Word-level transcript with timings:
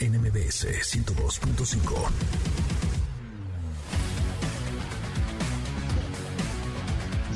NMBS 0.00 0.64
102.5. 0.64 2.73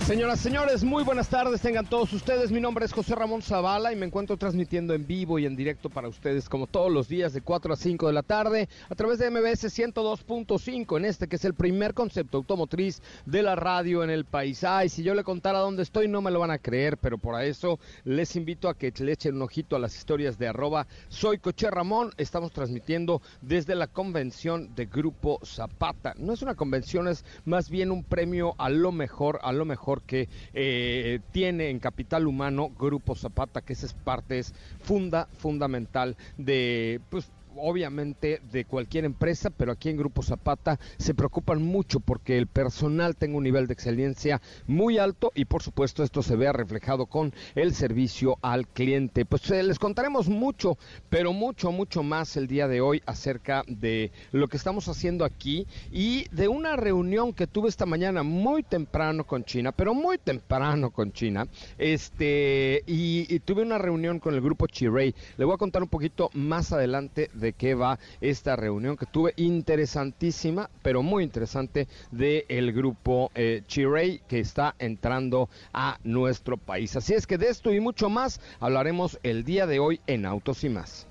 Señoras, 0.08 0.40
señores, 0.40 0.84
muy 0.84 1.04
buenas 1.04 1.28
tardes, 1.28 1.60
tengan 1.60 1.84
todos 1.84 2.10
ustedes. 2.14 2.50
Mi 2.50 2.62
nombre 2.62 2.86
es 2.86 2.94
José 2.94 3.14
Ramón 3.14 3.42
Zavala 3.42 3.92
y 3.92 3.96
me 3.96 4.06
encuentro 4.06 4.38
transmitiendo 4.38 4.94
en 4.94 5.06
vivo 5.06 5.38
y 5.38 5.44
en 5.44 5.54
directo 5.54 5.90
para 5.90 6.08
ustedes 6.08 6.48
como 6.48 6.66
todos 6.66 6.90
los 6.90 7.08
días 7.08 7.34
de 7.34 7.42
4 7.42 7.74
a 7.74 7.76
5 7.76 8.06
de 8.06 8.12
la 8.14 8.22
tarde 8.22 8.70
a 8.88 8.94
través 8.94 9.18
de 9.18 9.30
MBS 9.30 9.64
102.5 9.64 10.96
en 10.96 11.04
este 11.04 11.28
que 11.28 11.36
es 11.36 11.44
el 11.44 11.52
primer 11.52 11.92
concepto 11.92 12.38
automotriz 12.38 13.02
de 13.26 13.42
la 13.42 13.54
radio 13.54 14.02
en 14.02 14.08
el 14.08 14.24
país. 14.24 14.64
Ay, 14.64 14.88
si 14.88 15.02
yo 15.02 15.12
le 15.12 15.24
contara 15.24 15.58
dónde 15.58 15.82
estoy 15.82 16.08
no 16.08 16.22
me 16.22 16.30
lo 16.30 16.40
van 16.40 16.52
a 16.52 16.58
creer, 16.58 16.96
pero 16.96 17.18
por 17.18 17.38
eso 17.42 17.78
les 18.04 18.34
invito 18.34 18.70
a 18.70 18.78
que 18.78 18.90
le 19.00 19.12
echen 19.12 19.34
un 19.34 19.42
ojito 19.42 19.76
a 19.76 19.78
las 19.78 19.94
historias 19.94 20.38
de 20.38 20.48
arroba 20.48 20.86
soy 21.10 21.36
Coche 21.36 21.70
Ramón. 21.70 22.12
Estamos 22.16 22.52
transmitiendo 22.52 23.20
desde 23.42 23.74
la 23.74 23.88
convención 23.88 24.74
de 24.74 24.86
Grupo 24.86 25.38
Zapata. 25.44 26.14
No 26.16 26.32
es 26.32 26.40
una 26.40 26.54
convención, 26.54 27.08
es 27.08 27.26
más 27.44 27.68
bien 27.68 27.90
un 27.90 28.04
premio 28.04 28.54
a 28.56 28.70
lo 28.70 28.90
mejor, 28.90 29.38
a 29.42 29.52
lo 29.52 29.66
mejor 29.66 29.97
que 30.00 30.28
eh, 30.52 31.20
tiene 31.32 31.70
en 31.70 31.78
capital 31.78 32.26
humano 32.26 32.70
Grupo 32.78 33.14
Zapata, 33.14 33.60
que 33.60 33.72
esa 33.72 33.86
es 33.86 33.94
parte 33.94 34.38
es 34.38 34.54
funda, 34.82 35.28
fundamental 35.38 36.16
de 36.36 37.00
pues, 37.10 37.30
obviamente 37.60 38.40
de 38.52 38.64
cualquier 38.64 39.04
empresa, 39.04 39.50
pero 39.50 39.72
aquí 39.72 39.88
en 39.88 39.96
Grupo 39.96 40.22
Zapata 40.22 40.78
se 40.98 41.14
preocupan 41.14 41.62
mucho 41.62 42.00
porque 42.00 42.38
el 42.38 42.46
personal 42.46 43.16
tenga 43.16 43.36
un 43.36 43.44
nivel 43.44 43.66
de 43.66 43.74
excelencia 43.74 44.40
muy 44.66 44.98
alto 44.98 45.32
y 45.34 45.44
por 45.44 45.62
supuesto 45.62 46.02
esto 46.02 46.22
se 46.22 46.36
vea 46.36 46.52
reflejado 46.52 47.06
con 47.06 47.32
el 47.54 47.74
servicio 47.74 48.38
al 48.42 48.66
cliente. 48.66 49.24
Pues 49.24 49.50
eh, 49.50 49.62
les 49.62 49.78
contaremos 49.78 50.28
mucho, 50.28 50.78
pero 51.08 51.32
mucho, 51.32 51.72
mucho 51.72 52.02
más 52.02 52.36
el 52.36 52.46
día 52.46 52.68
de 52.68 52.80
hoy 52.80 53.02
acerca 53.06 53.64
de 53.66 54.12
lo 54.32 54.48
que 54.48 54.56
estamos 54.56 54.88
haciendo 54.88 55.24
aquí 55.24 55.66
y 55.90 56.28
de 56.30 56.48
una 56.48 56.76
reunión 56.76 57.32
que 57.32 57.46
tuve 57.46 57.68
esta 57.68 57.86
mañana 57.86 58.22
muy 58.22 58.62
temprano 58.62 59.24
con 59.24 59.44
China, 59.44 59.72
pero 59.72 59.94
muy 59.94 60.18
temprano 60.18 60.90
con 60.90 61.12
China, 61.12 61.46
este, 61.78 62.82
y, 62.86 63.38
tuve 63.40 63.62
una 63.62 63.78
reunión 63.78 64.18
con 64.20 64.34
el 64.34 64.40
grupo 64.40 64.66
Chirey. 64.66 65.14
Le 65.36 65.44
voy 65.44 65.54
a 65.54 65.58
contar 65.58 65.82
un 65.82 65.88
poquito 65.88 66.30
más 66.34 66.72
adelante 66.72 67.30
de 67.32 67.47
qué 67.52 67.74
va 67.74 67.98
esta 68.20 68.56
reunión 68.56 68.96
que 68.96 69.06
tuve 69.06 69.32
interesantísima, 69.36 70.70
pero 70.82 71.02
muy 71.02 71.24
interesante, 71.24 71.88
del 72.10 72.44
el 72.48 72.72
grupo 72.72 73.30
eh, 73.34 73.62
Chirey 73.66 74.22
que 74.28 74.40
está 74.40 74.74
entrando 74.78 75.48
a 75.72 75.98
nuestro 76.04 76.56
país. 76.56 76.96
Así 76.96 77.14
es 77.14 77.26
que 77.26 77.38
de 77.38 77.48
esto 77.48 77.72
y 77.72 77.80
mucho 77.80 78.08
más 78.08 78.40
hablaremos 78.60 79.18
el 79.22 79.44
día 79.44 79.66
de 79.66 79.78
hoy 79.78 80.00
en 80.06 80.26
Autos 80.26 80.64
y 80.64 80.68
más. 80.68 81.06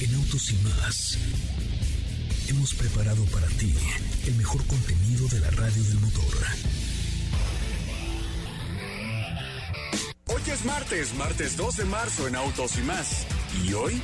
En 0.00 0.14
Autos 0.14 0.52
y 0.52 0.56
más 0.64 1.18
hemos 2.48 2.74
preparado 2.74 3.24
para 3.26 3.46
ti 3.48 3.74
el 4.26 4.34
mejor 4.34 4.64
contenido 4.66 5.26
de 5.28 5.40
la 5.40 5.50
radio 5.50 5.82
del 5.82 6.00
motor. 6.00 6.34
Hoy 10.26 10.42
es 10.52 10.64
martes, 10.64 11.14
martes 11.14 11.56
2 11.56 11.76
de 11.76 11.84
marzo 11.84 12.28
en 12.28 12.36
Autos 12.36 12.78
y 12.78 12.82
más. 12.82 13.26
¿Y 13.62 13.72
hoy? 13.74 14.00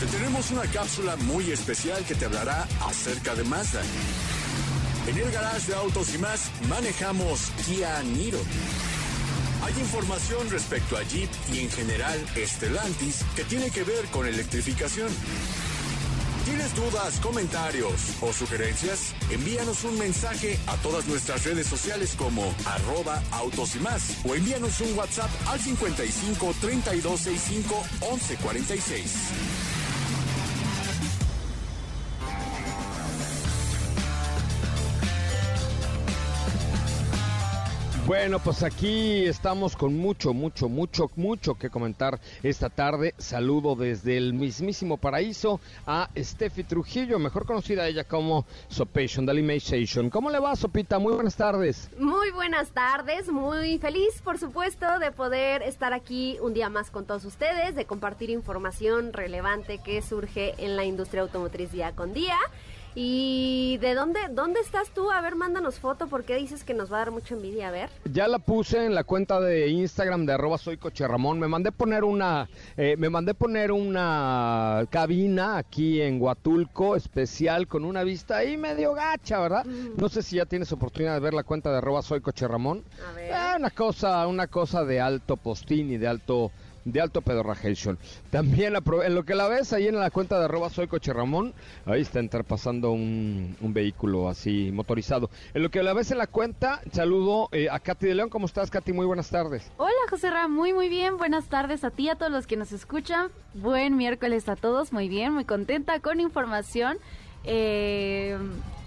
Te 0.00 0.06
tenemos 0.06 0.50
una 0.50 0.62
cápsula 0.62 1.16
muy 1.16 1.50
especial 1.50 2.04
que 2.04 2.14
te 2.14 2.26
hablará 2.26 2.66
acerca 2.86 3.34
de 3.34 3.44
Mazda. 3.44 3.80
En 5.06 5.18
el 5.18 5.30
garage 5.30 5.68
de 5.68 5.76
Autos 5.76 6.14
y 6.14 6.18
más 6.18 6.50
manejamos 6.68 7.52
Kia 7.66 8.02
Niro. 8.02 8.38
Hay 9.64 9.72
información 9.80 10.50
respecto 10.50 10.96
a 10.96 11.02
Jeep 11.04 11.30
y 11.52 11.60
en 11.60 11.70
general 11.70 12.18
Stellantis 12.36 13.24
que 13.34 13.44
tiene 13.44 13.70
que 13.70 13.82
ver 13.82 14.04
con 14.06 14.26
electrificación. 14.26 15.08
¿Tienes 16.44 16.74
dudas, 16.74 17.20
comentarios 17.20 17.94
o 18.20 18.30
sugerencias? 18.30 19.14
Envíanos 19.30 19.82
un 19.84 19.98
mensaje 19.98 20.58
a 20.66 20.76
todas 20.76 21.06
nuestras 21.06 21.42
redes 21.44 21.66
sociales 21.66 22.14
como 22.18 22.54
arroba 22.66 23.22
autos 23.30 23.74
y 23.76 23.78
más 23.78 24.18
o 24.26 24.34
envíanos 24.34 24.78
un 24.82 24.96
WhatsApp 24.96 25.30
al 25.46 25.58
55 25.58 26.54
3265 26.60 27.84
1146. 28.00 29.63
Bueno, 38.06 38.38
pues 38.38 38.62
aquí 38.62 39.24
estamos 39.24 39.76
con 39.76 39.96
mucho, 39.96 40.34
mucho, 40.34 40.68
mucho, 40.68 41.10
mucho 41.16 41.54
que 41.54 41.70
comentar 41.70 42.20
esta 42.42 42.68
tarde. 42.68 43.14
Saludo 43.16 43.76
desde 43.76 44.18
el 44.18 44.34
mismísimo 44.34 44.98
paraíso 44.98 45.58
a 45.86 46.10
Steffi 46.14 46.64
Trujillo, 46.64 47.18
mejor 47.18 47.46
conocida 47.46 47.88
ella 47.88 48.04
como 48.04 48.44
Sopation 48.68 49.24
Dalimation. 49.24 50.10
¿Cómo 50.10 50.28
le 50.28 50.38
va, 50.38 50.54
Sopita? 50.54 50.98
Muy 50.98 51.14
buenas 51.14 51.36
tardes. 51.36 51.88
Muy 51.98 52.30
buenas 52.30 52.72
tardes, 52.72 53.28
muy 53.32 53.78
feliz, 53.78 54.20
por 54.22 54.38
supuesto, 54.38 54.98
de 54.98 55.10
poder 55.10 55.62
estar 55.62 55.94
aquí 55.94 56.36
un 56.42 56.52
día 56.52 56.68
más 56.68 56.90
con 56.90 57.06
todos 57.06 57.24
ustedes, 57.24 57.74
de 57.74 57.86
compartir 57.86 58.28
información 58.28 59.14
relevante 59.14 59.78
que 59.78 60.02
surge 60.02 60.54
en 60.58 60.76
la 60.76 60.84
industria 60.84 61.22
automotriz 61.22 61.72
día 61.72 61.92
con 61.92 62.12
día. 62.12 62.36
¿Y 62.96 63.78
de 63.78 63.94
dónde, 63.94 64.20
dónde 64.30 64.60
estás 64.60 64.90
tú? 64.90 65.10
A 65.10 65.20
ver, 65.20 65.34
mándanos 65.34 65.80
foto, 65.80 66.06
porque 66.06 66.36
dices 66.36 66.62
que 66.62 66.74
nos 66.74 66.92
va 66.92 66.96
a 66.96 66.98
dar 67.00 67.10
mucha 67.10 67.34
envidia. 67.34 67.68
A 67.68 67.70
ver. 67.72 67.90
Ya 68.12 68.28
la 68.28 68.38
puse 68.38 68.84
en 68.86 68.94
la 68.94 69.02
cuenta 69.02 69.40
de 69.40 69.68
Instagram 69.68 70.26
de 70.26 70.34
arroba 70.34 70.58
soy 70.58 70.78
Ramón. 71.00 71.40
Me 71.40 71.48
mandé 71.48 71.72
poner 71.72 72.04
una, 72.04 72.48
eh, 72.76 72.94
me 72.96 73.10
mandé 73.10 73.34
poner 73.34 73.72
una 73.72 74.86
cabina 74.90 75.58
aquí 75.58 76.00
en 76.00 76.22
Huatulco 76.22 76.94
especial 76.94 77.66
con 77.66 77.84
una 77.84 78.04
vista 78.04 78.36
ahí 78.36 78.56
medio 78.56 78.94
gacha, 78.94 79.40
¿verdad? 79.40 79.64
No 79.64 80.08
sé 80.08 80.22
si 80.22 80.36
ya 80.36 80.46
tienes 80.46 80.70
oportunidad 80.70 81.14
de 81.14 81.20
ver 81.20 81.34
la 81.34 81.42
cuenta 81.42 81.70
de 81.72 81.78
arroba 81.78 82.02
soy 82.02 82.20
Ramón. 82.20 82.84
A 83.08 83.12
ver. 83.12 83.30
Eh, 83.32 83.56
una 83.58 83.70
cosa, 83.70 84.26
una 84.26 84.46
cosa 84.46 84.84
de 84.84 85.00
alto 85.00 85.36
postín 85.36 85.90
y 85.90 85.96
de 85.96 86.06
alto 86.06 86.52
de 86.84 87.00
alto 87.00 87.22
pedorrajation. 87.22 87.98
También 88.30 88.74
en 88.76 89.14
lo 89.14 89.24
que 89.24 89.34
la 89.34 89.48
ves 89.48 89.72
ahí 89.72 89.88
en 89.88 89.96
la 89.96 90.10
cuenta 90.10 90.38
de 90.38 90.44
arroba 90.44 90.70
soy 90.70 90.86
coche 90.86 91.12
Ramón, 91.12 91.54
ahí 91.86 92.02
está 92.02 92.20
entrar 92.20 92.44
pasando 92.44 92.92
un, 92.92 93.56
un, 93.60 93.74
vehículo 93.74 94.28
así 94.28 94.70
motorizado. 94.72 95.30
En 95.52 95.62
lo 95.62 95.70
que 95.70 95.82
la 95.82 95.92
ves 95.92 96.10
en 96.10 96.18
la 96.18 96.26
cuenta, 96.26 96.80
saludo 96.92 97.48
eh, 97.52 97.68
a 97.70 97.78
Katy 97.80 98.06
de 98.06 98.14
León. 98.14 98.28
¿Cómo 98.28 98.46
estás, 98.46 98.70
Katy? 98.70 98.92
Muy 98.92 99.06
buenas 99.06 99.30
tardes. 99.30 99.70
Hola, 99.76 99.92
José 100.10 100.30
Ramón. 100.30 100.54
Muy, 100.54 100.72
muy 100.72 100.88
bien. 100.88 101.16
Buenas 101.16 101.46
tardes 101.46 101.84
a 101.84 101.90
ti, 101.90 102.08
a 102.08 102.14
todos 102.14 102.30
los 102.30 102.46
que 102.46 102.56
nos 102.56 102.72
escuchan. 102.72 103.28
Buen 103.54 103.96
miércoles 103.96 104.48
a 104.48 104.56
todos. 104.56 104.92
Muy 104.92 105.08
bien, 105.08 105.32
muy 105.32 105.44
contenta 105.44 105.98
con 106.00 106.20
información. 106.20 106.98
Eh, 107.44 108.38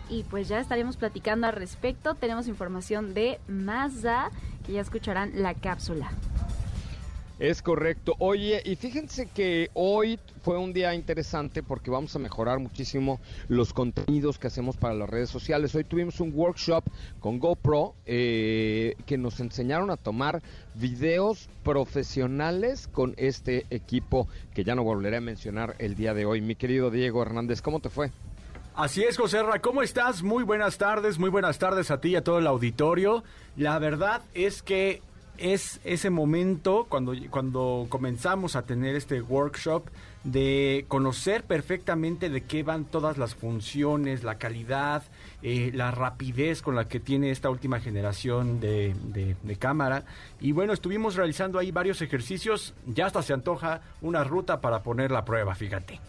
y 0.10 0.24
pues 0.24 0.48
ya 0.48 0.60
estaremos 0.60 0.98
platicando 0.98 1.48
al 1.48 1.54
respecto. 1.54 2.16
Tenemos 2.16 2.48
información 2.48 3.14
de 3.14 3.40
Mazda, 3.48 4.32
que 4.66 4.74
ya 4.74 4.82
escucharán 4.82 5.32
la 5.36 5.54
cápsula. 5.54 6.12
Es 7.40 7.62
correcto. 7.62 8.16
Oye, 8.18 8.64
y 8.66 8.76
fíjense 8.78 9.28
que 9.28 9.70
hoy 9.76 10.20
fue 10.42 10.58
un 10.58 10.74
día 10.74 10.96
interesante 10.96 11.62
porque 11.62 11.92
vamos 11.92 12.16
a 12.16 12.20
mejorar 12.20 12.58
muchísimo 12.58 13.20
los 13.48 13.74
contenidos 13.74 14.40
que 14.40 14.48
hacemos 14.48 14.76
para 14.76 14.96
las 14.96 15.08
redes 15.08 15.30
sociales. 15.30 15.76
Hoy 15.76 15.84
tuvimos 15.84 16.20
un 16.20 16.32
workshop 16.34 16.84
con 17.20 17.38
GoPro 17.38 17.94
eh, 18.08 18.96
que 19.06 19.20
nos 19.20 19.40
enseñaron 19.40 19.92
a 19.92 19.98
tomar 19.98 20.42
videos 20.74 21.48
profesionales 21.64 22.90
con 22.92 23.14
este 23.18 23.68
equipo 23.70 24.28
que 24.56 24.64
ya 24.64 24.74
no 24.74 24.84
volveré 24.84 25.18
a 25.18 25.22
mencionar 25.22 25.76
el 25.78 25.96
día 25.96 26.16
de 26.16 26.26
hoy. 26.26 26.42
Mi 26.42 26.56
querido 26.56 26.90
Diego 26.90 27.22
Hernández, 27.22 27.62
¿cómo 27.62 27.80
te 27.80 27.90
fue? 27.90 28.12
Así 28.74 29.04
es, 29.04 29.16
José 29.16 29.44
Ra, 29.44 29.60
¿cómo 29.60 29.84
estás? 29.84 30.24
Muy 30.24 30.44
buenas 30.44 30.80
tardes, 30.80 31.20
muy 31.20 31.30
buenas 31.30 31.60
tardes 31.60 31.92
a 31.92 32.02
ti 32.02 32.10
y 32.10 32.16
a 32.16 32.24
todo 32.24 32.40
el 32.40 32.48
auditorio. 32.48 33.24
La 33.56 33.78
verdad 33.78 34.24
es 34.34 34.64
que 34.64 35.02
es 35.38 35.80
ese 35.84 36.10
momento 36.10 36.86
cuando, 36.90 37.14
cuando 37.30 37.86
comenzamos 37.90 38.56
a 38.56 38.64
tener 38.64 38.96
este 38.96 39.22
workshop 39.22 39.84
de 40.24 40.86
conocer 40.88 41.44
perfectamente 41.44 42.30
de 42.30 42.42
qué 42.42 42.64
van 42.64 42.86
todas 42.86 43.18
las 43.18 43.36
funciones, 43.36 44.24
la 44.24 44.38
calidad, 44.38 45.04
eh, 45.42 45.72
la 45.74 45.92
rapidez 45.92 46.62
con 46.62 46.76
la 46.76 46.88
que 46.88 47.00
tiene 47.00 47.32
esta 47.32 47.50
última 47.50 47.80
generación 47.80 48.60
de, 48.60 48.94
de, 49.14 49.56
cámara. 49.56 50.04
Y 50.42 50.52
bueno, 50.52 50.74
estuvimos 50.74 51.16
realizando 51.16 51.60
ahí 51.60 51.72
varios 51.72 52.02
ejercicios, 52.02 52.74
ya 52.86 53.06
hasta 53.06 53.22
se 53.22 53.34
antoja 53.34 53.82
una 54.02 54.24
ruta 54.24 54.60
para 54.60 54.84
poner 54.84 55.12
la 55.12 55.24
prueba, 55.24 55.56
fíjate. 55.56 56.00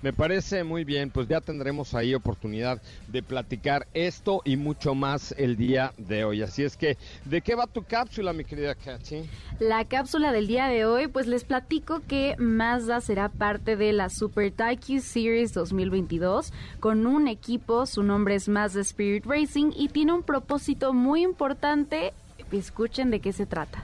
Me 0.00 0.12
parece 0.12 0.62
muy 0.62 0.84
bien, 0.84 1.10
pues 1.10 1.26
ya 1.26 1.40
tendremos 1.40 1.92
ahí 1.92 2.14
oportunidad 2.14 2.80
de 3.08 3.20
platicar 3.20 3.88
esto 3.94 4.42
y 4.44 4.56
mucho 4.56 4.94
más 4.94 5.34
el 5.36 5.56
día 5.56 5.92
de 5.96 6.24
hoy. 6.24 6.42
Así 6.42 6.62
es 6.62 6.76
que, 6.76 6.96
¿de 7.24 7.40
qué 7.40 7.56
va 7.56 7.66
tu 7.66 7.82
cápsula, 7.82 8.32
mi 8.32 8.44
querida 8.44 8.76
Katy? 8.76 9.28
La 9.58 9.84
cápsula 9.84 10.30
del 10.30 10.46
día 10.46 10.68
de 10.68 10.84
hoy, 10.84 11.08
pues 11.08 11.26
les 11.26 11.42
platico 11.42 12.00
que 12.06 12.36
Mazda 12.38 13.00
será 13.00 13.28
parte 13.28 13.76
de 13.76 13.92
la 13.92 14.08
Super 14.08 14.52
Taikyu 14.52 15.00
Series 15.00 15.52
2022 15.52 16.52
con 16.78 17.06
un 17.06 17.26
equipo, 17.26 17.84
su 17.86 18.04
nombre 18.04 18.36
es 18.36 18.48
Mazda 18.48 18.82
Spirit 18.82 19.26
Racing 19.26 19.72
y 19.76 19.88
tiene 19.88 20.12
un 20.12 20.22
propósito 20.22 20.92
muy 20.92 21.22
importante. 21.22 22.12
Escuchen 22.52 23.10
de 23.10 23.18
qué 23.18 23.32
se 23.32 23.46
trata. 23.46 23.82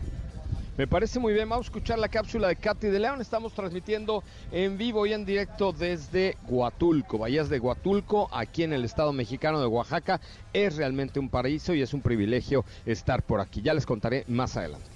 Me 0.77 0.89
parece 0.89 1.21
muy 1.21 1.33
bien. 1.33 1.49
Vamos 1.49 1.67
a 1.67 1.69
escuchar 1.69 2.01
la 2.01 2.09
cápsula 2.09 2.49
de 2.49 2.57
Katy 2.57 2.89
de 2.89 2.99
León. 2.99 3.21
Estamos 3.21 3.53
transmitiendo 3.53 4.25
en 4.51 4.77
vivo 4.77 5.07
y 5.07 5.13
en 5.13 5.25
directo 5.25 5.73
desde 5.73 6.37
Huatulco, 6.49 7.19
Bahías 7.19 7.49
de 7.49 7.61
Huatulco, 7.61 8.29
aquí 8.33 8.65
en 8.65 8.73
el 8.73 8.85
estado 8.85 9.13
mexicano 9.13 9.61
de 9.61 9.67
Oaxaca. 9.67 10.21
Es 10.53 10.75
realmente 10.75 11.21
un 11.21 11.29
paraíso 11.29 11.75
y 11.75 11.83
es 11.83 11.95
un 11.95 12.01
privilegio 12.01 12.65
estar 12.87 13.23
por 13.23 13.41
aquí. 13.41 13.63
Ya 13.63 13.73
les 13.73 13.87
contaré 13.87 14.25
más 14.27 14.57
adelante. 14.57 14.89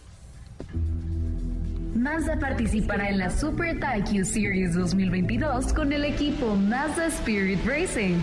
Mazda 1.98 2.38
participará 2.38 3.08
en 3.08 3.18
la 3.18 3.28
Super 3.28 3.80
Taikyu 3.80 4.24
Series 4.24 4.72
2022 4.74 5.72
con 5.72 5.92
el 5.92 6.04
equipo 6.04 6.54
Mazda 6.54 7.06
Spirit 7.06 7.58
Racing. 7.66 8.20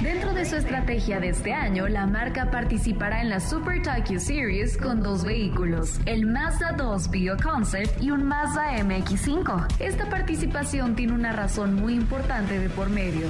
Dentro 0.00 0.32
de 0.32 0.44
su 0.44 0.54
estrategia 0.54 1.18
de 1.18 1.30
este 1.30 1.52
año, 1.52 1.88
la 1.88 2.06
marca 2.06 2.52
participará 2.52 3.20
en 3.20 3.28
la 3.28 3.40
Super 3.40 3.82
Taikyu 3.82 4.20
Series 4.20 4.76
con 4.76 5.02
dos 5.02 5.24
vehículos, 5.24 5.98
el 6.06 6.24
Mazda 6.24 6.70
2 6.78 7.10
Bio 7.10 7.36
Concept 7.42 8.00
y 8.00 8.12
un 8.12 8.22
Mazda 8.22 8.76
MX5. 8.76 9.66
Esta 9.80 10.08
participación 10.08 10.94
tiene 10.94 11.12
una 11.12 11.32
razón 11.32 11.74
muy 11.74 11.94
importante 11.94 12.60
de 12.60 12.70
por 12.70 12.90
medio. 12.90 13.26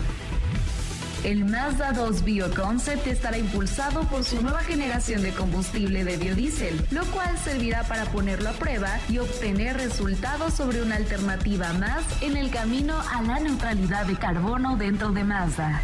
El 1.24 1.44
Mazda 1.44 1.92
2 1.92 2.24
BioConcept 2.24 3.06
estará 3.06 3.36
impulsado 3.36 4.04
por 4.04 4.24
su 4.24 4.40
nueva 4.40 4.60
generación 4.60 5.20
de 5.20 5.32
combustible 5.32 6.02
de 6.02 6.16
biodiesel, 6.16 6.82
lo 6.90 7.04
cual 7.06 7.36
servirá 7.36 7.82
para 7.84 8.06
ponerlo 8.06 8.48
a 8.48 8.52
prueba 8.52 8.98
y 9.10 9.18
obtener 9.18 9.76
resultados 9.76 10.54
sobre 10.54 10.80
una 10.80 10.96
alternativa 10.96 11.74
más 11.74 12.04
en 12.22 12.38
el 12.38 12.50
camino 12.50 12.94
a 13.12 13.20
la 13.22 13.38
neutralidad 13.38 14.06
de 14.06 14.16
carbono 14.16 14.78
dentro 14.78 15.10
de 15.10 15.24
Mazda. 15.24 15.82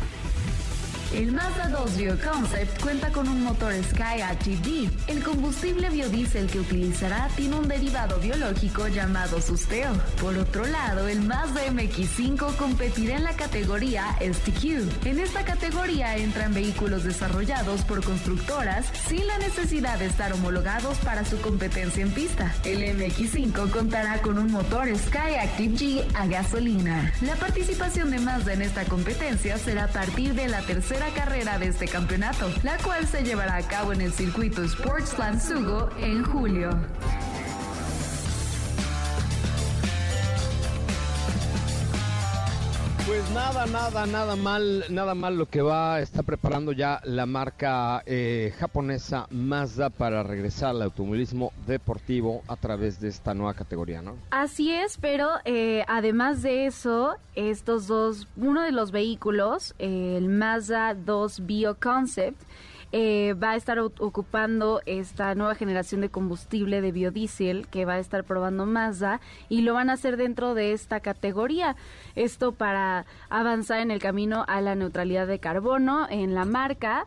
El 1.13 1.33
Mazda 1.33 1.69
2 1.69 1.97
BioConcept 1.97 2.83
cuenta 2.83 3.11
con 3.13 3.29
un 3.29 3.45
motor 3.45 3.73
Sky 3.91 4.21
HEV. 4.21 4.91
El 5.07 5.23
combustible 5.23 5.89
biodiesel 5.89 6.49
que 6.49 6.59
utilizará 6.59 7.29
tiene 7.37 7.57
un 7.57 7.69
derivado 7.69 8.19
biológico 8.19 8.89
llamado 8.89 9.41
susteo. 9.41 9.93
Por 10.21 10.37
otro 10.37 10.67
lado, 10.67 11.07
el 11.07 11.23
Mazda 11.23 11.65
MX5 11.67 12.57
competirá 12.57 13.17
en 13.17 13.25
la 13.25 13.35
categoría 13.35 14.17
STQ. 14.21 15.07
En 15.07 15.21
esta 15.21 15.45
categoría 15.45 16.17
entran 16.17 16.53
vehículos 16.53 17.05
desarrollados 17.05 17.83
por 17.83 18.03
constructoras 18.03 18.87
sin 19.09 19.27
la 19.27 19.39
necesidad 19.39 19.99
de 19.99 20.07
estar 20.07 20.33
homologados 20.33 20.99
para 20.99 21.25
su 21.25 21.41
competencia 21.41 22.03
en 22.03 22.11
pista. 22.11 22.53
El 22.65 22.83
MX5 22.99 23.71
contará 23.71 24.21
con 24.23 24.39
un 24.39 24.51
motor 24.51 24.89
Sky 24.99 25.37
Active 25.41 25.77
G 25.77 26.05
a 26.15 26.27
gasolina. 26.27 27.13
La 27.23 27.37
participación 27.37 28.11
de 28.11 28.19
Mazda 28.19 28.55
en 28.55 28.63
esta 28.63 28.85
competencia 28.85 29.57
será 29.57 29.85
a 29.85 29.89
partir 29.89 30.35
de 30.35 30.49
la 30.49 30.63
tercera 30.63 30.96
carrera 31.15 31.59
de 31.59 31.69
este 31.69 31.87
campeonato, 31.87 32.51
la 32.63 32.77
cual 32.79 33.07
se 33.07 33.23
llevará 33.23 33.57
a 33.57 33.63
cabo 33.63 33.93
en 33.93 34.01
el 34.01 34.13
circuito 34.13 34.63
Sportsland 34.65 35.41
Sugo 35.41 35.91
en 35.99 36.25
julio. 36.25 36.71
Pues 43.07 43.31
nada, 43.31 43.67
nada, 43.67 44.05
nada 44.05 44.35
mal, 44.35 44.85
nada 44.91 45.15
mal 45.15 45.39
lo 45.39 45.47
que 45.47 45.63
va, 45.63 46.01
está 46.01 46.25
preparando 46.25 46.73
ya 46.73 47.01
la 47.05 47.25
marca 47.25 48.03
eh, 48.05 48.53
japonesa 48.59 49.29
Mazda 49.31 49.91
para 49.91 50.25
regresar 50.25 50.71
al 50.71 50.83
automovilismo 50.83 51.53
deportivo 51.69 52.43
a 52.49 52.57
través 52.57 52.99
de 52.99 53.07
esta 53.07 53.33
nueva 53.33 53.55
categoría, 53.55 54.03
¿no? 54.03 54.17
Así 54.31 54.73
es, 54.73 54.99
pero 54.99 55.31
eh, 55.45 55.85
además 55.87 56.43
de 56.43 56.67
eso, 56.67 57.15
estos 57.37 57.87
dos, 57.87 58.27
uno 58.37 58.63
de 58.63 58.73
los 58.73 58.91
vehículos, 58.91 59.77
el 59.79 60.29
Mazda 60.29 60.95
2 60.95 61.47
Bio 61.47 61.77
Concept, 61.79 62.43
eh, 62.99 63.35
va 63.35 63.51
a 63.51 63.57
estar 63.57 63.79
ocupando 63.79 64.81
esta 64.87 65.35
nueva 65.35 65.55
generación 65.55 66.01
de 66.01 66.09
combustible 66.09 66.81
de 66.81 66.93
biodiesel 66.93 67.69
que 67.69 67.85
va 67.85 67.93
a 67.93 67.99
estar 67.99 68.25
probando 68.25 68.65
Mazda 68.65 69.21
y 69.51 69.61
lo 69.61 69.75
van 69.75 69.91
a 69.91 69.93
hacer 69.93 70.17
dentro 70.17 70.55
de 70.55 70.73
esta 70.73 71.01
categoría. 71.01 71.77
Esto 72.15 72.53
para 72.53 73.05
avanzar 73.29 73.81
en 73.81 73.91
el 73.91 73.99
camino 73.99 74.47
a 74.49 74.63
la 74.63 74.75
neutralidad 74.77 75.27
de 75.27 75.39
carbono 75.41 76.07
en 76.09 76.35
la 76.35 76.47
marca. 76.47 77.07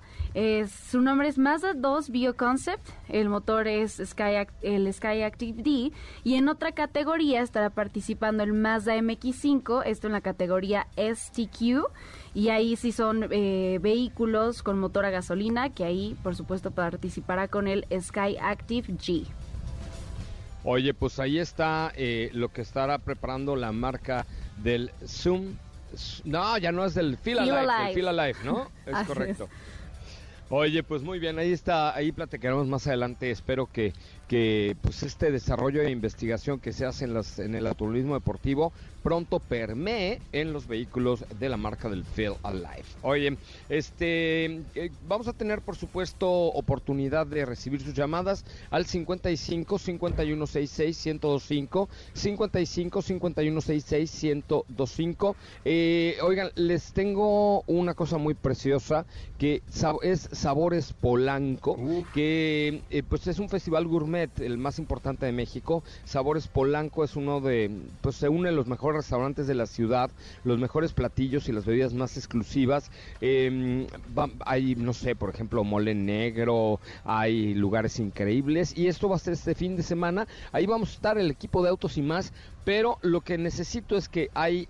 su 0.89 1.01
nombre 1.01 1.27
es 1.27 1.39
Mazda 1.39 1.73
2 1.73 2.11
BioConcept, 2.11 2.87
el 3.07 3.27
motor 3.27 3.67
es 3.67 3.99
Sky, 4.05 4.45
el 4.61 4.93
Sky 4.93 5.23
Active 5.23 5.63
D 5.63 5.91
y 6.23 6.35
en 6.35 6.49
otra 6.49 6.71
categoría 6.71 7.41
estará 7.41 7.71
participando 7.71 8.43
el 8.43 8.53
Mazda 8.53 8.95
MX5, 8.95 9.81
esto 9.87 10.05
en 10.05 10.13
la 10.13 10.21
categoría 10.21 10.85
STQ 10.97 11.89
y 12.39 12.47
ahí 12.47 12.77
sí 12.77 12.93
son 12.93 13.27
eh, 13.31 13.79
vehículos 13.81 14.63
con 14.63 14.79
motor 14.79 15.03
a 15.03 15.09
gasolina, 15.09 15.71
que 15.71 15.83
ahí 15.83 16.15
por 16.23 16.37
supuesto 16.37 16.71
participará 16.71 17.49
con 17.49 17.67
el 17.67 17.85
Sky 17.99 18.37
Active 18.39 18.87
G. 18.93 19.25
Oye, 20.63 20.93
pues 20.93 21.19
ahí 21.19 21.37
está 21.37 21.91
eh, 21.97 22.29
lo 22.31 22.47
que 22.47 22.61
estará 22.61 22.97
preparando 22.99 23.57
la 23.57 23.73
marca 23.73 24.25
del 24.63 24.89
Zoom. 25.05 25.57
No, 26.23 26.57
ya 26.57 26.71
no 26.71 26.85
es 26.85 26.93
del 26.93 27.17
Fila 27.17 27.43
Life, 27.43 27.95
Fila 27.95 28.13
Life, 28.13 28.39
¿no? 28.45 28.71
Es 28.85 29.05
correcto. 29.05 29.49
Oye, 30.51 30.81
pues 30.81 31.03
muy 31.03 31.19
bien, 31.19 31.37
ahí 31.39 31.51
está, 31.51 31.93
ahí 31.93 32.13
platicaremos 32.13 32.67
más 32.67 32.87
adelante. 32.87 33.31
Espero 33.31 33.67
que, 33.67 33.91
que 34.29 34.77
pues 34.81 35.03
este 35.03 35.29
desarrollo 35.29 35.81
e 35.81 35.91
investigación 35.91 36.59
que 36.59 36.71
se 36.71 36.85
hace 36.85 37.03
en, 37.03 37.13
las, 37.13 37.37
en 37.37 37.53
el 37.53 37.67
automovilismo 37.67 38.13
deportivo 38.13 38.71
pronto 39.03 39.39
permee 39.39 40.19
en 40.31 40.53
los 40.53 40.67
vehículos 40.67 41.25
de 41.39 41.49
la 41.49 41.57
marca 41.57 41.89
del 41.89 42.03
Feel 42.03 42.33
Alive. 42.43 42.85
Oye, 43.01 43.37
este, 43.69 44.45
eh, 44.75 44.91
vamos 45.07 45.27
a 45.27 45.33
tener 45.33 45.61
por 45.61 45.75
supuesto 45.75 46.29
oportunidad 46.29 47.27
de 47.27 47.45
recibir 47.45 47.81
sus 47.81 47.93
llamadas 47.93 48.45
al 48.69 48.85
55 48.85 49.79
51 49.79 50.47
66 50.47 51.05
1025 51.05 51.89
55 52.13 53.01
51 53.01 53.61
66 53.61 54.23
1025. 54.23 55.35
Eh, 55.65 56.17
oigan, 56.21 56.49
les 56.55 56.93
tengo 56.93 57.61
una 57.67 57.93
cosa 57.93 58.17
muy 58.17 58.33
preciosa 58.33 59.05
que 59.37 59.61
es 60.03 60.29
Sabores 60.31 60.93
Polanco, 60.93 61.77
que 62.13 62.81
eh, 62.89 63.03
pues 63.07 63.27
es 63.27 63.39
un 63.39 63.49
festival 63.49 63.87
gourmet, 63.87 64.29
el 64.39 64.57
más 64.57 64.79
importante 64.79 65.25
de 65.25 65.31
México. 65.31 65.83
Sabores 66.03 66.47
Polanco 66.47 67.03
es 67.03 67.15
uno 67.15 67.39
de, 67.39 67.71
pues 68.01 68.15
se 68.15 68.29
une 68.29 68.51
los 68.51 68.67
mejores 68.67 68.88
restaurantes 68.91 69.47
de 69.47 69.55
la 69.55 69.65
ciudad, 69.65 70.09
los 70.43 70.59
mejores 70.59 70.93
platillos 70.93 71.49
y 71.49 71.51
las 71.51 71.65
bebidas 71.65 71.93
más 71.93 72.17
exclusivas. 72.17 72.91
Em, 73.21 73.87
hay, 74.45 74.75
no 74.75 74.93
sé, 74.93 75.15
por 75.15 75.29
ejemplo, 75.29 75.63
mole 75.63 75.95
negro, 75.95 76.79
hay 77.03 77.53
lugares 77.53 77.99
increíbles 77.99 78.77
y 78.77 78.87
esto 78.87 79.09
va 79.09 79.15
a 79.15 79.19
ser 79.19 79.33
este 79.33 79.55
fin 79.55 79.75
de 79.75 79.83
semana. 79.83 80.27
Ahí 80.51 80.65
vamos 80.65 80.91
a 80.91 80.93
estar 80.93 81.17
el 81.17 81.31
equipo 81.31 81.63
de 81.63 81.69
autos 81.69 81.97
y 81.97 82.01
más 82.01 82.33
pero 82.69 82.99
lo 83.01 83.21
que 83.21 83.39
necesito 83.39 83.97
es 83.97 84.09
que 84.09 84.29
hay 84.35 84.67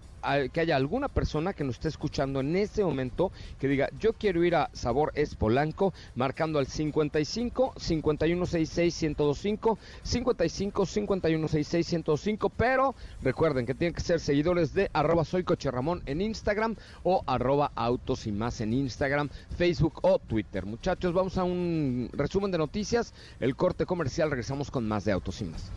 que 0.51 0.61
haya 0.61 0.75
alguna 0.75 1.07
persona 1.07 1.53
que 1.53 1.63
nos 1.63 1.75
esté 1.75 1.87
escuchando 1.87 2.39
en 2.39 2.55
este 2.55 2.83
momento 2.83 3.31
que 3.59 3.67
diga, 3.67 3.89
yo 3.99 4.13
quiero 4.13 4.43
ir 4.43 4.55
a 4.55 4.69
Sabor 4.73 5.11
Es 5.15 5.35
Polanco, 5.35 5.93
marcando 6.15 6.59
al 6.59 6.67
55 6.67 7.73
5166 7.77 9.03
1025, 9.03 9.77
55 10.03 10.85
5166 10.85 11.93
1025, 11.93 12.49
pero 12.49 12.95
recuerden 13.21 13.65
que 13.65 13.73
tienen 13.73 13.93
que 13.93 14.01
ser 14.01 14.19
seguidores 14.19 14.73
de 14.73 14.89
arroba 14.93 15.25
soy 15.25 15.43
Ramón 15.71 16.01
en 16.05 16.21
Instagram 16.21 16.75
o 17.03 17.23
arroba 17.25 17.71
autos 17.75 18.27
y 18.27 18.31
más 18.31 18.61
en 18.61 18.73
Instagram, 18.73 19.29
Facebook 19.57 19.99
o 20.01 20.19
Twitter. 20.19 20.65
Muchachos, 20.65 21.13
vamos 21.13 21.37
a 21.37 21.43
un 21.43 22.09
resumen 22.13 22.51
de 22.51 22.57
noticias, 22.57 23.13
el 23.39 23.55
corte 23.55 23.85
comercial, 23.85 24.29
regresamos 24.29 24.71
con 24.71 24.87
más 24.87 25.05
de 25.05 25.11
autos 25.11 25.41
y 25.41 25.45
más. 25.45 25.71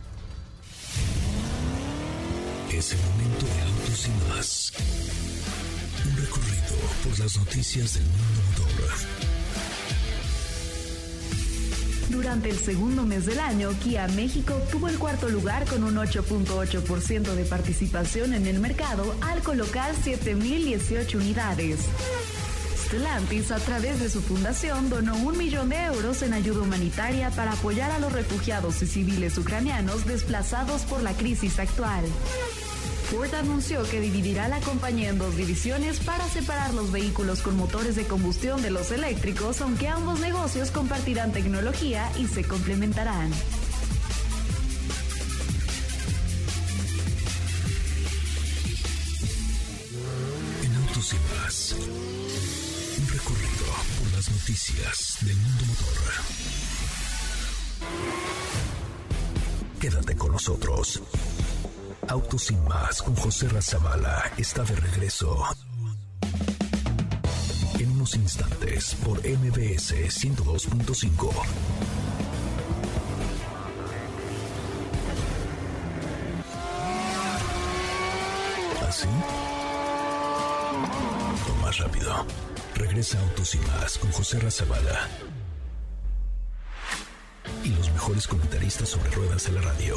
Es 2.73 2.93
el 2.93 2.99
momento 3.01 3.45
de 3.45 3.61
autos 3.61 4.07
y 4.07 4.29
más. 4.31 4.73
Un 6.07 6.17
recorrido 6.17 6.75
por 7.05 7.19
las 7.19 7.37
noticias 7.37 7.95
del 7.95 8.05
mundo 8.05 8.63
motor. 8.63 8.91
Durante 12.09 12.49
el 12.49 12.59
segundo 12.59 13.05
mes 13.05 13.27
del 13.27 13.41
año, 13.41 13.71
Kia 13.83 14.09
México 14.09 14.55
tuvo 14.71 14.89
el 14.89 14.99
cuarto 14.99 15.29
lugar 15.29 15.67
con 15.67 15.85
un 15.85 15.97
8.8% 15.97 17.35
de 17.35 17.45
participación 17.45 18.33
en 18.33 18.47
el 18.47 18.59
mercado 18.59 19.15
al 19.21 19.43
colocar 19.43 19.95
7.018 19.95 21.17
unidades. 21.17 21.81
Stellantis, 22.93 23.51
a 23.51 23.57
través 23.57 24.01
de 24.01 24.11
su 24.11 24.21
fundación, 24.21 24.91
donó 24.91 25.17
un 25.17 25.39
millón 25.39 25.71
de 25.71 25.83
euros 25.83 26.21
en 26.21 26.35
ayuda 26.35 26.61
humanitaria 26.61 27.31
para 27.31 27.53
apoyar 27.53 27.91
a 27.91 27.99
los 27.99 28.13
refugiados 28.13 28.83
y 28.83 28.87
civiles 28.87 29.39
ucranianos 29.39 30.05
desplazados 30.05 30.83
por 30.83 31.03
la 31.03 31.15
crisis 31.15 31.59
actual. 31.59 32.05
Ford 33.11 33.33
anunció 33.33 33.83
que 33.85 33.99
dividirá 33.99 34.47
la 34.49 34.61
compañía 34.61 35.09
en 35.09 35.17
dos 35.17 35.35
divisiones 35.37 36.01
para 36.01 36.29
separar 36.29 36.75
los 36.75 36.93
vehículos 36.93 37.41
con 37.41 37.57
motores 37.57 37.97
de 37.97 38.05
combustión 38.05 38.61
de 38.61 38.71
los 38.71 38.91
eléctricos, 38.91 39.63
aunque 39.63 39.89
ambos 39.89 40.21
negocios 40.21 40.71
compartirán 40.71 41.33
tecnología 41.33 42.11
y 42.19 42.27
se 42.27 42.45
complementarán. 42.45 43.31
Nosotros. 60.43 61.01
Autos 62.09 62.43
sin 62.43 62.65
más 62.65 63.01
con 63.01 63.15
José 63.15 63.49
Razabala 63.49 64.33
está 64.37 64.65
de 64.65 64.75
regreso. 64.75 65.41
En 67.79 67.93
unos 67.93 68.17
instantes 68.17 68.97
por 69.05 69.19
MBS 69.19 69.95
102.5. 69.95 71.31
¿Así? 78.89 79.07
O 81.49 81.63
más 81.63 81.79
rápido. 81.79 82.27
Regresa 82.75 83.21
Autos 83.21 83.55
y 83.55 83.59
más 83.59 83.97
con 83.97 84.11
José 84.11 84.41
Razabala. 84.41 85.09
Comentaristas 88.13 88.91
sobre 88.91 89.11
ruedas 89.11 89.47
de 89.47 89.53
la 89.53 89.63
radio. 89.63 89.97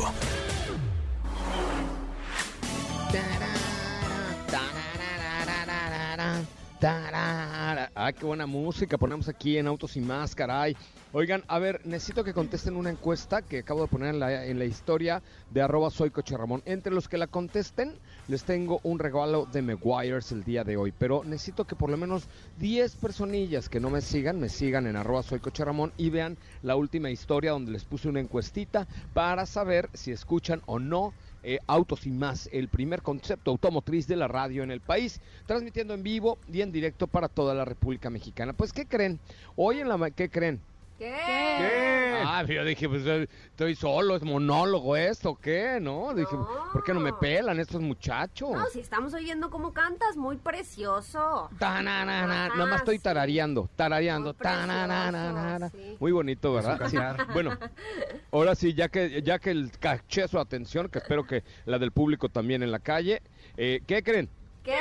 Ah, 8.08 8.14
qué 8.14 8.24
buena 8.24 8.46
música 8.46 9.00
ponemos 9.00 9.28
aquí 9.28 9.58
en 9.58 9.66
Autos 9.66 9.98
y 9.98 10.00
Más, 10.00 10.36
caray. 10.36 10.78
Oigan, 11.12 11.44
a 11.48 11.58
ver, 11.58 11.84
necesito 11.88 12.24
que 12.24 12.36
contesten 12.36 12.76
una 12.76 12.92
encuesta 12.92 13.42
que 13.42 13.58
acabo 13.58 13.82
de 13.82 13.88
poner 13.88 14.14
en 14.14 14.20
la, 14.60 14.66
historia 14.66 15.24
de 15.50 15.64
arroba 15.64 15.90
soy 15.90 16.12
Coche 16.12 16.38
Ramón. 16.38 16.62
Entre 16.66 16.94
los 16.94 17.08
que 17.08 17.18
la 17.18 17.26
contesten, 17.26 17.98
les 18.28 18.44
tengo 18.44 18.80
un 18.84 19.00
regalo 19.00 19.48
de 19.48 19.64
Meguiars 19.64 20.32
el 20.34 20.44
día 20.44 20.64
de 20.64 20.78
hoy. 20.78 20.94
Pero 20.96 21.24
necesito 21.24 21.66
que 21.66 21.76
por 21.76 21.90
lo 21.90 21.98
menos 21.98 22.28
10 22.60 22.96
personillas 22.98 23.70
que 23.70 23.80
no 23.80 23.90
me 23.90 24.02
sigan, 24.02 24.40
me 24.40 24.50
sigan 24.50 24.86
en 24.86 24.98
arroba 24.98 25.24
soy 25.24 25.40
Coche 25.40 25.64
y 25.98 26.12
vean 26.12 26.38
la 26.62 26.76
última 26.76 27.10
historia 27.10 27.54
donde 27.54 27.72
les 27.72 27.86
puse 27.86 28.08
una 28.08 28.20
encuestita 28.20 28.88
para 29.16 29.48
saber 29.48 29.90
si 29.96 30.12
escuchan 30.12 30.62
o 30.68 30.78
no 30.78 31.12
eh, 31.46 31.60
Autos 31.68 32.06
y 32.08 32.12
más, 32.12 32.50
el 32.52 32.70
primer 32.70 33.02
concepto 33.04 33.52
automotriz 33.52 34.08
de 34.08 34.16
la 34.16 34.28
radio 34.28 34.64
en 34.64 34.72
el 34.72 34.82
país, 34.82 35.22
transmitiendo 35.46 35.94
en 35.94 36.02
vivo 36.02 36.40
y 36.52 36.62
en 36.62 36.72
directo 36.72 37.06
para 37.08 37.30
toda 37.30 37.54
la 37.54 37.66
República 37.66 38.10
Mexicana. 38.10 38.54
Pues, 38.54 38.74
¿qué 38.74 38.86
creen? 38.86 39.20
Hoy 39.56 39.80
en 39.80 39.88
la... 39.88 40.10
¿Qué 40.10 40.30
creen? 40.30 40.60
¿Qué? 40.98 41.14
¿Qué? 41.14 42.22
Ah, 42.26 42.44
yo 42.48 42.64
dije, 42.64 42.88
pues 42.88 43.06
estoy 43.06 43.76
solo, 43.76 44.16
es 44.16 44.24
monólogo 44.24 44.96
esto, 44.96 45.36
¿qué? 45.36 45.78
¿No? 45.82 46.14
Dije, 46.14 46.34
No. 46.34 46.48
¿por 46.72 46.84
qué 46.86 46.94
no 46.94 47.02
me 47.02 47.12
pelan 47.12 47.60
estos 47.60 47.82
muchachos? 47.82 48.52
No, 48.54 48.66
si 48.68 48.80
estamos 48.80 49.14
oyendo 49.14 49.50
cómo 49.50 49.74
cantas, 49.74 50.16
muy 50.16 50.38
precioso. 50.38 51.50
Ta-na-na-na. 51.60 52.46
Ah, 52.46 52.50
Nada 52.56 52.66
más 52.70 52.80
estoy 52.80 53.00
tarareando, 53.00 53.70
tarareando. 53.76 54.30
Muy 54.30 54.34
precioso, 54.36 54.68
Ta-na-na-na-na. 54.68 55.70
sí. 55.70 55.98
Muy 56.00 56.12
bonito, 56.14 56.54
¿verdad? 56.54 56.80
Sí. 56.90 56.98
Bueno, 57.34 57.58
ahora 58.32 58.56
sí, 58.56 58.74
ya 58.74 58.88
que, 58.88 59.22
ya 59.22 59.38
que 59.40 59.52
el 59.52 59.72
caché 59.78 60.28
su 60.30 60.40
atención, 60.40 60.88
que 60.88 61.00
espero 61.00 61.26
que 61.28 61.44
la 61.66 61.78
del 61.78 61.92
público 61.92 62.30
también 62.30 62.64
en 62.64 62.72
la 62.72 62.80
calle, 62.80 63.22
eh, 63.58 63.82
¿qué 63.86 64.02
creen? 64.02 64.30
¿Qué? 64.64 64.74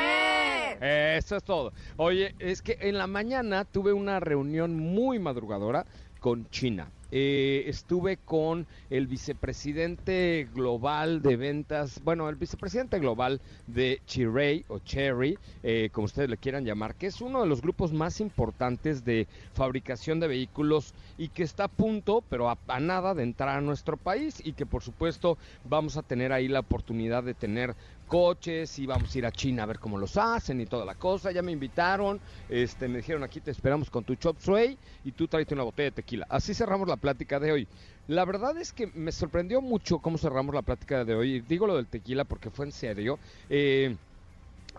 Eso 0.80 1.36
es 1.36 1.44
todo. 1.44 1.72
Oye, 1.96 2.34
es 2.38 2.60
que 2.62 2.76
en 2.80 2.98
la 2.98 3.06
mañana 3.06 3.64
tuve 3.64 3.92
una 3.92 4.18
reunión 4.20 4.76
muy 4.76 5.18
madrugadora 5.18 5.86
con 6.24 6.48
China. 6.48 6.88
Eh, 7.10 7.64
estuve 7.66 8.16
con 8.16 8.66
el 8.88 9.06
vicepresidente 9.06 10.48
global 10.54 11.20
de 11.20 11.36
ventas, 11.36 12.00
bueno, 12.02 12.30
el 12.30 12.36
vicepresidente 12.36 12.98
global 12.98 13.42
de 13.66 14.00
Chiray 14.06 14.64
o 14.68 14.78
Cherry, 14.78 15.38
eh, 15.62 15.90
como 15.92 16.06
ustedes 16.06 16.30
le 16.30 16.38
quieran 16.38 16.64
llamar, 16.64 16.94
que 16.94 17.08
es 17.08 17.20
uno 17.20 17.42
de 17.42 17.46
los 17.46 17.60
grupos 17.60 17.92
más 17.92 18.20
importantes 18.20 19.04
de 19.04 19.28
fabricación 19.52 20.18
de 20.18 20.28
vehículos 20.28 20.94
y 21.18 21.28
que 21.28 21.42
está 21.42 21.64
a 21.64 21.68
punto, 21.68 22.24
pero 22.30 22.48
a 22.48 22.80
nada, 22.80 23.14
de 23.14 23.22
entrar 23.22 23.58
a 23.58 23.60
nuestro 23.60 23.98
país 23.98 24.40
y 24.42 24.54
que 24.54 24.64
por 24.64 24.82
supuesto 24.82 25.36
vamos 25.68 25.98
a 25.98 26.02
tener 26.02 26.32
ahí 26.32 26.48
la 26.48 26.60
oportunidad 26.60 27.22
de 27.22 27.34
tener 27.34 27.76
coches 28.04 28.78
y 28.78 28.86
vamos 28.86 29.14
a 29.14 29.18
ir 29.18 29.26
a 29.26 29.32
China 29.32 29.64
a 29.64 29.66
ver 29.66 29.78
cómo 29.78 29.98
los 29.98 30.16
hacen 30.16 30.60
y 30.60 30.66
toda 30.66 30.84
la 30.84 30.94
cosa. 30.94 31.32
Ya 31.32 31.42
me 31.42 31.52
invitaron, 31.52 32.20
este, 32.48 32.88
me 32.88 32.98
dijeron 32.98 33.22
aquí 33.24 33.40
te 33.40 33.50
esperamos 33.50 33.90
con 33.90 34.04
tu 34.04 34.14
chop 34.14 34.38
suey 34.38 34.78
y 35.04 35.12
tú 35.12 35.28
tráete 35.28 35.54
una 35.54 35.64
botella 35.64 35.90
de 35.90 35.96
tequila. 35.96 36.26
Así 36.28 36.54
cerramos 36.54 36.88
la 36.88 36.96
plática 36.96 37.40
de 37.40 37.52
hoy. 37.52 37.68
La 38.06 38.24
verdad 38.24 38.56
es 38.58 38.72
que 38.72 38.88
me 38.88 39.12
sorprendió 39.12 39.60
mucho 39.60 39.98
cómo 39.98 40.18
cerramos 40.18 40.54
la 40.54 40.62
plática 40.62 41.04
de 41.04 41.14
hoy. 41.14 41.40
Digo 41.40 41.66
lo 41.66 41.76
del 41.76 41.86
tequila 41.86 42.24
porque 42.24 42.50
fue 42.50 42.66
en 42.66 42.72
serio. 42.72 43.18
Eh, 43.48 43.96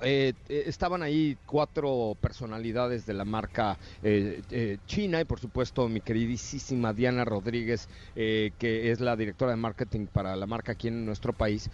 eh, 0.01 0.33
eh, 0.49 0.63
estaban 0.67 1.03
ahí 1.03 1.37
cuatro 1.45 2.17
personalidades 2.19 3.05
de 3.05 3.13
la 3.13 3.23
marca 3.23 3.77
eh, 4.03 4.77
china 4.87 5.21
y 5.21 5.25
por 5.25 5.39
supuesto 5.39 5.87
mi 5.87 6.01
queridísima 6.01 6.91
Diana 6.91 7.23
Rodríguez 7.23 7.87
que 8.13 8.91
es 8.91 8.99
la 8.99 9.15
directora 9.15 9.51
de 9.51 9.57
marketing 9.57 10.07
para 10.07 10.35
la 10.35 10.47
marca 10.47 10.73
aquí 10.73 10.89
en 10.89 11.05
nuestro 11.05 11.31
país 11.31 11.69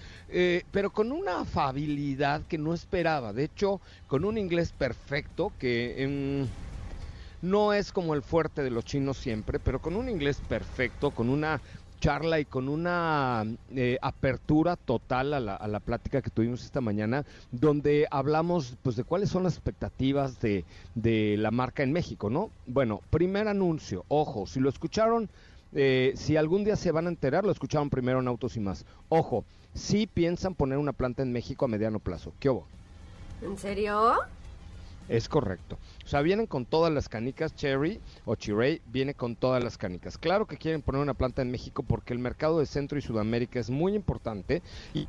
pero 0.71 0.91
con 0.91 1.11
una 1.11 1.41
afabilidad 1.41 2.43
que 2.47 2.57
no 2.57 2.73
esperaba. 2.73 3.33
De 3.33 3.45
hecho 3.45 3.81
con 4.07 4.23
un 4.23 4.37
inglés 4.37 4.71
perfecto 4.71 5.51
que 5.57 6.03
em, 6.03 6.47
no 7.41 7.73
es 7.73 7.91
como 7.91 8.13
el 8.13 8.21
fuerte 8.21 8.61
de 8.61 8.69
los 8.69 8.85
chinos 8.85 9.17
siempre 9.17 9.59
pero 9.59 9.79
con 9.79 9.95
un 9.95 10.09
inglés 10.09 10.41
perfecto 10.47 11.09
con 11.11 11.29
una 11.29 11.59
charla 12.01 12.39
y 12.39 12.45
con 12.45 12.67
una 12.67 13.45
eh, 13.73 13.97
apertura 14.01 14.75
total 14.75 15.33
a 15.33 15.39
la, 15.39 15.55
a 15.55 15.67
la 15.69 15.79
plática 15.79 16.21
que 16.21 16.31
tuvimos 16.31 16.65
esta 16.65 16.81
mañana, 16.81 17.23
donde 17.51 18.07
hablamos 18.11 18.75
pues 18.81 18.97
de 18.97 19.05
cuáles 19.05 19.29
son 19.29 19.43
las 19.43 19.53
expectativas 19.53 20.41
de, 20.41 20.65
de 20.95 21.37
la 21.37 21.51
marca 21.51 21.83
en 21.83 21.93
México, 21.93 22.29
¿no? 22.29 22.49
Bueno, 22.65 23.01
primer 23.11 23.47
anuncio, 23.47 24.03
ojo, 24.09 24.47
si 24.47 24.59
lo 24.59 24.67
escucharon, 24.67 25.29
eh, 25.73 26.11
si 26.15 26.35
algún 26.35 26.65
día 26.65 26.75
se 26.75 26.91
van 26.91 27.05
a 27.05 27.09
enterar, 27.09 27.45
lo 27.45 27.51
escucharon 27.51 27.89
primero 27.89 28.19
en 28.19 28.27
Autos 28.27 28.57
y 28.57 28.59
más. 28.59 28.83
Ojo, 29.07 29.45
si 29.73 30.07
piensan 30.07 30.55
poner 30.55 30.79
una 30.79 30.93
planta 30.93 31.21
en 31.21 31.31
México 31.31 31.65
a 31.65 31.67
mediano 31.67 31.99
plazo. 31.99 32.33
¿Qué 32.39 32.49
hubo? 32.49 32.65
¿En 33.41 33.57
serio? 33.57 34.15
Es 35.07 35.29
correcto. 35.29 35.77
Sea, 36.11 36.21
vienen 36.21 36.45
con 36.45 36.65
todas 36.65 36.91
las 36.91 37.07
canicas, 37.07 37.55
Cherry 37.55 38.01
o 38.25 38.35
Chiray 38.35 38.81
viene 38.87 39.13
con 39.13 39.37
todas 39.37 39.63
las 39.63 39.77
canicas. 39.77 40.17
Claro 40.17 40.45
que 40.45 40.57
quieren 40.57 40.81
poner 40.81 41.01
una 41.01 41.13
planta 41.13 41.41
en 41.41 41.49
México 41.49 41.83
porque 41.83 42.11
el 42.11 42.19
mercado 42.19 42.59
de 42.59 42.65
Centro 42.65 42.99
y 42.99 43.01
Sudamérica 43.01 43.61
es 43.61 43.69
muy 43.69 43.95
importante 43.95 44.61
y 44.93 45.07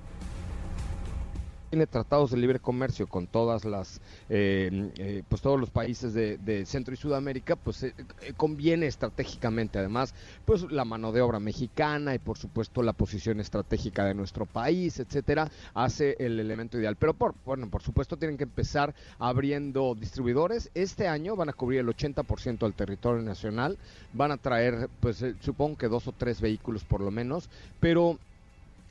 tiene 1.72 1.86
tratados 1.86 2.30
de 2.30 2.36
libre 2.36 2.60
comercio 2.60 3.06
con 3.06 3.26
todas 3.26 3.64
las, 3.64 3.98
eh, 4.28 4.90
eh, 4.98 5.22
pues 5.26 5.40
todos 5.40 5.58
los 5.58 5.70
países 5.70 6.12
de, 6.12 6.66
Centro 6.66 6.92
y 6.92 6.98
Sudamérica, 6.98 7.56
pues 7.56 7.82
eh, 7.84 7.94
conviene 8.36 8.86
estratégicamente, 8.86 9.78
además, 9.78 10.14
pues 10.44 10.70
la 10.70 10.84
mano 10.84 11.12
de 11.12 11.22
obra 11.22 11.40
mexicana 11.40 12.14
y 12.14 12.18
por 12.18 12.36
supuesto 12.36 12.82
la 12.82 12.92
posición 12.92 13.40
estratégica 13.40 14.04
de 14.04 14.12
nuestro 14.12 14.44
país, 14.44 15.00
etcétera, 15.00 15.50
hace 15.72 16.14
el 16.18 16.38
elemento 16.38 16.78
ideal. 16.78 16.96
Pero 16.96 17.14
por, 17.14 17.34
bueno, 17.46 17.70
por 17.70 17.80
supuesto 17.80 18.18
tienen 18.18 18.36
que 18.36 18.44
empezar 18.44 18.94
abriendo 19.18 19.94
distribuidores. 19.94 20.70
Este 20.74 21.08
año 21.08 21.36
van 21.36 21.48
a 21.48 21.54
cubrir 21.54 21.80
el 21.80 21.86
80% 21.86 22.58
del 22.58 22.74
territorio 22.74 23.22
nacional, 23.22 23.78
van 24.12 24.32
a 24.32 24.36
traer, 24.36 24.90
pues 25.00 25.24
supongo 25.40 25.78
que 25.78 25.88
dos 25.88 26.06
o 26.06 26.12
tres 26.12 26.42
vehículos 26.42 26.84
por 26.84 27.00
lo 27.00 27.10
menos, 27.10 27.48
pero 27.80 28.18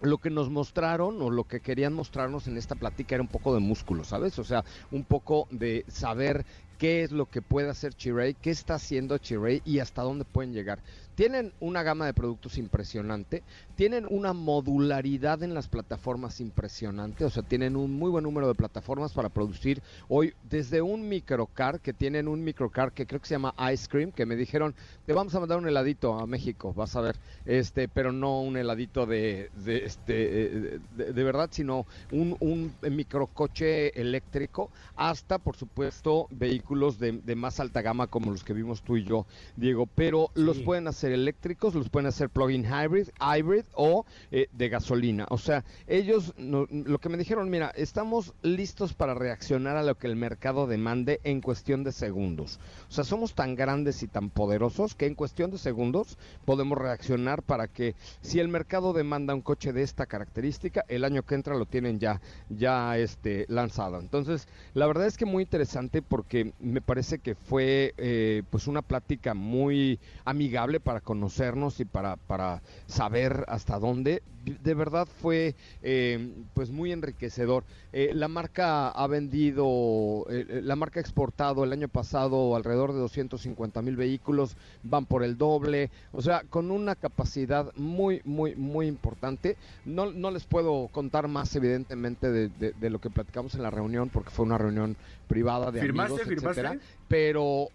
lo 0.01 0.17
que 0.17 0.29
nos 0.29 0.49
mostraron 0.49 1.21
o 1.21 1.29
lo 1.29 1.43
que 1.45 1.61
querían 1.61 1.93
mostrarnos 1.93 2.47
en 2.47 2.57
esta 2.57 2.75
plática 2.75 3.15
era 3.15 3.21
un 3.21 3.27
poco 3.27 3.53
de 3.53 3.59
músculo, 3.59 4.03
¿sabes? 4.03 4.37
O 4.39 4.43
sea, 4.43 4.63
un 4.91 5.03
poco 5.05 5.47
de 5.51 5.85
saber 5.87 6.45
qué 6.81 7.03
es 7.03 7.11
lo 7.11 7.27
que 7.27 7.43
puede 7.43 7.69
hacer 7.69 7.93
Chiray, 7.93 8.33
qué 8.33 8.49
está 8.49 8.73
haciendo 8.73 9.19
Chiray 9.19 9.61
y 9.65 9.77
hasta 9.77 10.01
dónde 10.01 10.25
pueden 10.25 10.51
llegar. 10.51 10.79
Tienen 11.13 11.53
una 11.59 11.83
gama 11.83 12.07
de 12.07 12.13
productos 12.15 12.57
impresionante, 12.57 13.43
tienen 13.75 14.07
una 14.09 14.33
modularidad 14.33 15.43
en 15.43 15.53
las 15.53 15.67
plataformas 15.67 16.39
impresionante, 16.39 17.23
o 17.23 17.29
sea, 17.29 17.43
tienen 17.43 17.75
un 17.75 17.91
muy 17.93 18.09
buen 18.09 18.23
número 18.23 18.47
de 18.47 18.55
plataformas 18.55 19.13
para 19.13 19.29
producir 19.29 19.83
hoy 20.07 20.33
desde 20.49 20.81
un 20.81 21.07
microcar, 21.07 21.81
que 21.81 21.93
tienen 21.93 22.27
un 22.27 22.43
microcar 22.43 22.93
que 22.93 23.05
creo 23.05 23.21
que 23.21 23.27
se 23.27 23.35
llama 23.35 23.53
Ice 23.71 23.87
Cream, 23.87 24.11
que 24.11 24.25
me 24.25 24.35
dijeron, 24.35 24.73
te 25.05 25.13
vamos 25.13 25.35
a 25.35 25.39
mandar 25.39 25.59
un 25.59 25.67
heladito 25.67 26.17
a 26.17 26.25
México, 26.25 26.73
vas 26.73 26.95
a 26.95 27.01
ver, 27.01 27.15
este, 27.45 27.89
pero 27.89 28.11
no 28.11 28.41
un 28.41 28.57
heladito 28.57 29.05
de, 29.05 29.51
de 29.63 29.85
este, 29.85 30.79
de, 30.95 31.23
verdad, 31.23 31.49
sino 31.51 31.85
un, 32.11 32.35
un 32.39 32.73
microcoche 32.89 33.99
eléctrico, 34.01 34.71
hasta, 34.95 35.37
por 35.37 35.55
supuesto, 35.55 36.27
vehículos 36.31 36.70
de, 36.71 37.35
más 37.35 37.59
alta 37.59 37.81
gama 37.81 38.07
como 38.07 38.31
los 38.31 38.43
que 38.43 38.53
vimos 38.53 38.81
tú 38.81 38.95
y 38.95 39.03
yo, 39.03 39.25
Diego, 39.57 39.87
pero 39.87 40.31
los 40.35 40.59
pueden 40.59 40.87
hacer 40.87 41.11
eléctricos, 41.11 41.75
los 41.75 41.89
pueden 41.89 42.07
hacer 42.07 42.29
plug-in 42.29 42.63
hybrid, 42.63 43.09
hybrid 43.19 43.65
o 43.73 44.05
eh, 44.31 44.47
de 44.53 44.69
gasolina. 44.69 45.25
O 45.29 45.37
sea, 45.37 45.65
ellos 45.87 46.33
lo 46.37 46.99
que 46.99 47.09
me 47.09 47.17
dijeron, 47.17 47.49
mira, 47.49 47.71
estamos 47.75 48.33
listos 48.41 48.93
para 48.93 49.13
reaccionar 49.13 49.75
a 49.75 49.83
lo 49.83 49.95
que 49.95 50.07
el 50.07 50.15
mercado 50.15 50.65
demande 50.65 51.19
en 51.23 51.41
cuestión 51.41 51.83
de 51.83 51.91
segundos. 51.91 52.59
O 52.89 52.91
sea, 52.91 53.03
somos 53.03 53.35
tan 53.35 53.55
grandes 53.55 54.01
y 54.03 54.07
tan 54.07 54.29
poderosos 54.29 54.95
que 54.95 55.07
en 55.07 55.15
cuestión 55.15 55.51
de 55.51 55.57
segundos 55.57 56.17
podemos 56.45 56.77
reaccionar 56.77 57.43
para 57.43 57.67
que 57.67 57.95
si 58.21 58.39
el 58.39 58.47
mercado 58.47 58.93
demanda 58.93 59.35
un 59.35 59.41
coche 59.41 59.73
de 59.73 59.83
esta 59.83 60.05
característica, 60.05 60.85
el 60.87 61.03
año 61.03 61.23
que 61.23 61.35
entra 61.35 61.57
lo 61.57 61.65
tienen 61.65 61.99
ya 61.99 62.21
ya 62.49 62.97
este 62.97 63.45
lanzado. 63.49 63.99
Entonces, 63.99 64.47
la 64.73 64.87
verdad 64.87 65.07
es 65.07 65.17
que 65.17 65.25
muy 65.25 65.43
interesante 65.43 66.01
porque 66.01 66.50
me 66.59 66.81
parece 66.81 67.19
que 67.19 67.35
fue 67.35 67.93
eh, 67.97 68.43
pues 68.49 68.67
una 68.67 68.81
plática 68.81 69.33
muy 69.33 69.99
amigable 70.25 70.79
para 70.79 71.01
conocernos 71.01 71.79
y 71.79 71.85
para, 71.85 72.17
para 72.17 72.61
saber 72.85 73.45
hasta 73.47 73.79
dónde. 73.79 74.23
De 74.43 74.73
verdad 74.73 75.07
fue 75.21 75.55
eh, 75.83 76.33
pues 76.53 76.71
muy 76.71 76.91
enriquecedor. 76.91 77.63
Eh, 77.93 78.11
la 78.13 78.27
marca 78.27 78.89
ha 78.89 79.07
vendido, 79.07 80.25
eh, 80.29 80.61
la 80.63 80.75
marca 80.75 80.99
ha 80.99 81.01
exportado 81.01 81.63
el 81.63 81.73
año 81.73 81.87
pasado 81.87 82.55
alrededor 82.55 82.93
de 82.93 82.99
250 82.99 83.81
mil 83.81 83.95
vehículos, 83.95 84.55
van 84.83 85.05
por 85.05 85.23
el 85.23 85.37
doble, 85.37 85.91
o 86.11 86.21
sea, 86.21 86.43
con 86.49 86.71
una 86.71 86.95
capacidad 86.95 87.71
muy, 87.75 88.21
muy, 88.25 88.55
muy 88.55 88.87
importante. 88.87 89.57
No, 89.85 90.11
no 90.11 90.31
les 90.31 90.45
puedo 90.45 90.87
contar 90.87 91.27
más 91.27 91.55
evidentemente 91.55 92.31
de, 92.31 92.89
lo 92.89 92.99
que 92.99 93.09
platicamos 93.09 93.55
en 93.55 93.63
la 93.63 93.69
reunión 93.69 94.09
porque 94.09 94.31
fue 94.31 94.45
una 94.45 94.57
reunión 94.57 94.95
privada 95.27 95.71
de 95.71 95.81
amigos, 95.81 96.21
etcétera, 96.25 96.77
pero 97.07 97.69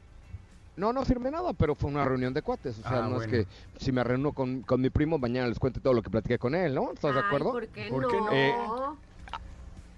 no, 0.76 0.92
no 0.92 1.04
firmé 1.04 1.30
nada, 1.30 1.52
pero 1.52 1.74
fue 1.74 1.90
una 1.90 2.04
reunión 2.04 2.34
de 2.34 2.42
cuates. 2.42 2.78
O 2.78 2.82
sea, 2.82 3.04
ah, 3.04 3.08
no 3.08 3.20
es 3.20 3.26
que 3.26 3.46
si 3.78 3.92
me 3.92 4.04
reúno 4.04 4.32
con, 4.32 4.64
mi 4.78 4.90
primo, 4.90 5.18
mañana 5.18 5.48
les 5.48 5.58
cuente 5.58 5.80
todo 5.80 5.94
lo 5.94 6.02
que 6.02 6.10
platiqué 6.10 6.38
con 6.38 6.54
él, 6.54 6.74
¿no? 6.74 6.92
¿Estás 6.92 7.14
de 7.14 7.20
acuerdo? 7.20 7.52
¿Por 7.52 7.68
qué 7.68 7.90
no? 7.90 8.32
Eh, 8.32 8.54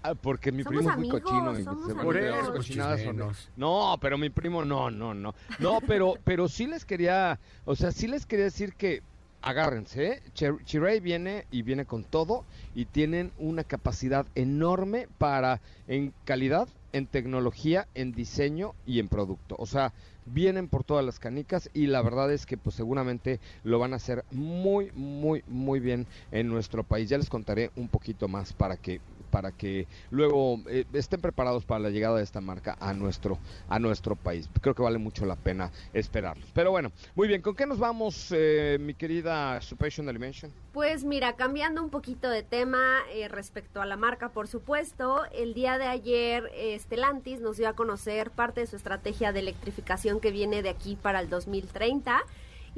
ah, 0.02 0.14
porque 0.14 0.52
mi 0.52 0.64
primo 0.64 0.90
es 0.90 0.97
muy 0.97 1.08
cochino. 1.08 1.52
Por 2.02 2.16
eso, 2.16 2.54
no, 3.56 3.97
pero 4.00 4.18
mi 4.18 4.30
primo 4.30 4.64
no, 4.64 4.90
no, 4.90 5.14
no. 5.14 5.35
No, 5.58 5.78
pero, 5.87 6.14
pero 6.25 6.49
sí 6.49 6.66
les 6.66 6.85
quería, 6.85 7.38
o 7.64 7.75
sea, 7.75 7.90
sí 7.90 8.06
les 8.06 8.25
quería 8.25 8.44
decir 8.44 8.75
que 8.75 9.02
agárrense, 9.42 10.06
¿eh? 10.06 10.23
Chiray 10.64 11.00
viene 11.00 11.47
y 11.50 11.62
viene 11.62 11.85
con 11.85 12.04
todo 12.04 12.44
y 12.75 12.87
tienen 12.87 13.32
una 13.38 13.64
capacidad 13.64 14.26
enorme 14.35 15.08
para 15.18 15.61
en 15.87 16.12
calidad, 16.25 16.68
en 16.92 17.06
tecnología, 17.06 17.87
en 17.94 18.12
diseño 18.12 18.75
y 18.87 18.99
en 18.99 19.08
producto. 19.08 19.56
O 19.58 19.66
sea, 19.66 19.92
vienen 20.28 20.68
por 20.68 20.85
todas 20.85 21.04
las 21.04 21.18
canicas 21.18 21.70
y 21.73 21.87
la 21.87 22.02
verdad 22.02 22.32
es 22.32 22.47
que 22.47 22.56
pues 22.56 22.76
seguramente 22.76 23.40
lo 23.62 23.78
van 23.78 23.92
a 23.92 23.97
hacer 23.97 24.25
muy 24.30 24.90
muy 24.94 25.42
muy 25.47 25.80
bien 25.80 26.06
en 26.30 26.49
nuestro 26.49 26.85
país. 26.85 27.08
Ya 27.08 27.18
les 27.18 27.28
contaré 27.28 27.70
un 27.76 27.88
poquito 27.88 28.28
más 28.28 28.52
para 28.52 28.76
que 28.76 29.00
para 29.30 29.52
que 29.52 29.87
luego 30.11 30.61
eh, 30.68 30.85
estén 30.92 31.20
preparados 31.20 31.64
para 31.64 31.80
la 31.80 31.90
llegada 31.90 32.16
de 32.16 32.25
esta 32.25 32.40
marca 32.40 32.76
a 32.80 32.92
nuestro, 32.92 33.38
a 33.68 33.78
nuestro 33.78 34.17
país. 34.17 34.49
Creo 34.60 34.75
que 34.75 34.82
vale 34.82 34.99
mucho 34.99 35.26
la 35.26 35.36
pena 35.36 35.71
esperarlos. 35.93 36.49
Pero 36.54 36.71
bueno, 36.71 36.93
muy 37.14 37.28
bien, 37.28 37.43
¿con 37.43 37.54
qué 37.54 37.67
nos 37.67 37.78
vamos, 37.78 38.28
eh, 38.32 38.78
mi 38.80 38.95
querida 38.95 39.60
Supation 39.60 40.06
Dimension? 40.06 40.52
Pues 40.73 41.04
mira, 41.04 41.34
cambiando 41.34 41.82
un 41.82 41.91
poquito 41.91 42.28
de 42.28 42.43
tema 42.43 43.00
eh, 43.12 43.28
respecto 43.28 43.80
a 43.80 43.86
la 43.86 43.97
marca, 43.97 44.30
por 44.30 44.49
supuesto, 44.49 45.25
el 45.32 45.54
día 45.54 45.78
de 45.78 45.86
ayer 45.86 46.50
Stellantis 46.78 47.41
nos 47.41 47.56
dio 47.56 47.69
a 47.69 47.75
conocer 47.75 48.30
parte 48.30 48.60
de 48.60 48.67
su 48.67 48.76
estrategia 48.76 49.32
de 49.32 49.41
electrificación 49.41 50.21
que 50.21 50.30
viene 50.30 50.62
de 50.62 50.71
aquí 50.71 50.97
para 51.00 51.21
el 51.21 51.28
2030 51.28 52.25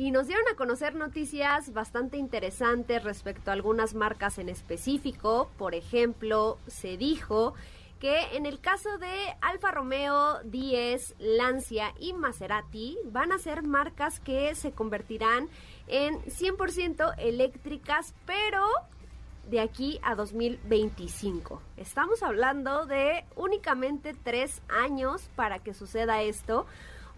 y 0.00 0.12
nos 0.12 0.28
dieron 0.28 0.48
a 0.50 0.56
conocer 0.56 0.94
noticias 0.94 1.74
bastante 1.74 2.16
interesantes 2.16 3.04
respecto 3.04 3.50
a 3.50 3.52
algunas 3.52 3.92
marcas 3.92 4.38
en 4.38 4.48
específico. 4.48 5.50
Por 5.58 5.74
ejemplo, 5.74 6.56
se 6.68 6.96
dijo 6.96 7.52
que 7.98 8.34
en 8.34 8.46
el 8.46 8.60
caso 8.60 8.96
de 8.96 9.12
Alfa 9.42 9.72
Romeo, 9.72 10.42
10, 10.44 11.16
Lancia 11.18 11.92
y 12.00 12.14
Maserati 12.14 12.96
van 13.04 13.30
a 13.30 13.38
ser 13.38 13.62
marcas 13.62 14.20
que 14.20 14.54
se 14.54 14.72
convertirán 14.72 15.50
en 15.86 16.18
100% 16.22 17.16
eléctricas, 17.18 18.14
pero 18.24 18.64
de 19.50 19.60
aquí 19.60 20.00
a 20.02 20.14
2025. 20.14 21.60
Estamos 21.76 22.22
hablando 22.22 22.86
de 22.86 23.26
únicamente 23.36 24.14
tres 24.14 24.62
años 24.70 25.28
para 25.36 25.58
que 25.58 25.74
suceda 25.74 26.22
esto. 26.22 26.64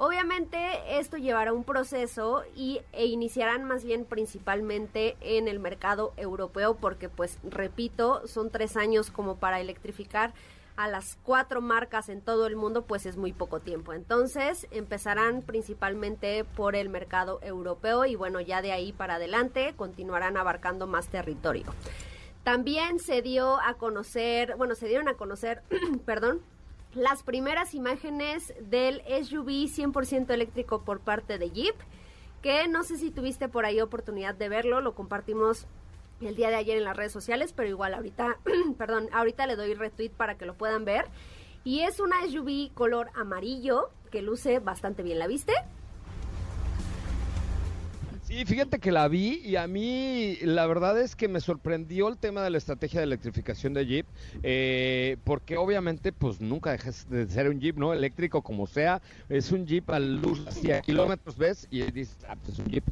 Obviamente 0.05 0.99
esto 0.99 1.17
llevará 1.17 1.53
un 1.53 1.63
proceso 1.63 2.43
y, 2.57 2.81
e 2.91 3.07
iniciarán 3.07 3.63
más 3.63 3.85
bien 3.85 4.05
principalmente 4.05 5.17
en 5.21 5.47
el 5.47 5.61
mercado 5.61 6.13
europeo 6.17 6.75
porque 6.75 7.09
pues 7.09 7.39
repito, 7.45 8.27
son 8.27 8.51
tres 8.51 8.77
años 8.77 9.13
como 9.13 9.37
para 9.37 9.61
electrificar 9.61 10.35
a 10.75 10.89
las 10.89 11.17
cuatro 11.23 11.61
marcas 11.61 12.09
en 12.09 12.21
todo 12.21 12.49
el 12.49 12.57
mundo, 12.57 12.83
pues 12.83 13.07
es 13.07 13.17
muy 13.17 13.33
poco 13.33 13.61
tiempo. 13.61 13.93
Entonces 13.93 14.67
empezarán 14.73 15.41
principalmente 15.43 16.43
por 16.43 16.75
el 16.75 16.89
mercado 16.89 17.39
europeo 17.41 18.05
y 18.05 18.17
bueno, 18.17 18.41
ya 18.41 18.61
de 18.61 18.73
ahí 18.73 18.93
para 18.93 19.15
adelante 19.15 19.73
continuarán 19.77 20.37
abarcando 20.37 20.89
más 20.89 21.07
territorio. 21.11 21.67
También 22.43 22.99
se 22.99 23.23
dio 23.23 23.61
a 23.61 23.75
conocer, 23.75 24.57
bueno, 24.57 24.75
se 24.75 24.89
dieron 24.89 25.07
a 25.07 25.15
conocer, 25.15 25.63
perdón, 26.05 26.43
las 26.95 27.23
primeras 27.23 27.75
imágenes 27.75 28.53
del 28.61 29.03
SUV 29.25 29.67
100% 29.69 30.31
eléctrico 30.31 30.83
por 30.83 31.01
parte 31.01 31.39
de 31.39 31.51
Jeep, 31.51 31.75
que 32.43 32.69
no 32.69 32.83
sé 32.85 32.99
si 32.99 33.11
tuviste 33.11 33.49
por 33.49 33.65
ahí 33.65 33.81
oportunidad 33.81 34.35
de 34.35 34.49
verlo, 34.49 34.81
lo 34.81 34.95
compartimos 34.95 35.67
el 36.21 36.37
día 36.37 36.51
de 36.51 36.57
ayer 36.57 36.77
en 36.77 36.85
las 36.85 36.97
redes 36.97 37.13
sociales, 37.13 37.53
pero 37.53 37.69
igual 37.69 37.95
ahorita, 37.95 38.39
perdón, 38.79 39.09
ahorita 39.13 39.47
le 39.47 39.57
doy 39.57 39.75
retweet 39.75 40.11
para 40.11 40.37
que 40.37 40.47
lo 40.47 40.55
puedan 40.55 40.85
ver. 40.85 41.07
Y 41.65 41.81
es 41.81 42.01
una 42.01 42.27
SUV 42.27 42.73
color 42.75 43.11
amarillo 43.15 43.91
que 44.11 44.21
luce 44.21 44.59
bastante 44.59 45.03
bien, 45.03 45.19
¿la 45.19 45.29
viste? 45.29 45.53
Y 48.35 48.47
fíjate 48.47 48.79
que 48.79 48.91
la 48.93 49.09
vi 49.09 49.43
y 49.45 49.57
a 49.57 49.67
mí 49.67 50.39
la 50.41 50.67
verdad 50.67 50.99
es 50.99 51.15
que 51.15 51.29
me 51.29 51.39
sorprendió 51.39 52.09
el 52.09 52.17
tema 52.17 52.43
de 52.43 52.49
la 52.49 52.57
estrategia 52.57 53.01
de 53.01 53.05
electrificación 53.05 53.75
de 53.75 53.85
Jeep, 53.85 54.07
eh, 54.43 55.19
porque 55.25 55.59
obviamente 55.59 56.13
pues 56.13 56.41
nunca 56.41 56.73
dejas 56.73 57.07
de 57.11 57.27
ser 57.27 57.51
un 57.51 57.61
Jeep, 57.61 57.77
¿no? 57.77 57.93
Eléctrico 57.93 58.41
como 58.41 58.67
sea, 58.67 59.03
es 59.29 59.53
un 59.53 59.67
Jeep 59.67 59.91
a 59.91 60.01
luz, 60.01 60.47
y 60.63 60.71
a 60.71 60.81
kilómetros 60.81 61.37
ves 61.37 61.67
y 61.71 61.83
dices, 61.93 62.17
ah, 62.27 62.37
pues 62.37 62.55
es 62.55 62.59
un 62.61 62.71
Jeep. 62.71 62.85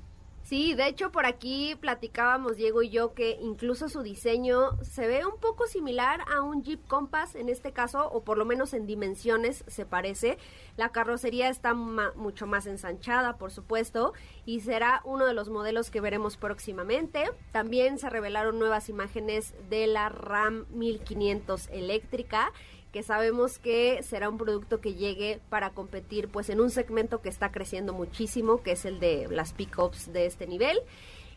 Sí, 0.50 0.74
de 0.74 0.88
hecho 0.88 1.12
por 1.12 1.26
aquí 1.26 1.76
platicábamos 1.78 2.56
Diego 2.56 2.82
y 2.82 2.90
yo 2.90 3.14
que 3.14 3.38
incluso 3.40 3.88
su 3.88 4.02
diseño 4.02 4.82
se 4.82 5.06
ve 5.06 5.24
un 5.24 5.38
poco 5.38 5.68
similar 5.68 6.24
a 6.28 6.42
un 6.42 6.64
Jeep 6.64 6.84
Compass 6.88 7.36
en 7.36 7.48
este 7.48 7.70
caso, 7.70 8.10
o 8.10 8.24
por 8.24 8.36
lo 8.36 8.44
menos 8.44 8.74
en 8.74 8.84
dimensiones 8.84 9.62
se 9.68 9.86
parece. 9.86 10.38
La 10.76 10.88
carrocería 10.88 11.50
está 11.50 11.72
mucho 11.74 12.48
más 12.48 12.66
ensanchada, 12.66 13.38
por 13.38 13.52
supuesto, 13.52 14.12
y 14.44 14.58
será 14.58 15.02
uno 15.04 15.24
de 15.24 15.34
los 15.34 15.50
modelos 15.50 15.88
que 15.88 16.00
veremos 16.00 16.36
próximamente. 16.36 17.30
También 17.52 18.00
se 18.00 18.10
revelaron 18.10 18.58
nuevas 18.58 18.88
imágenes 18.88 19.54
de 19.68 19.86
la 19.86 20.08
RAM 20.08 20.66
1500 20.70 21.68
eléctrica 21.68 22.52
que 22.92 23.02
sabemos 23.02 23.58
que 23.58 24.02
será 24.02 24.28
un 24.28 24.38
producto 24.38 24.80
que 24.80 24.94
llegue 24.94 25.40
para 25.48 25.70
competir 25.70 26.28
pues 26.28 26.50
en 26.50 26.60
un 26.60 26.70
segmento 26.70 27.20
que 27.20 27.28
está 27.28 27.52
creciendo 27.52 27.92
muchísimo, 27.92 28.62
que 28.62 28.72
es 28.72 28.84
el 28.84 29.00
de 29.00 29.28
las 29.28 29.52
pickups 29.52 30.12
de 30.12 30.26
este 30.26 30.46
nivel. 30.46 30.78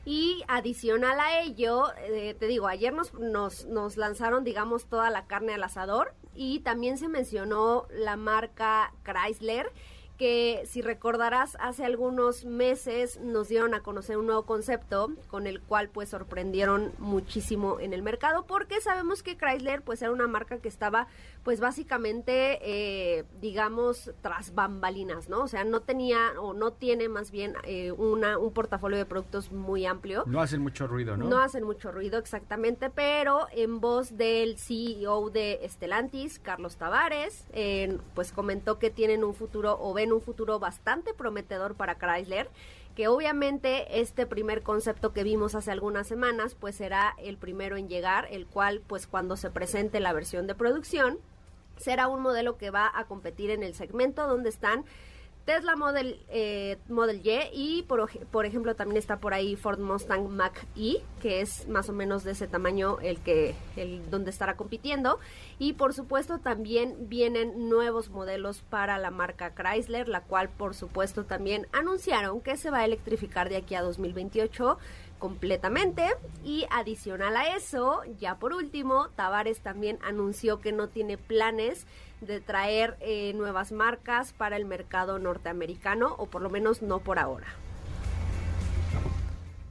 Y 0.06 0.44
adicional 0.48 1.20
a 1.20 1.42
ello, 1.42 1.86
eh, 1.98 2.36
te 2.38 2.48
digo, 2.48 2.68
ayer 2.68 2.92
nos, 2.92 3.14
nos, 3.14 3.66
nos 3.66 3.96
lanzaron, 3.96 4.44
digamos, 4.44 4.86
toda 4.86 5.10
la 5.10 5.28
carne 5.28 5.54
al 5.54 5.64
asador 5.64 6.14
y 6.36 6.60
también 6.60 6.98
se 6.98 7.08
mencionó 7.08 7.86
la 7.90 8.18
marca 8.18 8.94
Chrysler 9.04 9.72
que 10.18 10.64
si 10.66 10.82
recordarás 10.82 11.58
hace 11.60 11.86
algunos 11.86 12.46
meses 12.46 13.20
nos 13.20 13.48
dieron 13.48 13.74
a 13.74 13.82
conocer 13.82 14.18
un 14.18 14.28
nuevo 14.28 14.46
concepto 14.46 15.12
con 15.28 15.48
el 15.48 15.62
cual 15.62 15.90
pues 15.90 16.10
sorprendieron 16.10 16.92
muchísimo 17.00 17.80
en 17.80 17.94
el 17.94 18.04
mercado 18.04 18.46
porque 18.46 18.80
sabemos 18.80 19.24
que 19.24 19.38
Chrysler 19.38 19.82
pues 19.82 20.02
era 20.02 20.12
una 20.12 20.28
marca 20.28 20.60
que 20.60 20.68
estaba 20.68 21.08
pues 21.44 21.60
básicamente 21.60 22.60
eh, 22.62 23.26
digamos 23.42 24.12
tras 24.22 24.54
bambalinas, 24.54 25.30
¿no? 25.30 25.44
O 25.44 25.48
sea, 25.48 25.64
no 25.64 25.82
tenía 25.82 26.40
o 26.40 26.54
no 26.54 26.72
tiene 26.72 27.10
más 27.10 27.32
bien 27.32 27.56
eh, 27.64 27.92
una, 27.92 28.38
un 28.38 28.54
portafolio 28.54 28.98
de 28.98 29.06
productos 29.06 29.52
muy 29.52 29.86
amplio. 29.86 30.24
No 30.28 30.42
hacen 30.42 30.62
mucho 30.62 30.88
ruido, 30.88 31.18
¿no? 31.18 31.28
No 31.28 31.40
hacen 31.40 31.64
mucho 31.64 31.92
ruido 31.92 32.20
exactamente, 32.20 32.90
pero 32.90 33.48
en 33.52 33.80
voz 33.80 34.16
del 34.16 34.58
CEO 34.58 35.30
de 35.30 35.60
Estelantis, 35.64 36.40
Carlos 36.40 36.78
Tavares, 36.78 37.46
pues 38.14 38.32
comentó 38.32 38.80
que 38.80 38.90
tienen 38.90 39.24
un 39.24 39.34
futuro 39.34 39.78
o 39.80 39.94
en 40.04 40.14
un 40.14 40.22
futuro 40.22 40.60
bastante 40.60 41.14
prometedor 41.14 41.76
para 41.76 41.98
Chrysler 41.98 42.50
que 42.96 43.08
obviamente 43.08 44.02
este 44.02 44.26
primer 44.28 44.62
concepto 44.62 45.14
que 45.14 45.24
vimos 45.24 45.56
hace 45.56 45.72
algunas 45.72 46.08
semanas 46.08 46.56
pues 46.56 46.76
será 46.76 47.16
el 47.18 47.38
primero 47.38 47.76
en 47.76 47.90
llegar, 47.90 48.28
el 48.30 48.46
cual 48.46 48.82
pues 48.86 49.08
cuando 49.08 49.36
se 49.36 49.50
presente 49.50 50.00
la 50.00 50.14
versión 50.14 50.46
de 50.46 50.56
producción 50.56 51.18
será 51.78 52.08
un 52.08 52.22
modelo 52.22 52.58
que 52.58 52.70
va 52.70 52.92
a 52.94 53.06
competir 53.06 53.50
en 53.50 53.64
el 53.64 53.74
segmento 53.74 54.28
donde 54.28 54.50
están 54.50 54.86
Tesla 55.46 55.76
Model, 55.76 56.24
eh, 56.30 56.78
Model 56.88 57.22
Y 57.24 57.80
y 57.80 57.84
por, 57.84 58.46
ejemplo 58.46 58.76
también 58.76 58.98
está 58.98 59.20
por 59.20 59.34
ahí 59.34 59.58
Ford 59.58 59.80
Mustang 59.80 60.30
Mach 60.30 60.58
E, 60.78 61.02
que 61.22 61.42
es 61.42 61.68
más 61.68 61.90
o 61.90 61.94
menos 61.94 62.24
de 62.24 62.32
ese 62.32 62.48
tamaño 62.48 62.98
el 63.02 63.20
que 63.20 63.56
el 63.76 64.10
donde 64.10 64.30
estará 64.30 64.56
compitiendo. 64.56 65.20
Y 65.60 65.74
por 65.74 65.94
supuesto 65.94 66.40
también 66.40 67.10
vienen 67.10 67.68
nuevos 67.68 68.10
modelos 68.10 68.62
para 68.62 68.98
la 68.98 69.12
marca 69.12 69.54
Chrysler, 69.54 70.08
la 70.08 70.22
cual 70.22 70.50
por 70.50 70.76
supuesto 70.76 71.26
también 71.26 71.68
anunciaron 71.74 72.40
que 72.40 72.56
se 72.56 72.70
va 72.70 72.80
a 72.80 72.86
electrificar 72.86 73.50
de 73.50 73.58
aquí 73.58 73.76
a 73.76 73.82
2028 73.82 74.78
completamente. 75.20 76.08
Y 76.44 76.66
adicional 76.70 77.36
a 77.36 77.56
eso, 77.56 78.02
ya 78.20 78.36
por 78.36 78.54
último, 78.54 79.10
Tavares 79.16 79.60
también 79.60 80.00
anunció 80.04 80.62
que 80.62 80.72
no 80.72 80.88
tiene 80.90 81.18
planes 81.18 81.86
de 82.26 82.42
traer 82.42 82.98
eh, 83.00 83.34
nuevas 83.34 83.72
marcas 83.72 84.34
para 84.34 84.58
el 84.58 84.66
mercado 84.66 85.20
norteamericano, 85.20 86.16
o 86.18 86.26
por 86.28 86.42
lo 86.42 86.50
menos 86.50 86.82
no 86.82 87.00
por 87.00 87.20
ahora. 87.20 87.48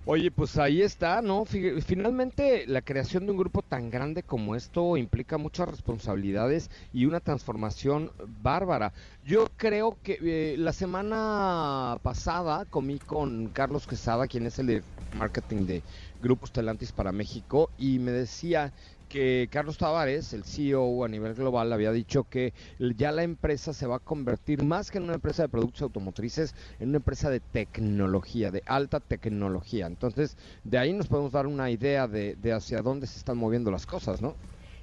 Oye, 0.04 0.32
pues 0.32 0.58
ahí 0.58 0.82
está, 0.82 1.22
¿no? 1.22 1.44
Finalmente, 1.44 2.66
la 2.66 2.82
creación 2.82 3.24
de 3.24 3.30
un 3.30 3.38
grupo 3.38 3.62
tan 3.62 3.88
grande 3.88 4.24
como 4.24 4.56
esto 4.56 4.96
implica 4.96 5.38
muchas 5.38 5.68
responsabilidades 5.68 6.72
y 6.92 7.06
una 7.06 7.20
transformación 7.20 8.10
bárbara. 8.42 8.92
Yo 9.24 9.46
creo 9.56 9.96
que 10.02 10.18
eh, 10.20 10.56
la 10.58 10.72
semana 10.72 11.98
pasada 12.02 12.64
comí 12.64 12.98
con 12.98 13.46
Carlos 13.52 13.86
Quesada, 13.86 14.26
quien 14.26 14.44
es 14.46 14.58
el 14.58 14.66
de 14.66 14.82
marketing 15.16 15.66
de 15.66 15.82
Grupos 16.20 16.50
Telantis 16.50 16.90
para 16.90 17.12
México, 17.12 17.70
y 17.78 18.00
me 18.00 18.10
decía 18.10 18.72
que 19.12 19.46
Carlos 19.52 19.76
Tavares, 19.76 20.32
el 20.32 20.42
CEO 20.42 21.04
a 21.04 21.08
nivel 21.08 21.34
global, 21.34 21.70
había 21.70 21.92
dicho 21.92 22.24
que 22.24 22.54
ya 22.78 23.12
la 23.12 23.22
empresa 23.22 23.74
se 23.74 23.86
va 23.86 23.96
a 23.96 23.98
convertir 23.98 24.64
más 24.64 24.90
que 24.90 24.96
en 24.96 25.04
una 25.04 25.12
empresa 25.12 25.42
de 25.42 25.50
productos 25.50 25.82
automotrices, 25.82 26.54
en 26.80 26.88
una 26.88 26.96
empresa 26.96 27.28
de 27.28 27.40
tecnología, 27.40 28.50
de 28.50 28.62
alta 28.64 29.00
tecnología. 29.00 29.86
Entonces, 29.86 30.38
de 30.64 30.78
ahí 30.78 30.94
nos 30.94 31.08
podemos 31.08 31.30
dar 31.30 31.46
una 31.46 31.70
idea 31.70 32.08
de, 32.08 32.38
hacia 32.54 32.80
dónde 32.80 33.06
se 33.06 33.18
están 33.18 33.36
moviendo 33.36 33.70
las 33.70 33.84
cosas, 33.84 34.22
¿no? 34.22 34.34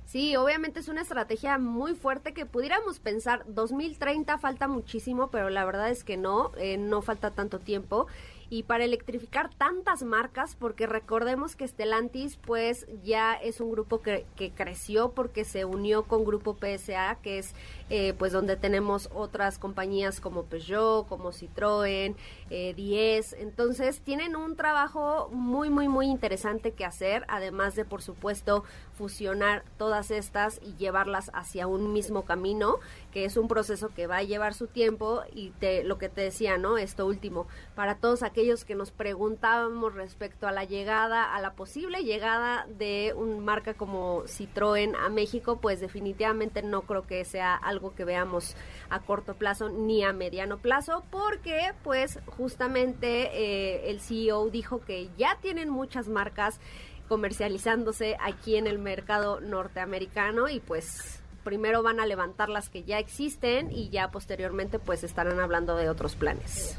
Sí, 0.06 0.36
obviamente 0.36 0.80
es 0.80 0.90
una 0.90 1.02
estrategia 1.02 1.58
muy 1.58 1.96
fuerte 1.96 2.34
que 2.34 2.46
pudiéramos 2.46 3.00
pensar 3.00 3.46
2030 3.48 4.38
falta 4.38 4.68
muchísimo, 4.68 5.32
pero 5.32 5.50
la 5.50 5.66
verdad 5.66 5.90
es 5.90 6.04
que 6.04 6.18
no, 6.18 6.52
eh, 6.58 6.78
no 6.78 7.02
falta 7.02 7.32
tanto 7.32 7.58
tiempo 7.58 8.06
y 8.50 8.64
para 8.64 8.84
electrificar 8.84 9.54
tantas 9.54 10.04
marcas, 10.04 10.56
porque 10.56 10.88
recordemos 10.88 11.56
que 11.56 11.68
Stellantis 11.68 12.38
pues 12.38 12.88
ya 13.04 13.34
es 13.34 13.62
un 13.62 13.72
grupo 13.72 14.02
que, 14.02 14.26
que 14.36 14.52
creció 14.52 15.12
porque 15.12 15.46
se 15.46 15.66
unió 15.66 16.04
con 16.04 16.26
Grupo 16.26 16.58
PSA, 16.60 17.18
que 17.22 17.40
es 17.40 17.54
eh, 17.90 18.14
pues 18.18 18.32
donde 18.32 18.56
tenemos 18.56 19.10
otras 19.14 19.58
compañías 19.58 20.20
como 20.20 20.44
Peugeot, 20.44 21.08
como 21.08 21.32
Citroën, 21.32 22.16
eh, 22.50 22.74
10. 22.76 23.34
Entonces 23.34 24.02
tienen 24.02 24.36
un 24.36 24.56
trabajo 24.56 25.30
muy, 25.32 25.70
muy, 25.70 25.88
muy 25.88 26.08
interesante 26.08 26.72
que 26.74 26.86
hacer, 26.86 27.26
además 27.28 27.76
de 27.76 27.86
por 27.86 28.02
supuesto 28.02 28.64
fusionar 28.94 29.64
todas 29.78 30.12
estas 30.12 30.60
y 30.62 30.76
llevarlas 30.76 31.32
hacia 31.34 31.68
un 31.68 31.94
mismo 31.94 32.26
camino, 32.26 32.80
que 33.12 33.26
es 33.26 33.38
un 33.38 33.48
proceso 33.48 33.90
que 33.96 34.08
va 34.08 34.18
a 34.18 34.24
llevar 34.24 34.54
su 34.54 34.68
tiempo 34.68 35.22
y 35.34 35.52
te, 35.52 35.84
lo 35.84 35.98
que 35.98 36.10
te 36.10 36.22
decía, 36.22 36.58
¿no? 36.58 36.78
Esto 36.78 37.08
último, 37.08 37.48
para 37.76 37.96
todos 37.96 38.24
aquellos 38.24 38.66
que 38.66 38.76
nos 38.76 38.92
preguntábamos 38.92 39.96
respecto 39.96 40.48
a 40.48 40.52
la 40.52 40.66
llegada, 40.66 41.34
a 41.34 41.40
la 41.42 41.54
posible 41.54 42.04
llegada 42.04 42.68
de 42.78 43.14
un 43.16 43.44
marca 43.44 43.74
como 43.74 44.24
Citroën 44.24 44.96
a 44.96 45.10
México, 45.10 45.60
pues 45.62 45.80
definitivamente 45.80 46.62
no 46.62 46.82
creo 46.82 47.08
que 47.08 47.24
sea 47.24 47.56
algo 47.56 47.79
que 47.96 48.06
veamos 48.06 48.56
a 48.90 49.00
corto 49.00 49.36
plazo 49.36 49.70
ni 49.70 50.04
a 50.04 50.14
mediano 50.14 50.58
plazo, 50.58 51.04
porque 51.10 51.74
pues 51.84 52.20
justamente 52.26 53.30
eh, 53.34 53.90
el 53.90 54.02
CEO 54.02 54.50
dijo 54.50 54.82
que 54.82 55.10
ya 55.18 55.38
tienen 55.42 55.70
muchas 55.70 56.08
marcas 56.08 56.60
comercializándose 57.08 58.18
aquí 58.22 58.56
en 58.56 58.68
el 58.68 58.80
mercado 58.80 59.42
norteamericano 59.42 60.48
y 60.48 60.60
pues 60.60 61.24
primero 61.44 61.82
van 61.82 62.00
a 62.00 62.06
levantar 62.06 62.50
las 62.50 62.70
que 62.70 62.84
ya 62.84 63.00
existen 63.00 63.72
y 63.72 63.90
ya 63.90 64.12
posteriormente 64.12 64.78
pues 64.78 65.04
estarán 65.04 65.40
hablando 65.40 65.76
de 65.76 65.90
otros 65.90 66.16
planes. 66.16 66.78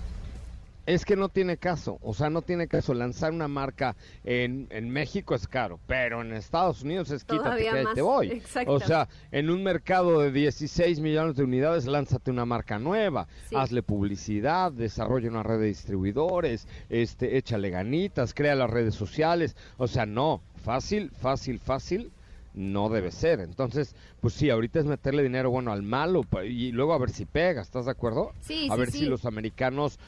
Es 0.91 1.05
que 1.05 1.15
no 1.15 1.29
tiene 1.29 1.57
caso, 1.57 2.01
o 2.03 2.13
sea, 2.15 2.31
no 2.31 2.43
tiene 2.43 2.67
caso. 2.67 2.95
Lanzar 2.95 3.31
una 3.33 3.47
marca 3.47 3.95
en, 4.25 4.67
en 4.71 4.91
México 4.91 5.37
es 5.37 5.47
caro, 5.47 5.79
pero 5.87 6.21
en 6.21 6.33
Estados 6.33 6.83
Unidos 6.83 7.13
es 7.13 7.23
quítate 7.23 7.63
que 7.63 7.85
te 7.95 8.03
voy. 8.03 8.43
O 8.67 8.81
sea, 8.81 9.09
en 9.31 9.51
un 9.51 9.63
mercado 9.63 10.19
de 10.21 10.33
16 10.33 10.99
millones 10.99 11.37
de 11.37 11.45
unidades, 11.45 11.87
lánzate 11.87 12.33
una 12.33 12.45
marca 12.45 12.81
nueva, 12.81 13.29
hazle 13.55 13.85
publicidad, 13.85 14.73
desarrolla 14.73 15.31
una 15.31 15.45
red 15.45 15.61
de 15.61 15.67
distribuidores, 15.67 16.67
este, 16.89 17.37
échale 17.37 17.71
ganitas, 17.71 18.35
crea 18.35 18.57
las 18.57 18.69
redes 18.69 18.97
sociales. 18.97 19.55
O 19.77 19.87
sea, 19.87 20.07
no, 20.07 20.43
fácil, 20.57 21.13
fácil, 21.13 21.61
fácil 21.61 22.11
no 22.55 22.89
debe 22.89 23.11
ser. 23.11 23.41
Entonces, 23.41 23.95
pues 24.21 24.35
sí, 24.35 24.51
ahorita 24.51 24.81
es 24.81 24.85
meterle 24.87 25.23
dinero 25.23 25.51
bueno 25.51 25.73
al 25.73 25.83
malo 25.83 26.23
y 26.45 26.73
luego 26.73 26.95
a 26.95 26.99
ver 26.99 27.11
si 27.11 27.25
pega, 27.25 27.63
¿estás 27.63 27.87
de 27.87 27.93
acuerdo? 27.93 28.33
Sí, 28.41 28.69
a 28.71 28.77
ver 28.77 28.91
si 28.91 29.07
los 29.07 29.25
americanos 29.25 29.99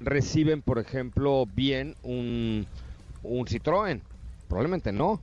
reciben, 0.00 0.62
por 0.62 0.78
ejemplo, 0.78 1.46
bien 1.54 1.94
un, 2.02 2.66
un 3.22 3.46
Citroën. 3.46 4.00
Probablemente 4.48 4.92
no. 4.92 5.20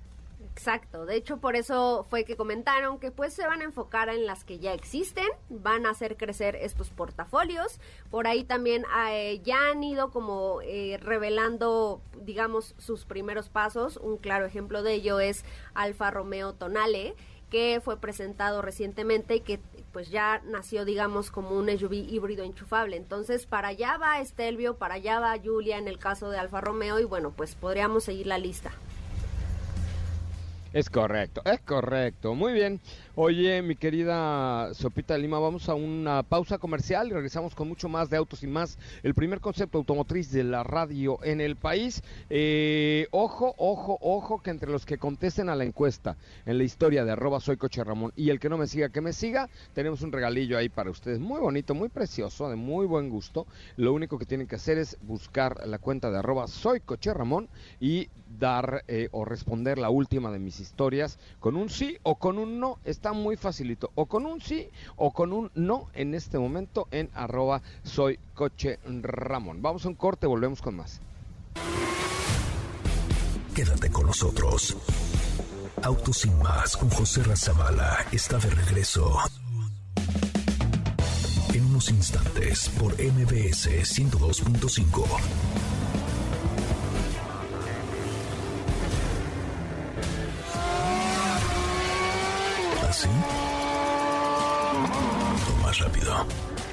Exacto, 0.58 1.06
de 1.06 1.16
hecho 1.16 1.38
por 1.38 1.56
eso 1.56 2.04
fue 2.10 2.26
que 2.26 2.36
comentaron 2.36 2.98
que 2.98 3.12
pues 3.12 3.32
se 3.32 3.46
van 3.46 3.62
a 3.62 3.66
enfocar 3.66 4.10
en 4.10 4.26
las 4.26 4.44
que 4.44 4.58
ya 4.58 4.74
existen, 4.74 5.28
van 5.50 5.86
a 5.86 5.92
hacer 5.92 6.18
crecer 6.18 6.56
estos 6.56 6.90
portafolios, 6.90 7.80
por 8.10 8.26
ahí 8.26 8.44
también 8.44 8.84
eh, 9.12 9.40
ya 9.44 9.70
han 9.70 9.84
ido 9.84 10.10
como 10.10 10.62
eh, 10.64 10.98
revelando 11.00 12.02
digamos 12.24 12.74
sus 12.80 13.06
primeros 13.06 13.50
pasos, 13.50 13.98
un 13.98 14.18
claro 14.18 14.48
ejemplo 14.48 14.82
de 14.82 14.94
ello 14.94 15.20
es 15.20 15.46
Alfa 15.76 16.10
Romeo 16.10 16.54
Tonale, 16.54 17.14
que 17.52 17.80
fue 17.84 17.98
presentado 17.98 18.64
recientemente 18.64 19.36
y 19.36 19.40
que 19.42 19.60
pues 19.98 20.12
ya 20.12 20.44
nació 20.46 20.86
digamos 20.86 21.32
como 21.32 21.58
un 21.58 21.76
SUV 21.76 21.94
híbrido 21.94 22.44
enchufable. 22.44 22.98
Entonces 22.98 23.48
para 23.48 23.70
allá 23.70 23.98
va 23.98 24.20
Estelvio, 24.20 24.78
para 24.78 24.94
allá 24.94 25.20
va 25.20 25.36
Julia 25.44 25.80
en 25.80 25.88
el 25.88 25.98
caso 25.98 26.30
de 26.30 26.38
Alfa 26.38 26.62
Romeo 26.62 27.00
y 27.00 27.04
bueno 27.04 27.34
pues 27.36 27.56
podríamos 27.56 28.04
seguir 28.04 28.28
la 28.28 28.38
lista. 28.38 28.70
Es 30.72 30.92
correcto, 30.92 31.42
es 31.46 31.62
correcto. 31.62 32.36
Muy 32.36 32.54
bien. 32.54 32.80
Oye, 33.20 33.64
mi 33.64 33.76
querida 33.76 34.72
Sopita 34.76 35.16
de 35.16 35.22
Lima, 35.22 35.40
vamos 35.40 35.70
a 35.70 35.74
una 35.74 36.22
pausa 36.22 36.60
comercial 36.60 37.08
y 37.08 37.14
regresamos 37.14 37.56
con 37.56 37.68
mucho 37.68 37.90
más 37.90 38.12
de 38.12 38.18
Autos 38.18 38.44
y 38.44 38.48
Más, 38.48 38.78
el 39.02 39.16
primer 39.16 39.40
concepto 39.40 39.80
automotriz 39.80 40.32
de 40.32 40.44
la 40.44 40.64
radio 40.64 41.18
en 41.24 41.42
el 41.42 41.56
país. 41.56 42.04
Eh, 42.30 43.08
ojo, 43.10 43.56
ojo, 43.58 43.98
ojo, 44.02 44.44
que 44.44 44.52
entre 44.52 44.70
los 44.70 44.86
que 44.86 45.00
contesten 45.00 45.50
a 45.50 45.56
la 45.56 45.64
encuesta 45.64 46.16
en 46.46 46.60
la 46.60 46.64
historia 46.64 47.06
de 47.06 47.14
arroba 47.14 47.40
soy 47.40 47.58
coche 47.58 47.84
Ramón 47.84 48.14
y 48.16 48.30
el 48.30 48.40
que 48.40 48.50
no 48.50 48.58
me 48.60 48.68
siga, 48.68 48.90
que 48.90 49.02
me 49.02 49.14
siga, 49.14 49.50
tenemos 49.74 50.04
un 50.04 50.12
regalillo 50.12 50.56
ahí 50.56 50.70
para 50.70 50.92
ustedes, 50.92 51.18
muy 51.18 51.40
bonito, 51.40 51.74
muy 51.74 51.90
precioso, 51.90 52.52
de 52.52 52.56
muy 52.56 52.86
buen 52.86 53.10
gusto. 53.10 53.48
Lo 53.78 53.94
único 53.94 54.20
que 54.20 54.28
tienen 54.28 54.46
que 54.46 54.58
hacer 54.58 54.78
es 54.78 54.96
buscar 55.02 55.66
la 55.66 55.80
cuenta 55.80 56.12
de 56.12 56.20
arroba 56.20 56.46
soy 56.46 56.82
coche 56.82 57.12
Ramón 57.16 57.50
y 57.80 58.10
dar 58.38 58.84
eh, 58.88 59.10
o 59.12 59.26
responder 59.26 59.80
la 59.80 59.90
última 59.90 60.32
de 60.32 60.38
mis 60.38 60.60
historias 60.60 61.18
con 61.40 61.56
un 61.56 61.70
sí 61.70 61.98
o 62.04 62.16
con 62.20 62.38
un 62.38 62.60
no. 62.60 62.78
Está 62.86 63.07
muy 63.14 63.38
facilito. 63.38 63.92
O 63.96 64.06
con 64.06 64.26
un 64.26 64.42
sí 64.42 64.70
o 64.96 65.12
con 65.12 65.34
un 65.34 65.52
no 65.56 65.88
en 65.94 66.14
este 66.14 66.40
momento 66.40 66.88
en 66.92 67.10
arroba 67.14 67.62
soy 67.84 68.20
Ramón. 69.02 69.62
Vamos 69.62 69.86
a 69.86 69.90
un 69.90 69.96
corte, 69.96 70.28
volvemos 70.28 70.62
con 70.62 70.76
más. 70.76 71.02
Quédate 73.56 73.90
con 73.90 74.06
nosotros. 74.06 74.78
Autos 75.84 76.18
sin 76.18 76.38
más 76.40 76.78
con 76.78 76.90
José 76.90 77.24
Razabala 77.24 78.06
está 78.12 78.38
de 78.38 78.50
regreso. 78.50 79.18
En 81.54 81.66
unos 81.66 81.90
instantes 81.90 82.70
por 82.70 82.94
MBS 82.94 83.68
102.5. 83.68 85.77
¿Así? 92.98 93.10
O 95.52 95.64
más 95.64 95.78
rápido. 95.78 96.26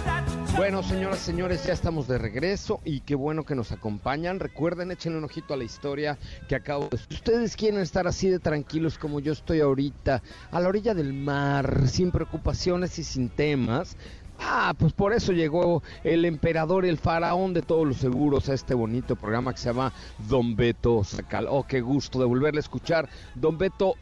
Bueno, 0.59 0.83
señoras, 0.83 1.19
señores, 1.19 1.65
ya 1.65 1.71
estamos 1.71 2.05
de 2.09 2.17
regreso 2.17 2.81
y 2.83 2.99
qué 2.99 3.15
bueno 3.15 3.45
que 3.45 3.55
nos 3.55 3.71
acompañan. 3.71 4.41
Recuerden, 4.41 4.91
échenle 4.91 5.17
un 5.17 5.23
ojito 5.23 5.53
a 5.53 5.57
la 5.57 5.63
historia 5.63 6.17
que 6.49 6.55
acabo 6.55 6.89
de... 6.89 6.97
Ustedes 6.97 7.55
quieren 7.55 7.79
estar 7.79 8.07
así 8.07 8.27
de 8.27 8.39
tranquilos 8.39 8.97
como 8.97 9.21
yo 9.21 9.31
estoy 9.31 9.61
ahorita, 9.61 10.21
a 10.51 10.59
la 10.59 10.67
orilla 10.67 10.93
del 10.93 11.13
mar, 11.13 11.87
sin 11.87 12.11
preocupaciones 12.11 12.99
y 12.99 13.05
sin 13.05 13.29
temas, 13.29 13.95
Ah, 14.41 14.73
pues 14.77 14.93
por 14.93 15.13
eso 15.13 15.33
llegó 15.33 15.83
el 16.03 16.23
emperador, 16.23 16.85
el 16.85 16.97
faraón 16.97 17.53
de 17.53 17.61
todos 17.61 17.85
los 17.85 17.97
seguros 17.97 18.47
a 18.47 18.53
este 18.53 18.73
bonito 18.73 19.17
programa 19.17 19.51
que 19.51 19.59
se 19.59 19.69
llama 19.69 19.91
Don 20.29 20.55
Beto 20.55 21.03
Sacal. 21.03 21.47
Oh, 21.49 21.65
qué 21.67 21.81
gusto 21.81 22.19
de 22.19 22.25
volverle 22.25 22.59
a 22.59 22.61
escuchar. 22.61 23.09
Don 23.35 23.57
Beto, 23.57 23.95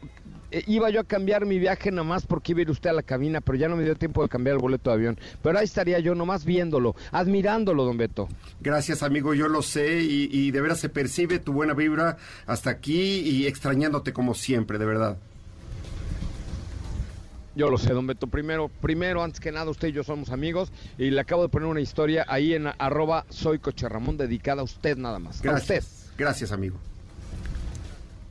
eh, 0.50 0.62
iba 0.66 0.90
yo 0.90 1.00
a 1.00 1.04
cambiar 1.04 1.46
mi 1.46 1.58
viaje 1.58 1.90
nada 1.90 2.04
más 2.04 2.26
porque 2.26 2.52
iba 2.52 2.60
a 2.60 2.62
ir 2.62 2.70
usted 2.70 2.90
a 2.90 2.92
la 2.92 3.02
cabina, 3.02 3.40
pero 3.40 3.58
ya 3.58 3.68
no 3.68 3.76
me 3.76 3.84
dio 3.84 3.94
tiempo 3.96 4.22
de 4.22 4.28
cambiar 4.28 4.56
el 4.56 4.62
boleto 4.62 4.90
de 4.90 4.94
avión. 4.94 5.18
Pero 5.42 5.58
ahí 5.58 5.64
estaría 5.64 5.98
yo 5.98 6.14
nomás 6.14 6.44
viéndolo, 6.44 6.96
admirándolo, 7.12 7.84
don 7.84 7.96
Beto. 7.96 8.28
Gracias, 8.60 9.02
amigo, 9.02 9.34
yo 9.34 9.48
lo 9.48 9.62
sé 9.62 10.00
y, 10.02 10.28
y 10.30 10.50
de 10.50 10.60
veras 10.60 10.80
se 10.80 10.88
percibe 10.88 11.38
tu 11.38 11.52
buena 11.52 11.74
vibra 11.74 12.16
hasta 12.46 12.70
aquí 12.70 13.20
y 13.20 13.46
extrañándote 13.46 14.12
como 14.12 14.34
siempre, 14.34 14.78
de 14.78 14.86
verdad. 14.86 15.18
Yo 17.58 17.68
lo 17.70 17.76
sé, 17.76 17.92
don 17.92 18.06
Beto. 18.06 18.28
Primero, 18.28 18.70
primero, 18.80 19.24
antes 19.24 19.40
que 19.40 19.50
nada, 19.50 19.68
usted 19.68 19.88
y 19.88 19.92
yo 19.92 20.04
somos 20.04 20.30
amigos 20.30 20.70
y 20.96 21.10
le 21.10 21.20
acabo 21.20 21.42
de 21.42 21.48
poner 21.48 21.68
una 21.68 21.80
historia 21.80 22.24
ahí 22.28 22.54
en 22.54 22.68
arroba 22.78 23.26
soy 23.30 23.58
Coche 23.58 23.88
Ramón 23.88 24.16
dedicada 24.16 24.60
a 24.60 24.64
usted 24.64 24.96
nada 24.96 25.18
más. 25.18 25.34
A 25.34 25.38
usted. 25.38 25.50
Gracias. 25.50 26.12
Gracias, 26.16 26.52
amigo. 26.52 26.78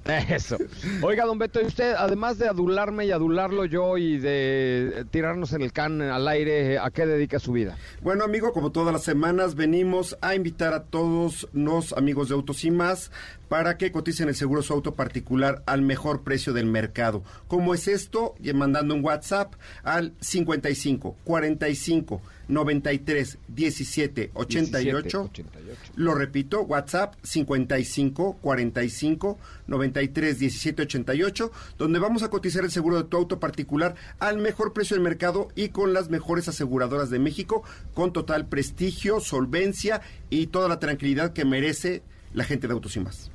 Eso. 0.30 0.58
Oiga, 1.02 1.26
don 1.26 1.38
Beto, 1.38 1.60
usted, 1.60 1.94
además 1.98 2.38
de 2.38 2.48
adularme 2.48 3.06
y 3.06 3.12
adularlo 3.12 3.66
yo 3.66 3.98
y 3.98 4.18
de 4.18 5.06
tirarnos 5.12 5.54
en 5.54 5.62
el 5.62 5.74
can 5.74 6.02
al 6.02 6.28
aire, 6.28 6.80
¿a 6.80 6.90
qué 6.92 7.06
dedica 7.06 7.40
su 7.40 7.52
vida? 7.52 7.78
Bueno, 8.02 8.24
amigo, 8.24 8.54
como 8.54 8.72
todas 8.72 8.94
las 8.94 9.04
semanas, 9.04 9.56
venimos 9.56 10.18
a 10.22 10.36
invitar 10.36 10.74
a 10.74 10.84
todos 10.84 11.48
los 11.54 11.94
amigos 11.94 12.30
de 12.30 12.36
Autos 12.36 12.64
y 12.64 12.72
Más 12.72 13.12
para 13.50 13.78
que 13.78 13.92
coticen 13.92 14.30
el 14.30 14.36
seguro 14.36 14.62
su 14.62 14.74
auto 14.74 14.96
particular 14.96 15.64
al 15.66 15.82
mejor 15.82 16.24
precio 16.24 16.54
del 16.54 16.66
mercado. 16.66 17.24
¿Cómo 17.48 17.74
es 17.74 17.88
esto? 17.88 18.36
Y 18.42 18.54
Mandando 18.54 18.96
un 18.96 19.06
WhatsApp 19.06 19.54
al 19.84 20.14
55 20.20 21.16
45 21.24 22.22
93 22.48 23.38
17 23.48 24.32
88. 24.34 25.22
88. 25.22 25.92
Lo 25.96 26.16
repito, 26.16 26.62
WhatsApp 26.62 27.16
55 27.24 28.38
45 28.42 29.38
93 29.68 30.40
17 30.40 30.82
88, 30.84 31.52
donde 31.78 32.00
vamos 32.00 32.24
a 32.24 32.30
cotizar 32.30 32.64
el 32.64 32.72
seguro 32.72 32.98
de 32.98 33.04
tu 33.04 33.18
auto 33.18 33.40
particular 33.40 33.96
al 34.20 34.38
mejor 34.38 34.74
precio 34.74 34.96
del 34.96 35.04
mercado 35.04 35.50
y 35.56 35.70
con 35.70 35.94
las 35.94 36.10
mejores 36.10 36.48
aseguradoras 36.48 37.10
de 37.10 37.20
México, 37.20 37.64
con 37.94 38.14
total 38.14 38.48
prestigio, 38.48 39.20
solvencia 39.20 40.02
y 40.30 40.48
toda 40.48 40.70
la 40.70 40.80
tranquilidad 40.80 41.34
que 41.34 41.46
merece 41.46 42.04
la 42.34 42.44
gente 42.44 42.68
de 42.68 42.74
Autos 42.74 42.96
y 42.96 43.00
Más. 43.00 43.32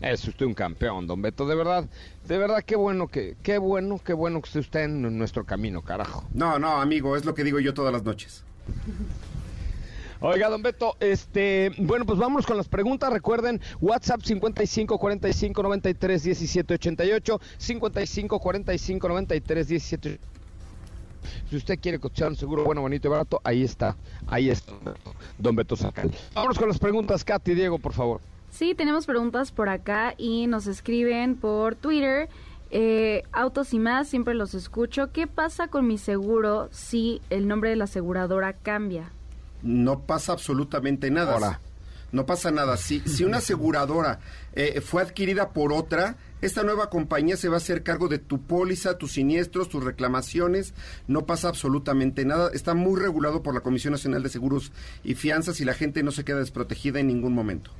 Es 0.00 0.26
usted 0.26 0.46
un 0.46 0.54
campeón, 0.54 1.06
don 1.06 1.20
Beto, 1.20 1.46
de 1.46 1.54
verdad, 1.54 1.84
de 2.26 2.38
verdad, 2.38 2.62
qué 2.64 2.74
bueno 2.74 3.08
que, 3.08 3.36
qué 3.42 3.58
bueno, 3.58 4.00
qué 4.02 4.14
bueno 4.14 4.40
que 4.40 4.46
esté 4.46 4.58
usted 4.60 4.84
en 4.84 5.18
nuestro 5.18 5.44
camino, 5.44 5.82
carajo. 5.82 6.24
No, 6.32 6.58
no, 6.58 6.80
amigo, 6.80 7.16
es 7.16 7.26
lo 7.26 7.34
que 7.34 7.44
digo 7.44 7.60
yo 7.60 7.74
todas 7.74 7.92
las 7.92 8.02
noches. 8.02 8.42
Oiga, 10.20 10.48
don 10.48 10.62
Beto, 10.62 10.96
este, 11.00 11.72
bueno, 11.78 12.04
pues 12.06 12.18
vámonos 12.18 12.46
con 12.46 12.56
las 12.56 12.68
preguntas. 12.68 13.10
Recuerden, 13.12 13.60
WhatsApp 13.80 14.20
55 14.22 14.98
45 14.98 15.62
93 15.62 16.22
17 16.22 16.74
88, 16.74 17.40
55 17.58 18.38
45 18.38 19.08
93 19.08 19.68
17 19.68 20.20
si 21.48 21.56
usted 21.56 21.78
quiere 21.78 21.98
cotizar 21.98 22.28
un 22.28 22.36
seguro 22.36 22.64
bueno, 22.64 22.80
bonito 22.80 23.08
y 23.08 23.10
barato, 23.10 23.40
ahí 23.44 23.62
está, 23.62 23.96
ahí 24.26 24.50
está, 24.50 24.72
don 25.38 25.54
Beto 25.56 25.76
Sacal. 25.76 26.10
Vámonos 26.34 26.58
con 26.58 26.68
las 26.68 26.78
preguntas, 26.78 27.24
Katy, 27.24 27.54
Diego, 27.54 27.78
por 27.78 27.92
favor. 27.92 28.20
Sí, 28.50 28.74
tenemos 28.74 29.06
preguntas 29.06 29.52
por 29.52 29.68
acá 29.68 30.14
y 30.18 30.46
nos 30.46 30.66
escriben 30.66 31.36
por 31.36 31.74
Twitter. 31.74 32.28
Eh, 32.72 33.24
autos 33.32 33.74
y 33.74 33.78
más, 33.78 34.08
siempre 34.08 34.34
los 34.34 34.54
escucho. 34.54 35.10
¿Qué 35.12 35.26
pasa 35.26 35.68
con 35.68 35.86
mi 35.86 35.98
seguro 35.98 36.68
si 36.70 37.20
el 37.30 37.48
nombre 37.48 37.70
de 37.70 37.76
la 37.76 37.84
aseguradora 37.84 38.52
cambia? 38.52 39.10
No 39.62 40.00
pasa 40.00 40.32
absolutamente 40.32 41.10
nada. 41.10 41.34
Ahora. 41.34 41.60
No 42.12 42.26
pasa 42.26 42.50
nada. 42.50 42.76
Si, 42.76 43.00
si 43.00 43.24
una 43.24 43.38
aseguradora 43.38 44.18
eh, 44.54 44.80
fue 44.80 45.02
adquirida 45.02 45.50
por 45.50 45.72
otra, 45.72 46.16
esta 46.40 46.62
nueva 46.62 46.90
compañía 46.90 47.36
se 47.36 47.48
va 47.48 47.54
a 47.54 47.58
hacer 47.58 47.82
cargo 47.82 48.08
de 48.08 48.18
tu 48.18 48.40
póliza, 48.40 48.98
tus 48.98 49.12
siniestros, 49.12 49.68
tus 49.68 49.84
reclamaciones. 49.84 50.74
No 51.06 51.26
pasa 51.26 51.48
absolutamente 51.48 52.24
nada. 52.24 52.50
Está 52.52 52.74
muy 52.74 53.00
regulado 53.00 53.42
por 53.42 53.54
la 53.54 53.60
Comisión 53.60 53.92
Nacional 53.92 54.22
de 54.22 54.28
Seguros 54.28 54.72
y 55.04 55.14
Fianzas 55.14 55.60
y 55.60 55.64
la 55.64 55.74
gente 55.74 56.02
no 56.02 56.10
se 56.10 56.24
queda 56.24 56.38
desprotegida 56.38 56.98
en 56.98 57.08
ningún 57.08 57.32
momento. 57.32 57.70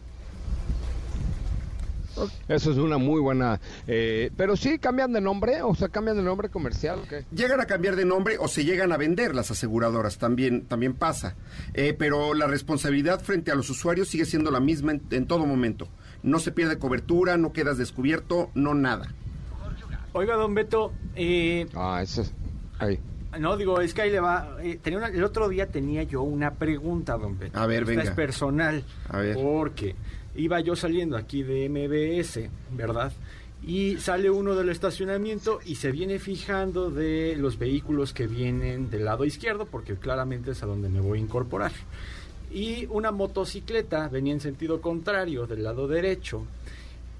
Eso 2.48 2.70
es 2.72 2.76
una 2.78 2.98
muy 2.98 3.20
buena. 3.20 3.60
eh, 3.86 4.30
pero 4.36 4.56
sí 4.56 4.78
cambian 4.78 5.12
de 5.12 5.20
nombre, 5.20 5.62
o 5.62 5.74
sea, 5.74 5.88
cambian 5.88 6.16
de 6.16 6.22
nombre 6.22 6.48
comercial. 6.48 7.00
Llegan 7.34 7.60
a 7.60 7.66
cambiar 7.66 7.96
de 7.96 8.04
nombre 8.04 8.36
o 8.38 8.48
se 8.48 8.64
llegan 8.64 8.92
a 8.92 8.96
vender 8.96 9.34
las 9.34 9.50
aseguradoras, 9.50 10.18
también, 10.18 10.66
también 10.66 10.94
pasa. 10.94 11.34
Eh, 11.74 11.94
pero 11.98 12.34
la 12.34 12.46
responsabilidad 12.46 13.20
frente 13.20 13.50
a 13.50 13.54
los 13.54 13.68
usuarios 13.70 14.08
sigue 14.08 14.24
siendo 14.24 14.50
la 14.50 14.60
misma 14.60 14.92
en, 14.92 15.02
en 15.10 15.26
todo 15.26 15.46
momento. 15.46 15.88
No 16.22 16.38
se 16.38 16.52
pierde 16.52 16.78
cobertura, 16.78 17.36
no 17.36 17.52
quedas 17.52 17.78
descubierto, 17.78 18.50
no 18.54 18.74
nada. 18.74 19.08
Oiga, 20.12 20.34
don 20.36 20.54
Beto, 20.54 20.92
eh, 21.14 21.66
Ah, 21.74 22.00
ese 22.02 22.22
es. 22.22 22.34
Ahí. 22.78 22.98
no 23.38 23.56
digo, 23.56 23.80
es 23.80 23.94
que 23.94 24.02
ahí 24.02 24.10
le 24.10 24.18
va. 24.20 24.56
eh, 24.60 24.78
tenía 24.82 24.98
una- 24.98 25.08
el 25.08 25.22
otro 25.22 25.48
día 25.48 25.68
tenía 25.68 26.02
yo 26.02 26.22
una 26.22 26.54
pregunta, 26.54 27.16
don 27.16 27.38
Beto. 27.38 27.58
A 27.58 27.66
ver, 27.66 27.82
Esta 27.82 27.90
venga. 27.90 28.02
es 28.02 28.10
personal. 28.10 28.84
A 29.08 29.18
ver. 29.18 29.36
Porque 29.36 29.94
iba 30.40 30.60
yo 30.60 30.74
saliendo 30.74 31.16
aquí 31.16 31.42
de 31.42 31.68
MBS, 31.68 32.48
¿verdad? 32.76 33.12
Y 33.62 33.96
sale 33.96 34.30
uno 34.30 34.54
del 34.54 34.70
estacionamiento 34.70 35.60
y 35.64 35.74
se 35.74 35.92
viene 35.92 36.18
fijando 36.18 36.90
de 36.90 37.36
los 37.36 37.58
vehículos 37.58 38.12
que 38.12 38.26
vienen 38.26 38.90
del 38.90 39.04
lado 39.04 39.24
izquierdo, 39.24 39.66
porque 39.66 39.96
claramente 39.96 40.52
es 40.52 40.62
a 40.62 40.66
donde 40.66 40.88
me 40.88 41.00
voy 41.00 41.18
a 41.18 41.22
incorporar. 41.22 41.72
Y 42.50 42.86
una 42.86 43.12
motocicleta 43.12 44.08
venía 44.08 44.32
en 44.32 44.40
sentido 44.40 44.80
contrario 44.80 45.46
del 45.46 45.62
lado 45.62 45.86
derecho 45.86 46.46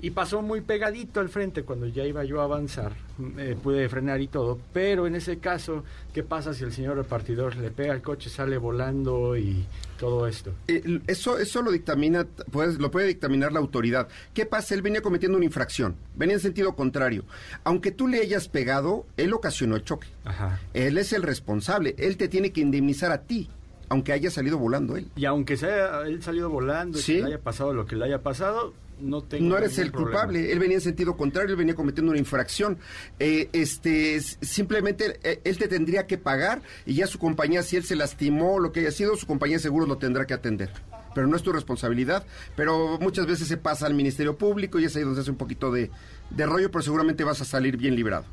y 0.03 0.11
pasó 0.11 0.43
muy 0.43 0.61
pegadito 0.61 1.21
al 1.21 1.29
frente 1.29 1.63
cuando 1.63 1.87
ya 1.87 2.05
iba 2.05 2.25
yo 2.25 2.41
a 2.41 2.45
avanzar. 2.45 2.93
Eh, 3.37 3.57
pude 3.63 3.89
frenar 3.89 4.21
y 4.21 4.29
todo, 4.29 4.59
pero 4.73 5.07
en 5.07 5.15
ese 5.15 5.39
caso, 5.39 5.85
¿qué 6.15 6.23
pasa 6.23 6.55
si 6.55 6.65
el 6.65 6.73
señor 6.73 6.97
repartidor 6.97 7.57
le 7.57 7.71
pega 7.71 7.93
al 7.93 8.01
coche, 8.01 8.31
sale 8.31 8.57
volando 8.57 9.37
y 9.37 9.67
todo 9.99 10.27
esto? 10.27 10.53
Eh, 10.69 11.01
eso, 11.07 11.39
eso 11.39 11.61
lo 11.61 11.71
dictamina, 11.71 12.27
pues, 12.51 12.79
lo 12.79 12.91
puede 12.91 13.09
dictaminar 13.09 13.53
la 13.53 13.61
autoridad. 13.61 14.09
¿Qué 14.33 14.47
pasa? 14.47 14.75
Él 14.75 14.83
venía 14.83 15.03
cometiendo 15.03 15.37
una 15.37 15.45
infracción, 15.45 15.97
venía 16.17 16.37
en 16.37 16.41
sentido 16.41 16.75
contrario. 16.75 17.25
Aunque 17.65 17.91
tú 17.91 18.09
le 18.09 18.21
hayas 18.21 18.49
pegado, 18.49 19.07
él 19.19 19.35
ocasionó 19.35 19.77
el 19.77 19.85
choque. 19.85 20.09
Ajá. 20.25 20.59
Él 20.73 20.97
es 20.97 21.13
el 21.13 21.23
responsable, 21.23 21.95
él 21.99 22.17
te 22.17 22.29
tiene 22.29 22.53
que 22.53 22.63
indemnizar 22.63 23.13
a 23.13 23.23
ti, 23.23 23.51
aunque 23.91 24.13
haya 24.13 24.31
salido 24.31 24.57
volando 24.57 24.97
él. 24.97 25.11
Y 25.17 25.27
aunque 25.27 25.59
sea 25.59 26.03
él 26.07 26.23
salido 26.23 26.49
volando 26.49 26.99
y 26.99 27.03
que 27.03 27.21
le 27.21 27.27
haya 27.27 27.41
pasado 27.41 27.75
lo 27.75 27.85
que 27.85 27.97
le 27.97 28.07
haya 28.07 28.23
pasado, 28.23 28.73
no 29.01 29.23
tengo 29.23 29.49
No 29.49 29.57
eres 29.59 29.79
el 29.79 29.91
problema. 29.91 30.11
culpable, 30.21 30.53
él 30.53 30.59
venía 30.59 30.77
en 30.77 30.81
sentido 30.81 31.17
contrario, 31.17 31.51
él 31.51 31.57
venía 31.57 31.75
cometiendo 31.75 32.11
una 32.11 32.19
infracción. 32.19 32.79
Eh, 33.19 33.49
este, 33.53 34.21
simplemente 34.21 35.19
eh, 35.23 35.41
él 35.45 35.59
te 35.59 35.69
tendría 35.69 36.07
que 36.07 36.19
pagar 36.19 36.63
y 36.87 36.95
ya 36.95 37.07
su 37.07 37.19
compañía, 37.19 37.63
si 37.63 37.77
él 37.77 37.85
se 37.85 37.97
lastimó, 37.97 38.59
lo 38.59 38.73
que 38.73 38.81
haya 38.81 38.91
sido, 38.93 39.17
su 39.17 39.27
compañía 39.27 39.57
de 39.57 39.63
seguros 39.63 39.89
lo 39.89 39.99
tendrá 39.99 40.27
que 40.27 40.35
atender. 40.35 40.71
Pero 41.15 41.27
no 41.27 41.37
es 41.37 41.43
tu 41.43 41.53
responsabilidad, 41.53 42.25
pero 42.57 42.99
muchas 43.01 43.27
veces 43.27 43.49
se 43.49 43.57
pasa 43.57 43.87
al 43.87 43.95
Ministerio 43.95 44.39
Público 44.39 44.79
y 44.79 44.85
es 44.85 44.95
ahí 44.95 45.03
donde 45.03 45.17
se 45.17 45.23
hace 45.23 45.31
un 45.31 45.37
poquito 45.39 45.73
de, 45.73 45.91
de 46.31 46.47
rollo, 46.47 46.71
pero 46.71 46.83
seguramente 46.83 47.25
vas 47.25 47.41
a 47.41 47.45
salir 47.45 47.77
bien 47.77 47.97
librado. 47.97 48.25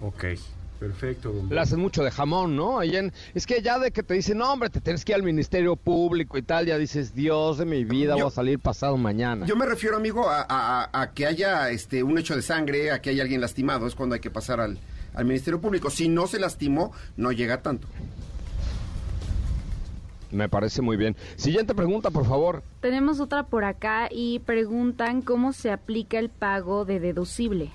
Ok, 0.00 0.24
perfecto. 0.78 1.32
don 1.32 1.48
Le 1.48 1.60
hacen 1.60 1.80
mucho 1.80 2.02
de 2.04 2.10
jamón, 2.10 2.54
¿no? 2.56 2.78
Ahí 2.78 2.96
en- 2.96 3.12
es 3.34 3.46
que 3.46 3.62
ya 3.62 3.78
de 3.78 3.90
que 3.90 4.02
te 4.02 4.14
dicen, 4.14 4.38
no, 4.38 4.52
hombre, 4.52 4.68
te 4.70 4.80
tienes 4.80 5.04
que 5.04 5.12
ir 5.12 5.16
al 5.16 5.22
Ministerio 5.22 5.76
Público 5.76 6.36
y 6.38 6.42
tal, 6.42 6.66
ya 6.66 6.78
dices, 6.78 7.14
Dios 7.14 7.58
de 7.58 7.64
mi 7.64 7.84
vida, 7.84 8.12
Yo- 8.16 8.24
voy 8.24 8.32
a 8.32 8.34
salir 8.34 8.58
pasado 8.58 8.96
mañana. 8.96 9.46
Yo 9.46 9.56
me 9.56 9.66
refiero, 9.66 9.96
amigo, 9.96 10.28
a, 10.28 10.40
a- 10.42 10.84
a- 10.84 11.02
a 11.02 11.10
que 11.12 11.26
haya 11.26 11.70
este, 11.70 12.02
un 12.02 12.18
hecho 12.18 12.36
de 12.36 12.42
sangre, 12.42 12.90
a 12.92 13.00
que 13.00 13.10
haya 13.10 13.22
alguien 13.22 13.40
lastimado, 13.40 13.86
es 13.86 13.94
cuando 13.94 14.14
hay 14.14 14.20
que 14.20 14.30
pasar 14.30 14.60
al, 14.60 14.78
al 15.14 15.24
Ministerio 15.24 15.60
Público. 15.60 15.88
Si 15.90 16.08
no 16.08 16.26
se 16.26 16.38
lastimó, 16.38 16.92
no 17.16 17.32
llega 17.32 17.62
tanto. 17.62 17.88
Me 20.30 20.48
parece 20.48 20.82
muy 20.82 20.96
bien. 20.96 21.16
Siguiente 21.36 21.74
pregunta, 21.74 22.10
por 22.10 22.26
favor. 22.26 22.62
Tenemos 22.80 23.20
otra 23.20 23.44
por 23.44 23.64
acá 23.64 24.08
y 24.10 24.40
preguntan 24.40 25.22
cómo 25.22 25.52
se 25.52 25.70
aplica 25.70 26.18
el 26.18 26.28
pago 26.30 26.84
de 26.84 26.98
deducible. 27.00 27.70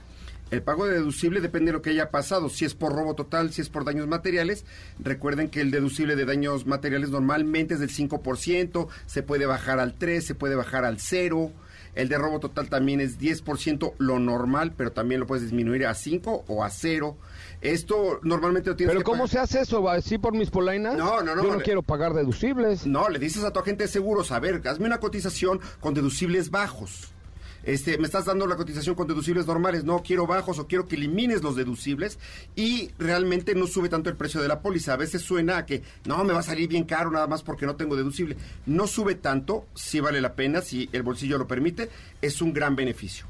El 0.52 0.62
pago 0.64 0.86
de 0.86 0.94
deducible 0.96 1.40
depende 1.42 1.72
de 1.72 1.74
lo 1.78 1.82
que 1.82 1.92
haya 1.92 2.12
pasado, 2.12 2.50
si 2.50 2.66
es 2.66 2.76
por 2.76 2.94
robo 2.94 3.16
total, 3.16 3.52
si 3.54 3.62
es 3.62 3.70
por 3.70 3.86
daños 3.86 4.08
materiales. 4.08 4.66
Recuerden 5.00 5.50
que 5.50 5.62
el 5.62 5.72
deducible 5.72 6.16
de 6.18 6.26
daños 6.26 6.66
materiales 6.68 7.10
normalmente 7.10 7.74
es 7.76 7.80
del 7.80 7.90
5%, 7.90 8.88
se 9.06 9.24
puede 9.24 9.46
bajar 9.46 9.80
al 9.80 9.94
3, 9.98 10.26
se 10.26 10.36
puede 10.36 10.56
bajar 10.56 10.84
al 10.86 11.00
0. 11.00 11.52
El 11.96 12.08
de 12.10 12.18
robo 12.18 12.40
total 12.40 12.70
también 12.70 13.02
es 13.02 13.18
10% 13.20 13.94
lo 13.98 14.20
normal, 14.20 14.74
pero 14.78 14.92
también 14.94 15.20
lo 15.22 15.28
puedes 15.28 15.44
disminuir 15.44 15.86
a 15.86 15.94
5 15.94 16.46
o 16.48 16.64
a 16.64 16.70
0. 16.70 17.18
Esto 17.62 18.20
normalmente 18.24 18.70
lo 18.70 18.76
tienes 18.76 18.92
¿Pero 18.92 19.02
que 19.02 19.06
cómo 19.06 19.24
pagar- 19.28 19.30
se 19.32 19.40
hace 19.40 19.62
eso? 19.62 19.82
¿Va 19.84 19.94
así 19.94 20.18
por 20.18 20.34
mis 20.34 20.50
polainas? 20.50 20.98
No, 20.98 21.22
no, 21.22 21.36
no, 21.36 21.44
Yo 21.44 21.50
no 21.52 21.58
le- 21.58 21.64
quiero 21.64 21.82
pagar 21.84 22.14
deducibles. 22.14 22.86
No, 22.88 23.08
le 23.10 23.20
dices 23.20 23.44
a 23.44 23.52
tu 23.52 23.60
agente 23.60 23.84
de 23.86 23.88
seguros, 23.90 24.32
a 24.32 24.40
ver, 24.40 24.62
hazme 24.68 24.86
una 24.88 25.00
cotización 25.00 25.60
con 25.80 25.94
deducibles 25.94 26.50
bajos. 26.50 27.14
Este, 27.64 27.98
me 27.98 28.06
estás 28.06 28.26
dando 28.26 28.48
la 28.48 28.56
cotización 28.56 28.96
con 28.96 29.08
deducibles 29.08 29.46
normales, 29.46 29.84
no 29.84 30.02
quiero 30.02 30.26
bajos 30.26 30.60
o 30.60 30.68
quiero 30.68 30.88
que 30.88 30.96
elimines 30.96 31.44
los 31.44 31.56
deducibles 31.56 32.20
y 32.56 32.92
realmente 32.98 33.54
no 33.56 33.68
sube 33.68 33.90
tanto 33.90 34.10
el 34.10 34.18
precio 34.18 34.42
de 34.42 34.48
la 34.48 34.62
póliza. 34.62 34.94
A 34.94 34.98
veces 34.98 35.22
suena 35.22 35.58
a 35.58 35.66
que 35.66 35.84
no, 36.06 36.24
me 36.24 36.34
va 36.34 36.40
a 36.40 36.44
salir 36.44 36.68
bien 36.68 36.84
caro 36.84 37.12
nada 37.12 37.28
más 37.28 37.44
porque 37.44 37.66
no 37.66 37.76
tengo 37.76 37.96
deducible. 37.96 38.38
No 38.66 38.88
sube 38.88 39.16
tanto, 39.16 39.66
sí 39.76 40.00
vale 40.00 40.22
la 40.22 40.34
pena, 40.34 40.62
si 40.62 40.90
el 40.92 41.04
bolsillo 41.04 41.38
lo 41.38 41.48
permite, 41.48 41.90
es 42.22 42.42
un 42.42 42.54
gran 42.54 42.76
beneficio. 42.76 43.26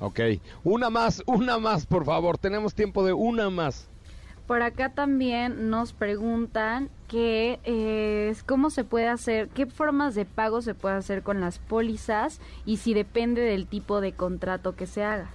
Ok. 0.00 0.20
Una 0.64 0.90
más, 0.90 1.22
una 1.26 1.58
más, 1.58 1.86
por 1.86 2.04
favor. 2.04 2.36
Tenemos 2.36 2.74
tiempo 2.74 3.04
de 3.06 3.12
una 3.12 3.48
más. 3.48 3.88
Por 4.46 4.60
acá 4.60 4.92
también 4.92 5.70
nos 5.70 5.94
preguntan 5.94 6.90
que 7.14 7.60
eh, 7.62 8.34
cómo 8.44 8.70
se 8.70 8.82
puede 8.82 9.06
hacer, 9.06 9.48
qué 9.50 9.66
formas 9.66 10.16
de 10.16 10.24
pago 10.24 10.62
se 10.62 10.74
puede 10.74 10.96
hacer 10.96 11.22
con 11.22 11.40
las 11.40 11.60
pólizas 11.60 12.40
y 12.66 12.78
si 12.78 12.92
depende 12.92 13.40
del 13.40 13.68
tipo 13.68 14.00
de 14.00 14.14
contrato 14.14 14.74
que 14.74 14.88
se 14.88 15.04
haga. 15.04 15.30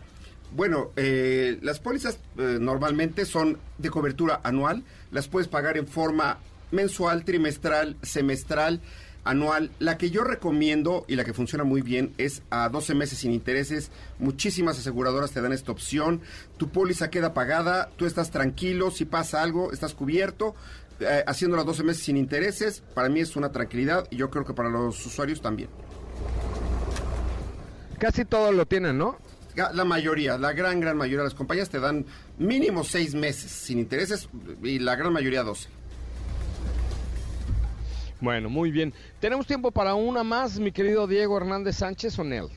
Bueno, 0.51 0.91
eh, 0.97 1.57
las 1.61 1.79
pólizas 1.79 2.19
eh, 2.37 2.57
normalmente 2.59 3.23
son 3.23 3.59
de 3.77 3.89
cobertura 3.89 4.41
anual, 4.43 4.83
las 5.11 5.29
puedes 5.29 5.47
pagar 5.47 5.77
en 5.77 5.87
forma 5.87 6.39
mensual, 6.71 7.23
trimestral, 7.23 7.95
semestral, 8.01 8.81
anual. 9.23 9.71
La 9.79 9.97
que 9.97 10.09
yo 10.09 10.25
recomiendo 10.25 11.05
y 11.07 11.15
la 11.15 11.23
que 11.23 11.33
funciona 11.33 11.63
muy 11.63 11.81
bien 11.81 12.13
es 12.17 12.41
a 12.49 12.67
12 12.67 12.93
meses 12.93 13.19
sin 13.19 13.31
intereses. 13.31 13.89
Muchísimas 14.17 14.77
aseguradoras 14.77 15.31
te 15.31 15.39
dan 15.41 15.53
esta 15.53 15.71
opción. 15.71 16.19
Tu 16.57 16.67
póliza 16.67 17.09
queda 17.09 17.33
pagada, 17.33 17.89
tú 17.95 18.05
estás 18.05 18.31
tranquilo, 18.31 18.91
si 18.91 19.05
pasa 19.05 19.41
algo, 19.41 19.71
estás 19.71 19.93
cubierto. 19.93 20.55
Eh, 20.99 21.23
haciendo 21.25 21.55
las 21.55 21.65
12 21.65 21.83
meses 21.83 22.03
sin 22.03 22.17
intereses, 22.17 22.83
para 22.93 23.07
mí 23.09 23.21
es 23.21 23.35
una 23.35 23.51
tranquilidad 23.51 24.05
y 24.09 24.17
yo 24.17 24.29
creo 24.29 24.43
que 24.43 24.53
para 24.53 24.69
los 24.69 25.05
usuarios 25.05 25.41
también. 25.41 25.69
Casi 27.97 28.25
todos 28.25 28.53
lo 28.53 28.65
tienen, 28.65 28.97
¿no? 28.97 29.17
La 29.73 29.83
mayoría, 29.83 30.37
la 30.37 30.53
gran, 30.53 30.79
gran 30.79 30.95
mayoría 30.95 31.19
de 31.19 31.25
las 31.25 31.33
compañías 31.33 31.69
te 31.69 31.79
dan 31.79 32.05
mínimo 32.37 32.83
seis 32.83 33.13
meses 33.13 33.51
sin 33.51 33.79
intereses 33.79 34.29
y 34.63 34.79
la 34.79 34.95
gran 34.95 35.11
mayoría 35.11 35.43
12. 35.43 35.67
Bueno, 38.21 38.49
muy 38.49 38.71
bien. 38.71 38.93
Tenemos 39.19 39.47
tiempo 39.47 39.71
para 39.71 39.95
una 39.95 40.23
más, 40.23 40.59
mi 40.59 40.71
querido 40.71 41.07
Diego 41.07 41.37
Hernández 41.37 41.77
Sánchez 41.77 42.17
Onel. 42.19 42.47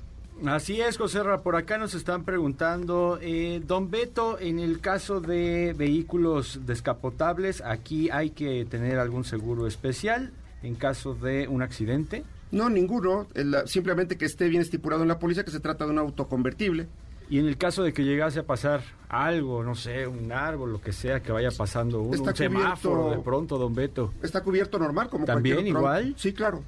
Así 0.47 0.81
es, 0.81 0.99
José 0.99 1.23
Ra, 1.23 1.43
por 1.43 1.55
acá 1.55 1.79
nos 1.79 1.95
están 1.95 2.25
preguntando, 2.25 3.19
eh, 3.23 3.63
don 3.65 3.91
Beto, 3.93 4.39
en 4.41 4.59
el 4.59 4.81
caso 4.81 5.21
de 5.21 5.73
vehículos 5.77 6.61
descapotables, 6.67 7.61
aquí 7.65 8.11
hay 8.11 8.31
que 8.31 8.65
tener 8.65 8.99
algún 8.99 9.25
seguro 9.25 9.69
especial 9.69 10.33
en 10.65 10.75
caso 10.75 11.15
de 11.15 11.47
un 11.47 11.63
accidente. 11.63 12.25
No, 12.51 12.69
ninguno. 12.69 13.29
El- 13.35 13.57
simplemente 13.67 14.17
que 14.19 14.25
esté 14.25 14.49
bien 14.49 14.63
estipulado 14.63 15.03
en 15.03 15.09
la 15.09 15.19
póliza 15.21 15.45
que 15.45 15.53
se 15.53 15.61
trata 15.61 15.85
de 15.85 15.93
un 15.93 15.99
auto 15.99 16.27
convertible. 16.27 16.89
Y 17.31 17.39
en 17.39 17.47
el 17.47 17.57
caso 17.57 17.83
de 17.85 17.93
que 17.93 18.03
llegase 18.05 18.41
a 18.41 18.43
pasar 18.47 18.83
algo, 19.09 19.63
no 19.63 19.75
sé, 19.75 20.07
un 20.07 20.33
árbol, 20.33 20.73
lo 20.73 20.81
que 20.81 20.93
sea, 20.93 21.21
que 21.21 21.31
vaya 21.33 21.51
pasando 21.57 22.03
un 22.03 22.35
semáforo 22.35 23.11
de 23.11 23.19
pronto, 23.19 23.59
don 23.59 23.75
Beto. 23.75 24.13
Está 24.23 24.43
cubierto 24.43 24.79
normal 24.79 25.09
como 25.09 25.25
¿También 25.25 25.57
cualquier 25.57 25.77
otro 25.77 25.89
igual? 25.89 26.15
Sí, 26.19 26.33
claro. 26.35 26.63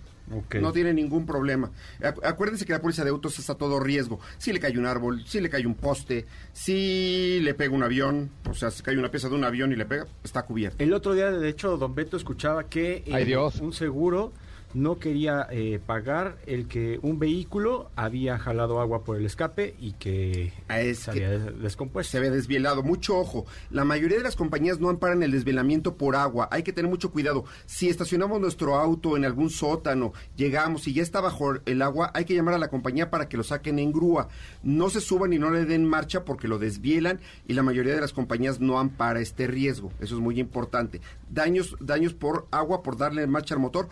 No 0.60 0.72
tiene 0.72 0.92
ningún 0.94 1.26
problema. 1.26 1.70
Acu- 2.00 2.20
Acuérdense 2.24 2.64
que 2.64 2.72
la 2.72 2.80
póliza 2.80 3.04
de 3.04 3.10
autos 3.10 3.38
está 3.38 3.52
a 3.52 3.56
todo 3.56 3.78
riesgo. 3.80 4.20
Si 4.38 4.52
le 4.52 4.60
cae 4.60 4.78
un 4.78 4.86
árbol, 4.86 5.22
si 5.26 5.40
le 5.40 5.50
cae 5.50 5.66
un 5.66 5.74
poste, 5.74 6.26
si 6.52 7.40
le 7.42 7.52
pega 7.54 7.74
un 7.74 7.82
avión, 7.82 8.30
o 8.48 8.54
sea, 8.54 8.70
si 8.70 8.82
cae 8.82 8.96
una 8.98 9.10
pieza 9.10 9.28
de 9.28 9.34
un 9.34 9.44
avión 9.44 9.70
y 9.72 9.76
le 9.76 9.84
pega, 9.84 10.06
está 10.24 10.42
cubierto. 10.42 10.82
El 10.82 10.92
otro 10.94 11.14
día, 11.14 11.30
de 11.30 11.48
hecho, 11.48 11.76
don 11.76 11.94
Beto 11.94 12.16
escuchaba 12.16 12.64
que 12.68 13.04
eh, 13.06 13.12
Ay, 13.12 13.24
Dios. 13.26 13.60
un 13.60 13.72
seguro 13.72 14.32
no 14.74 14.98
quería 14.98 15.46
eh, 15.50 15.80
pagar 15.84 16.36
el 16.46 16.66
que 16.68 16.98
un 17.02 17.18
vehículo 17.18 17.90
había 17.96 18.38
jalado 18.38 18.80
agua 18.80 19.04
por 19.04 19.16
el 19.16 19.24
escape 19.24 19.74
y 19.78 19.92
que 19.92 20.52
Ah, 20.68 20.80
es 20.80 20.98
se 20.98 21.12
que- 21.12 21.24
había 21.24 21.38
descompuesto. 21.38 22.10
se 22.12 22.20
ve 22.20 22.30
desvielado. 22.30 22.82
Mucho 22.82 23.16
ojo. 23.18 23.46
La 23.70 23.84
mayoría 23.84 24.18
de 24.18 24.24
las 24.24 24.36
compañías 24.36 24.80
no 24.80 24.88
amparan 24.88 25.22
el 25.22 25.30
desvelamiento 25.30 25.96
por 25.96 26.16
agua. 26.16 26.48
Hay 26.50 26.62
que 26.64 26.72
tener 26.72 26.90
mucho 26.90 27.10
cuidado. 27.12 27.44
Si 27.66 27.88
estacionamos 27.88 28.40
nuestro 28.40 28.74
auto 28.76 29.16
en 29.16 29.24
algún 29.24 29.48
sótano, 29.50 30.12
llegamos 30.36 30.86
y 30.88 30.94
ya 30.94 31.02
está 31.02 31.20
bajo 31.20 31.54
el 31.64 31.80
agua, 31.82 32.10
hay 32.14 32.24
que 32.24 32.34
llamar 32.34 32.54
a 32.54 32.58
la 32.58 32.68
compañía 32.68 33.10
para 33.10 33.28
que 33.28 33.36
lo 33.36 33.44
saquen 33.44 33.78
en 33.78 33.92
grúa. 33.92 34.28
No 34.62 34.90
se 34.90 35.00
suban 35.00 35.32
y 35.32 35.38
no 35.38 35.50
le 35.50 35.64
den 35.64 35.84
marcha 35.86 36.24
porque 36.24 36.48
lo 36.48 36.58
desvielan 36.58 37.20
y 37.46 37.52
la 37.54 37.62
mayoría 37.62 37.94
de 37.94 38.00
las 38.00 38.12
compañías 38.12 38.60
no 38.60 38.78
ampara 38.78 39.20
este 39.20 39.46
riesgo. 39.46 39.92
Eso 40.00 40.16
es 40.16 40.20
muy 40.20 40.40
importante. 40.40 41.00
Daños, 41.30 41.76
daños 41.80 42.12
por 42.14 42.46
agua, 42.50 42.82
por 42.82 42.96
darle 42.96 43.26
marcha 43.26 43.54
al 43.54 43.60
motor, 43.60 43.88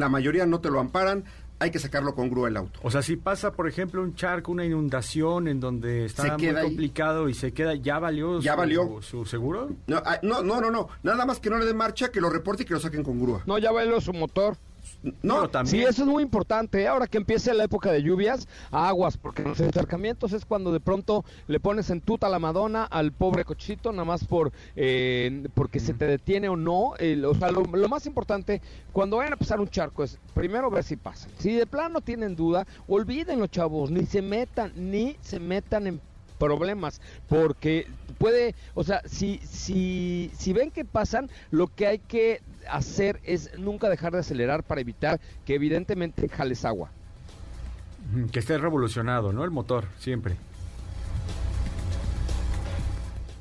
la 0.00 0.08
mayoría 0.08 0.46
no 0.46 0.60
te 0.60 0.70
lo 0.70 0.80
amparan. 0.80 1.24
Hay 1.62 1.70
que 1.70 1.78
sacarlo 1.78 2.14
con 2.14 2.30
grúa 2.30 2.48
el 2.48 2.56
auto. 2.56 2.80
O 2.82 2.90
sea, 2.90 3.02
si 3.02 3.16
pasa, 3.16 3.52
por 3.52 3.68
ejemplo, 3.68 4.00
un 4.02 4.14
charco, 4.14 4.50
una 4.50 4.64
inundación 4.64 5.46
en 5.46 5.60
donde 5.60 6.06
está 6.06 6.22
Se 6.22 6.30
muy 6.32 6.46
ahí. 6.46 6.64
complicado 6.64 7.28
y 7.28 7.34
se 7.34 7.52
queda, 7.52 7.74
¿ya 7.74 7.98
valió, 7.98 8.40
Ya 8.40 8.52
su, 8.54 8.58
valió. 8.58 9.02
su 9.02 9.26
seguro? 9.26 9.68
No, 9.86 9.98
ah, 10.06 10.18
no, 10.22 10.42
no, 10.42 10.58
no. 10.70 10.88
Nada 11.02 11.26
más 11.26 11.38
que 11.38 11.50
no 11.50 11.58
le 11.58 11.66
den 11.66 11.76
marcha, 11.76 12.10
que 12.10 12.18
lo 12.22 12.30
reporte 12.30 12.62
y 12.62 12.66
que 12.66 12.72
lo 12.72 12.80
saquen 12.80 13.02
con 13.04 13.20
grúa. 13.20 13.42
No, 13.44 13.58
ya 13.58 13.72
bailó 13.72 14.00
su 14.00 14.14
motor. 14.14 14.56
No, 15.22 15.48
Sí, 15.64 15.82
eso 15.82 16.02
es 16.02 16.08
muy 16.08 16.22
importante. 16.22 16.82
¿eh? 16.82 16.88
Ahora 16.88 17.06
que 17.06 17.18
empiece 17.18 17.52
la 17.54 17.64
época 17.64 17.90
de 17.90 18.02
lluvias, 18.02 18.48
aguas, 18.70 19.16
porque 19.16 19.42
los 19.42 19.60
acercamientos 19.60 20.32
es 20.32 20.44
cuando 20.44 20.72
de 20.72 20.80
pronto 20.80 21.24
le 21.46 21.60
pones 21.60 21.90
en 21.90 22.00
tuta 22.00 22.28
la 22.28 22.38
Madonna 22.38 22.84
al 22.84 23.12
pobre 23.12 23.44
cochito, 23.44 23.92
nada 23.92 24.04
más 24.04 24.24
por 24.24 24.52
eh, 24.76 25.48
porque 25.54 25.80
se 25.80 25.94
te 25.94 26.06
detiene 26.06 26.48
o 26.48 26.56
no. 26.56 26.90
O 26.90 27.34
sea, 27.34 27.50
lo, 27.50 27.62
lo 27.62 27.88
más 27.88 28.06
importante, 28.06 28.60
cuando 28.92 29.18
vayan 29.18 29.32
a 29.34 29.36
pasar 29.36 29.60
un 29.60 29.68
charco, 29.68 30.04
es 30.04 30.18
primero 30.34 30.70
ver 30.70 30.84
si 30.84 30.96
pasan. 30.96 31.30
Si 31.38 31.52
de 31.52 31.66
plano 31.66 32.00
tienen 32.00 32.36
duda, 32.36 32.66
olvídenlo, 32.88 33.46
chavos, 33.46 33.90
ni 33.90 34.06
se 34.06 34.22
metan, 34.22 34.72
ni 34.76 35.16
se 35.20 35.40
metan 35.40 35.86
en 35.86 36.00
problemas 36.40 37.00
porque 37.28 37.86
puede, 38.18 38.56
o 38.74 38.82
sea, 38.82 39.02
si 39.04 39.38
si 39.44 40.32
si 40.36 40.52
ven 40.52 40.72
que 40.72 40.84
pasan, 40.84 41.30
lo 41.52 41.68
que 41.68 41.86
hay 41.86 41.98
que 42.00 42.40
hacer 42.68 43.20
es 43.22 43.56
nunca 43.58 43.88
dejar 43.88 44.12
de 44.12 44.18
acelerar 44.18 44.64
para 44.64 44.80
evitar 44.80 45.20
que 45.44 45.54
evidentemente 45.54 46.28
jales 46.28 46.64
agua. 46.64 46.90
Que 48.32 48.40
esté 48.40 48.58
revolucionado, 48.58 49.32
¿no? 49.32 49.44
El 49.44 49.52
motor, 49.52 49.84
siempre. 49.98 50.36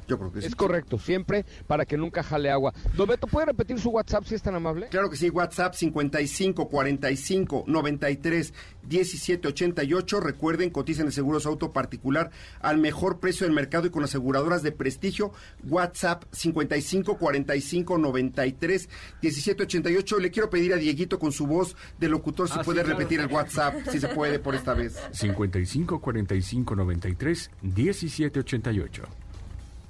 Yo 0.09 0.17
creo 0.17 0.31
que 0.31 0.41
sí. 0.41 0.47
Es 0.47 0.55
correcto, 0.55 0.97
siempre 0.99 1.45
para 1.67 1.85
que 1.85 1.95
nunca 1.97 2.23
jale 2.23 2.49
agua. 2.49 2.73
Don 2.97 3.07
Beto, 3.07 3.27
¿puede 3.27 3.45
repetir 3.45 3.79
su 3.79 3.89
WhatsApp 3.91 4.23
si 4.25 4.35
es 4.35 4.41
tan 4.41 4.55
amable? 4.55 4.87
Claro 4.89 5.09
que 5.09 5.15
sí, 5.15 5.29
WhatsApp 5.29 5.73
55 5.75 6.67
45 6.67 7.63
93 7.67 8.53
17 8.87 9.47
88. 9.47 10.19
Recuerden, 10.19 10.69
coticen 10.71 11.05
el 11.05 11.13
seguro 11.13 11.37
de 11.37 11.43
su 11.43 11.49
auto 11.49 11.71
particular 11.71 12.31
al 12.59 12.77
mejor 12.79 13.19
precio 13.19 13.45
del 13.45 13.55
mercado 13.55 13.85
y 13.87 13.89
con 13.91 14.03
aseguradoras 14.03 14.63
de 14.63 14.71
prestigio. 14.71 15.31
WhatsApp 15.67 16.23
55 16.31 17.17
45 17.17 17.97
93 17.97 18.89
17 19.21 19.63
88. 19.63 20.19
Le 20.19 20.31
quiero 20.31 20.49
pedir 20.49 20.73
a 20.73 20.77
Dieguito 20.77 21.19
con 21.19 21.31
su 21.31 21.45
voz 21.45 21.75
de 21.99 22.09
locutor 22.09 22.47
si 22.47 22.55
Ah, 22.55 22.61
sí, 22.61 22.65
puede 22.65 22.81
claro. 22.83 22.97
repetir 22.97 23.19
el 23.19 23.27
WhatsApp, 23.27 23.75
si 23.91 23.99
se 23.99 24.07
puede 24.09 24.39
por 24.39 24.55
esta 24.55 24.73
vez. 24.73 24.97
55 25.11 25.99
45 26.01 26.75
93 26.75 27.51
17 27.61 28.39
88. 28.39 29.03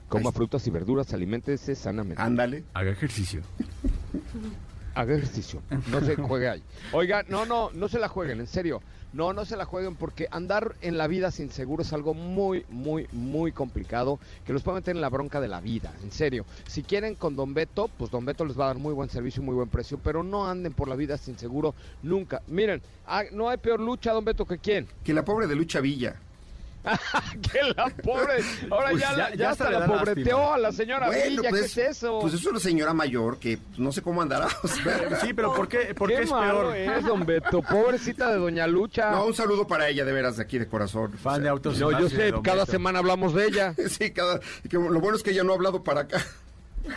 Coma 0.09 0.31
frutas 0.31 0.65
y 0.67 0.71
verduras, 0.71 1.13
aliméntese 1.13 1.75
sanamente. 1.75 2.21
Ándale. 2.21 2.63
Haga 2.73 2.91
ejercicio. 2.91 3.41
Haga 4.95 5.15
ejercicio, 5.15 5.61
no 5.91 6.01
se 6.01 6.15
juegue 6.15 6.49
ahí. 6.49 6.63
Oiga, 6.91 7.23
no, 7.29 7.45
no, 7.45 7.69
no 7.71 7.87
se 7.87 7.99
la 7.99 8.09
jueguen, 8.09 8.39
en 8.39 8.47
serio. 8.47 8.81
No, 9.13 9.33
no 9.33 9.45
se 9.45 9.55
la 9.55 9.65
jueguen 9.65 9.95
porque 9.95 10.27
andar 10.29 10.75
en 10.81 10.97
la 10.97 11.07
vida 11.07 11.31
sin 11.31 11.49
seguro 11.51 11.81
es 11.81 11.93
algo 11.93 12.13
muy, 12.13 12.65
muy, 12.69 13.07
muy 13.11 13.51
complicado 13.51 14.19
que 14.45 14.53
los 14.53 14.61
puede 14.61 14.79
meter 14.79 14.95
en 14.95 15.01
la 15.01 15.09
bronca 15.09 15.41
de 15.41 15.47
la 15.47 15.61
vida, 15.61 15.91
en 16.03 16.11
serio. 16.11 16.45
Si 16.67 16.83
quieren 16.83 17.15
con 17.15 17.35
Don 17.35 17.53
Beto, 17.53 17.89
pues 17.97 18.11
Don 18.11 18.25
Beto 18.25 18.45
les 18.45 18.59
va 18.59 18.65
a 18.65 18.67
dar 18.67 18.77
muy 18.77 18.93
buen 18.93 19.09
servicio 19.09 19.41
y 19.41 19.45
muy 19.45 19.55
buen 19.55 19.69
precio, 19.69 19.99
pero 20.03 20.21
no 20.21 20.47
anden 20.47 20.73
por 20.73 20.87
la 20.87 20.95
vida 20.95 21.17
sin 21.17 21.39
seguro 21.39 21.73
nunca. 22.03 22.41
Miren, 22.47 22.81
ah, 23.07 23.23
no 23.31 23.49
hay 23.49 23.57
peor 23.57 23.79
lucha, 23.79 24.11
Don 24.11 24.25
Beto, 24.25 24.45
que 24.45 24.59
quién. 24.59 24.87
Que 25.03 25.13
la 25.13 25.25
pobre 25.25 25.47
de 25.47 25.55
Lucha 25.55 25.81
Villa. 25.81 26.15
que 27.41 27.59
la 27.75 27.89
pobre. 28.03 28.41
Ahora 28.71 28.89
Pues 28.91 29.01
ya, 29.01 29.11
ya- 29.11 29.17
la- 29.17 29.29
ya 29.31 29.35
ya 29.35 29.49
hasta 29.51 29.69
la 29.69 29.85
pobreteó 29.85 30.37
lástima. 30.37 30.53
a 30.55 30.57
la 30.57 30.71
señora 30.71 31.09
Villa, 31.09 31.49
¿qué 31.51 31.59
es 31.59 31.77
eso? 31.77 32.19
Pues 32.21 32.33
es 32.33 32.45
una 32.45 32.59
señora 32.59 32.93
mayor 32.93 33.37
que 33.37 33.59
no 33.77 33.91
sé 33.91 34.01
cómo 34.01 34.21
andará. 34.21 34.47
o 34.63 34.67
sea. 34.67 35.19
Sí, 35.21 35.33
pero 35.33 35.53
¿por 35.53 35.67
qué, 35.67 35.93
por 35.93 36.09
qué 36.09 36.15
qué 36.17 36.21
es 36.23 36.31
malo 36.31 36.71
peor? 36.71 36.75
es, 36.77 37.05
Don 37.05 37.25
Beto, 37.25 37.61
pobrecita 37.61 38.31
de 38.31 38.37
Doña 38.37 38.65
Lucha. 38.67 39.11
No, 39.11 39.25
un 39.25 39.33
saludo 39.33 39.67
para 39.67 39.89
ella, 39.89 40.05
de 40.05 40.13
veras, 40.13 40.37
de 40.37 40.43
aquí 40.43 40.57
de 40.57 40.67
corazón. 40.67 41.11
Fan 41.13 41.33
O 41.33 41.35
sea, 41.35 41.43
de 41.43 41.49
autos. 41.49 41.79
No, 41.79 41.91
yo 41.99 42.09
sé, 42.09 42.33
cada 42.43 42.61
Beto. 42.61 42.71
semana 42.71 42.99
hablamos 42.99 43.33
de 43.33 43.45
ella. 43.47 43.73
Sí, 43.89 44.11
cada, 44.11 44.39
que 44.39 44.77
lo 44.77 44.99
bueno 44.99 45.17
es 45.17 45.23
que 45.23 45.31
ella 45.31 45.43
no 45.43 45.51
ha 45.51 45.55
hablado 45.55 45.83
para 45.83 46.01
acá. 46.01 46.23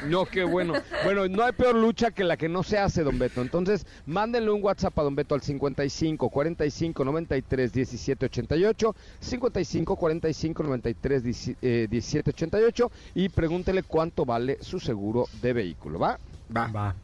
No, 0.07 0.25
qué 0.27 0.45
bueno. 0.45 0.75
Bueno, 1.05 1.29
no 1.29 1.45
hay 1.45 1.53
peor 1.53 1.75
lucha 1.75 2.11
que 2.11 2.25
la 2.25 2.37
que 2.37 2.49
no 2.49 2.63
se 2.63 2.79
hace, 2.79 3.03
don 3.03 3.19
Beto. 3.19 3.41
Entonces, 3.43 3.87
mándenle 4.07 4.51
un 4.51 4.63
WhatsApp 4.63 4.99
a 4.99 5.03
don 5.03 5.15
Beto 5.15 5.35
al 5.35 5.43
55 5.43 6.29
45 6.29 7.05
93 7.05 7.73
17 7.73 8.27
88, 8.27 8.95
55 9.21 9.97
45 9.97 10.63
93 10.63 11.23
17 11.23 11.59
eh, 11.85 11.89
17 11.89 12.31
88 12.31 12.91
y 13.15 13.29
pregúntele 13.29 13.83
cuánto 13.83 14.25
vale 14.25 14.59
su 14.61 14.81
seguro 14.81 15.27
de 15.41 15.53
vehículo, 15.53 15.99
¿va? 15.99 16.19
Va. 16.55 16.67
Va. 16.69 16.97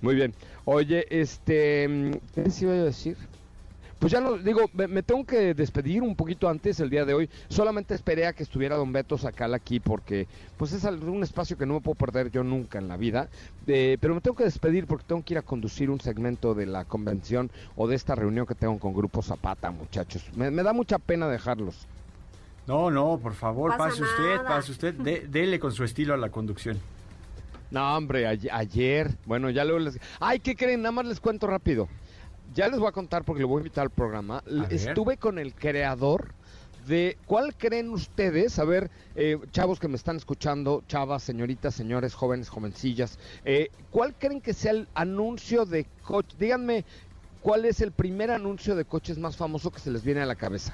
Muy 0.00 0.14
bien. 0.16 0.34
Oye, 0.64 1.06
este, 1.10 1.88
mm, 1.88 2.12
¿qué 2.34 2.42
les 2.42 2.62
iba 2.62 2.72
a 2.72 2.76
decir? 2.76 3.16
Pues 4.02 4.10
ya 4.10 4.20
no, 4.20 4.36
digo, 4.36 4.68
me, 4.72 4.88
me 4.88 5.04
tengo 5.04 5.24
que 5.24 5.54
despedir 5.54 6.02
un 6.02 6.16
poquito 6.16 6.48
antes 6.48 6.80
el 6.80 6.90
día 6.90 7.04
de 7.04 7.14
hoy. 7.14 7.30
Solamente 7.48 7.94
esperé 7.94 8.26
a 8.26 8.32
que 8.32 8.42
estuviera 8.42 8.74
Don 8.74 8.92
Beto 8.92 9.16
Sacal 9.16 9.54
aquí 9.54 9.78
porque 9.78 10.26
pues 10.56 10.72
es 10.72 10.82
un 10.82 11.22
espacio 11.22 11.56
que 11.56 11.66
no 11.66 11.74
me 11.74 11.80
puedo 11.82 11.94
perder 11.94 12.28
yo 12.32 12.42
nunca 12.42 12.80
en 12.80 12.88
la 12.88 12.96
vida. 12.96 13.28
Eh, 13.68 13.98
pero 14.00 14.16
me 14.16 14.20
tengo 14.20 14.36
que 14.36 14.42
despedir 14.42 14.88
porque 14.88 15.04
tengo 15.06 15.22
que 15.24 15.34
ir 15.34 15.38
a 15.38 15.42
conducir 15.42 15.88
un 15.88 16.00
segmento 16.00 16.52
de 16.52 16.66
la 16.66 16.84
convención 16.84 17.48
o 17.76 17.86
de 17.86 17.94
esta 17.94 18.16
reunión 18.16 18.44
que 18.44 18.56
tengo 18.56 18.76
con 18.80 18.92
Grupo 18.92 19.22
Zapata, 19.22 19.70
muchachos. 19.70 20.24
Me, 20.34 20.50
me 20.50 20.64
da 20.64 20.72
mucha 20.72 20.98
pena 20.98 21.28
dejarlos. 21.28 21.86
No, 22.66 22.90
no, 22.90 23.18
por 23.22 23.34
favor, 23.34 23.70
Pasa 23.70 23.84
pase 23.84 24.02
usted, 24.02 24.42
pase 24.42 24.72
usted. 24.72 24.94
De- 24.94 25.28
dele 25.28 25.60
con 25.60 25.70
su 25.70 25.84
estilo 25.84 26.12
a 26.12 26.16
la 26.16 26.28
conducción. 26.30 26.76
No, 27.70 27.96
hombre, 27.96 28.26
ayer, 28.26 28.52
ayer, 28.52 29.10
bueno, 29.26 29.48
ya 29.48 29.64
luego 29.64 29.78
les... 29.78 30.00
Ay, 30.18 30.40
¿qué 30.40 30.56
creen? 30.56 30.82
Nada 30.82 30.90
más 30.92 31.06
les 31.06 31.20
cuento 31.20 31.46
rápido. 31.46 31.88
Ya 32.54 32.68
les 32.68 32.78
voy 32.78 32.88
a 32.88 32.92
contar 32.92 33.24
porque 33.24 33.42
lo 33.42 33.48
voy 33.48 33.58
a 33.58 33.60
invitar 33.60 33.82
al 33.82 33.90
programa. 33.90 34.42
Ver. 34.46 34.72
Estuve 34.72 35.16
con 35.16 35.38
el 35.38 35.54
creador 35.54 36.34
de... 36.86 37.16
¿Cuál 37.26 37.54
creen 37.56 37.90
ustedes? 37.90 38.58
A 38.58 38.64
ver, 38.64 38.90
eh, 39.14 39.38
chavos 39.52 39.78
que 39.78 39.88
me 39.88 39.96
están 39.96 40.16
escuchando, 40.16 40.82
chavas, 40.86 41.22
señoritas, 41.22 41.74
señores, 41.74 42.14
jóvenes, 42.14 42.48
jovencillas. 42.48 43.18
eh, 43.44 43.70
¿Cuál 43.90 44.14
creen 44.14 44.40
que 44.40 44.52
sea 44.52 44.72
el 44.72 44.88
anuncio 44.94 45.64
de 45.64 45.86
coche? 46.02 46.36
Díganme, 46.38 46.84
¿cuál 47.40 47.64
es 47.64 47.80
el 47.80 47.92
primer 47.92 48.30
anuncio 48.30 48.74
de 48.74 48.84
coches 48.84 49.18
más 49.18 49.36
famoso 49.36 49.70
que 49.70 49.80
se 49.80 49.90
les 49.90 50.02
viene 50.02 50.20
a 50.20 50.26
la 50.26 50.34
cabeza? 50.34 50.72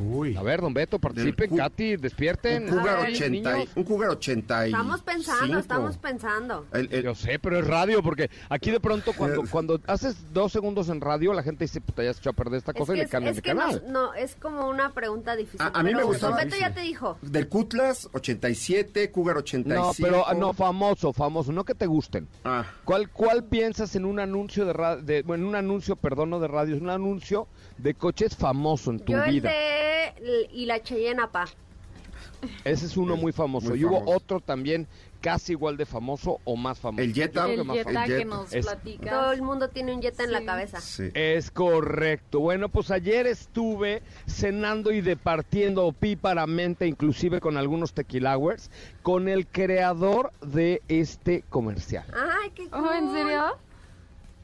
Uy. 0.00 0.36
A 0.36 0.42
ver, 0.42 0.60
don 0.60 0.74
Beto, 0.74 0.98
participen, 0.98 1.56
Katy, 1.56 1.96
despierten. 1.96 2.64
Un 2.64 2.70
Cougar 2.78 2.98
ver, 3.02 3.14
80, 3.14 3.26
y- 3.26 3.30
niños. 3.30 3.68
un 3.76 3.84
Cougar 3.84 4.10
80 4.10 4.66
y 4.68 4.70
Estamos 4.70 5.02
pensando, 5.02 5.58
estamos 5.58 5.96
pensando. 5.96 6.66
El- 6.72 6.88
el- 6.92 7.02
Yo 7.04 7.14
sé, 7.14 7.38
pero 7.38 7.58
es 7.58 7.66
radio, 7.66 8.02
porque 8.02 8.30
aquí 8.48 8.70
de 8.70 8.80
pronto 8.80 9.12
cuando, 9.14 9.42
cuando 9.50 9.80
haces 9.86 10.32
dos 10.32 10.52
segundos 10.52 10.88
en 10.88 11.00
radio, 11.00 11.32
la 11.32 11.42
gente 11.42 11.64
dice, 11.64 11.80
puta, 11.80 12.02
ya 12.02 12.12
se 12.12 12.20
echó 12.20 12.30
a 12.30 12.32
perder 12.34 12.58
esta 12.58 12.72
Es 12.72 12.78
cosa 12.78 12.92
y 12.92 12.96
que, 12.96 12.98
le 13.00 13.04
es, 13.04 13.10
cambian 13.10 13.30
es 13.30 13.36
de 13.36 13.42
que 13.42 13.54
no, 13.54 13.60
canal. 13.60 13.82
no, 13.88 14.14
es 14.14 14.34
como 14.36 14.68
una 14.68 14.92
pregunta 14.92 15.34
difícil. 15.36 15.60
A- 15.62 15.68
a 15.78 15.82
mí 15.82 15.94
me 15.94 16.02
gustaba- 16.02 16.36
Don 16.36 16.44
Beto 16.44 16.56
ya 16.60 16.74
te 16.74 16.80
dijo. 16.80 17.16
del 17.22 17.48
Cutlass 17.48 18.08
87, 18.12 19.10
Cougar 19.10 19.36
85. 19.38 19.86
No, 19.86 19.92
pero 20.00 20.26
ah, 20.28 20.34
no, 20.34 20.52
famoso, 20.52 21.12
famoso, 21.12 21.52
no 21.52 21.64
que 21.64 21.74
te 21.74 21.86
gusten. 21.86 22.28
Ah, 22.44 22.64
¿Cuál, 22.84 23.08
cuál 23.10 23.44
piensas 23.44 23.94
en 23.96 24.04
un 24.04 24.20
anuncio 24.20 24.64
de 24.66 24.72
radio, 24.72 25.02
de, 25.02 25.22
bueno, 25.22 25.44
en 25.44 25.48
un 25.50 25.56
anuncio, 25.56 25.96
perdón, 25.96 26.30
no 26.30 26.40
de 26.40 26.48
radio, 26.48 26.76
es 26.76 26.82
un 26.82 26.90
anuncio 26.90 27.48
de 27.78 27.94
coches 27.94 28.36
famoso 28.36 28.90
en 28.90 29.00
tu 29.00 29.12
Yo 29.12 29.24
el 29.24 29.30
vida? 29.32 29.50
de 29.50 30.48
y 30.52 30.66
la 30.66 30.82
Cheyenne 30.82 31.22
pa. 31.30 31.46
Ese 32.64 32.86
es 32.86 32.96
uno 32.96 33.16
muy 33.16 33.32
famoso. 33.32 33.70
Muy 33.70 33.80
y 33.80 33.84
hubo 33.84 34.02
otro 34.06 34.40
también 34.40 34.86
casi 35.20 35.52
igual 35.52 35.76
de 35.76 35.86
famoso 35.86 36.38
o 36.44 36.56
más 36.56 36.78
famoso. 36.78 37.02
El 37.02 37.12
Jetta. 37.12 37.46
El 37.50 37.56
que 37.56 37.64
más 37.64 37.76
Jetta 37.78 37.90
famoso. 37.92 38.06
que 38.06 38.12
Jetta. 38.18 38.24
nos 38.28 38.52
Es- 38.54 38.66
platicas. 38.66 39.10
Todo 39.10 39.32
el 39.32 39.42
mundo 39.42 39.68
tiene 39.68 39.94
un 39.94 40.02
Jetta 40.02 40.24
en 40.24 40.32
la 40.32 40.44
cabeza. 40.44 40.80
sí. 40.80 41.08
Es 41.14 41.50
correcto. 41.50 42.40
Bueno, 42.40 42.68
pues 42.68 42.90
ayer 42.90 43.26
estuve 43.26 44.02
cenando 44.26 44.92
y 44.92 45.00
departiendo 45.00 45.84
opíparamente, 45.86 46.86
inclusive 46.86 47.40
con 47.40 47.56
algunos 47.56 47.92
tequilawers, 47.92 48.70
con 49.02 49.28
el 49.28 49.46
creador 49.46 50.32
de 50.42 50.82
este 50.88 51.42
comercial. 51.48 52.04
Ay, 52.14 52.50
qué 52.54 52.68
Oh, 52.72 52.92
¿En 52.92 53.06
cool. 53.08 53.16
serio? 53.16 53.58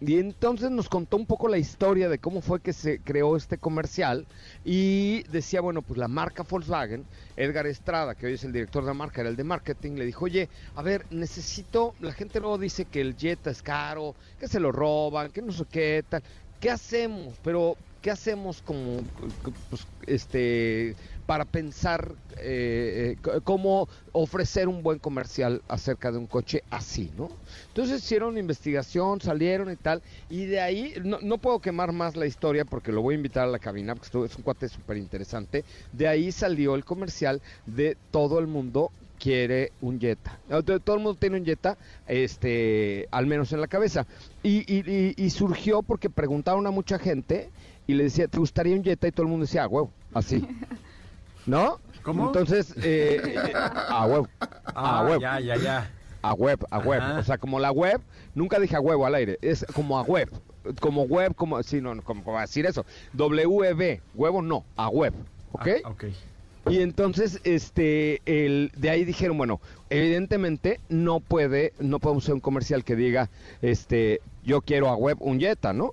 Y 0.05 0.19
entonces 0.19 0.69
nos 0.73 0.89
contó 0.89 1.17
un 1.17 1.27
poco 1.27 1.47
la 1.47 1.59
historia 1.59 2.09
de 2.09 2.19
cómo 2.19 2.41
fue 2.41 2.61
que 2.61 2.73
se 2.73 3.01
creó 3.01 3.37
este 3.37 3.57
comercial 3.57 4.27
y 4.65 5.23
decía, 5.31 5.61
bueno, 5.61 5.83
pues 5.83 5.97
la 5.97 6.09
marca 6.09 6.43
Volkswagen, 6.43 7.07
Edgar 7.37 7.69
Estrada, 7.69 8.17
que 8.17 8.27
hoy 8.27 8.33
es 8.33 8.43
el 8.43 8.53
director 8.53 8.83
de 8.83 8.89
la 8.89 8.95
marca, 8.95 9.21
era 9.21 9.31
el 9.31 9.37
de 9.37 9.45
marketing, 9.45 9.93
le 9.93 10.05
dijo, 10.05 10.25
oye, 10.25 10.51
a 10.75 10.83
ver, 10.83 11.07
necesito, 11.11 11.95
la 12.01 12.13
gente 12.13 12.41
luego 12.41 12.59
dice 12.59 12.87
que 12.87 13.01
el 13.01 13.15
Jetta 13.17 13.51
es 13.51 13.63
caro, 13.63 14.17
que 14.39 14.49
se 14.49 14.59
lo 14.59 14.73
roban, 14.73 15.31
que 15.31 15.41
no 15.41 15.53
sé 15.53 15.67
qué, 15.71 16.05
tal, 16.09 16.25
¿qué 16.59 16.71
hacemos? 16.71 17.39
Pero, 17.41 17.79
¿qué 18.03 18.11
hacemos 18.11 18.61
como, 18.61 19.09
pues, 19.71 19.87
este, 20.07 20.97
para 21.25 21.45
pensar 21.47 22.17
eh, 22.37 23.17
eh, 23.25 23.41
cómo 23.45 23.89
ofrecer 24.13 24.69
un 24.69 24.83
buen 24.83 24.99
comercial 24.99 25.63
acerca 25.69 26.11
de 26.13 26.19
un 26.19 26.27
coche 26.27 26.65
así, 26.69 27.11
¿no? 27.17 27.39
Entonces 27.69 28.03
hicieron 28.05 28.37
investigación, 28.37 29.21
salieron 29.21 29.71
y 29.71 29.77
tal, 29.77 30.03
y 30.29 30.45
de 30.47 30.61
ahí, 30.61 30.95
no, 31.05 31.39
puedo 31.39 31.61
quemar 31.61 31.93
más 31.93 32.17
la 32.17 32.27
historia 32.27 32.65
porque 32.65 32.93
lo 32.93 33.01
voy 33.03 33.15
a 33.15 33.17
invitar 33.17 33.45
a 33.45 33.51
la 33.51 33.59
cabina, 33.61 33.95
porque 33.95 34.07
esto 34.07 34.25
es 34.25 34.37
un 34.37 34.43
cuate 34.43 34.69
súper 34.69 34.97
interesante, 34.97 35.65
de 35.93 36.09
ahí 36.09 36.33
salió 36.33 36.75
el 36.75 36.85
comercial 36.85 37.41
de 37.65 37.97
todo 38.11 38.39
el 38.41 38.49
mundo 38.49 38.91
quiere 39.19 39.71
un 39.81 40.01
Jetta. 40.01 40.41
Todo 40.85 40.97
el 40.97 41.03
mundo 41.03 41.15
tiene 41.17 41.39
un 41.39 41.45
Jetta, 41.45 41.79
este, 42.07 43.07
al 43.13 43.27
menos 43.29 43.53
en 43.53 43.61
la 43.61 43.69
cabeza. 43.69 44.05
Y- 44.43 44.65
y- 44.67 45.15
y 45.17 45.31
surgió 45.31 45.85
porque 45.85 46.11
preguntaron 46.11 46.67
a 46.67 46.73
mucha 46.73 46.99
gente 46.99 47.53
y 47.87 47.95
le 47.95 48.05
decía, 48.05 48.29
¿te 48.29 48.39
gustaría 48.39 48.75
un 48.77 48.85
Jetta? 48.85 49.09
Y 49.09 49.13
todo 49.13 49.25
el 49.25 49.31
mundo 49.31 49.45
decía, 49.47 49.65
ah, 49.65 49.69
huevo, 49.69 49.91
así. 50.15 50.47
¿No? 51.47 51.79
¿Cómo? 52.03 52.27
Entonces, 52.27 52.75
eh, 52.83 53.35
ah, 53.55 54.07
huevo. 54.09 54.29
Ah, 54.41 54.49
Ah, 54.75 55.05
huevo. 55.07 55.21
ya, 55.21 55.41
ya, 55.41 55.57
ya. 55.57 55.91
a 56.23 56.35
web, 56.35 56.65
a 56.71 56.79
web. 56.79 57.01
Ajá. 57.01 57.19
O 57.19 57.23
sea, 57.25 57.39
como 57.39 57.59
la 57.59 57.71
web, 57.73 58.01
nunca 58.35 58.59
dije 58.59 58.77
a 58.77 58.81
huevo 58.81 59.07
al 59.07 59.15
aire, 59.15 59.39
es 59.43 59.65
como 59.75 59.99
a 59.99 60.03
web. 60.03 60.31
Como 60.81 61.03
web, 61.03 61.35
como, 61.35 61.61
sí, 61.65 61.81
no, 61.81 62.01
como, 62.03 62.23
como 62.23 62.39
decir 62.41 62.67
eso. 62.67 62.85
WB, 63.15 64.01
huevo 64.15 64.43
no, 64.43 64.65
a 64.77 64.89
web. 64.89 65.13
¿Ok? 65.53 65.69
Ah, 65.85 65.91
ok. 65.91 66.05
Y 66.71 66.81
entonces, 66.81 67.41
este, 67.43 68.23
el, 68.25 68.71
de 68.77 68.91
ahí 68.91 69.05
dijeron, 69.05 69.37
bueno, 69.37 69.61
evidentemente 69.91 70.79
no 70.89 71.19
puede, 71.19 71.73
no 71.81 71.99
podemos 71.99 72.23
hacer 72.25 72.35
un 72.35 72.41
comercial 72.41 72.85
que 72.85 72.95
diga, 72.95 73.31
este, 73.63 74.21
yo 74.45 74.61
quiero 74.61 74.89
a 74.89 74.95
web 74.95 75.17
un 75.21 75.41
Jetta, 75.41 75.73
¿no? 75.73 75.91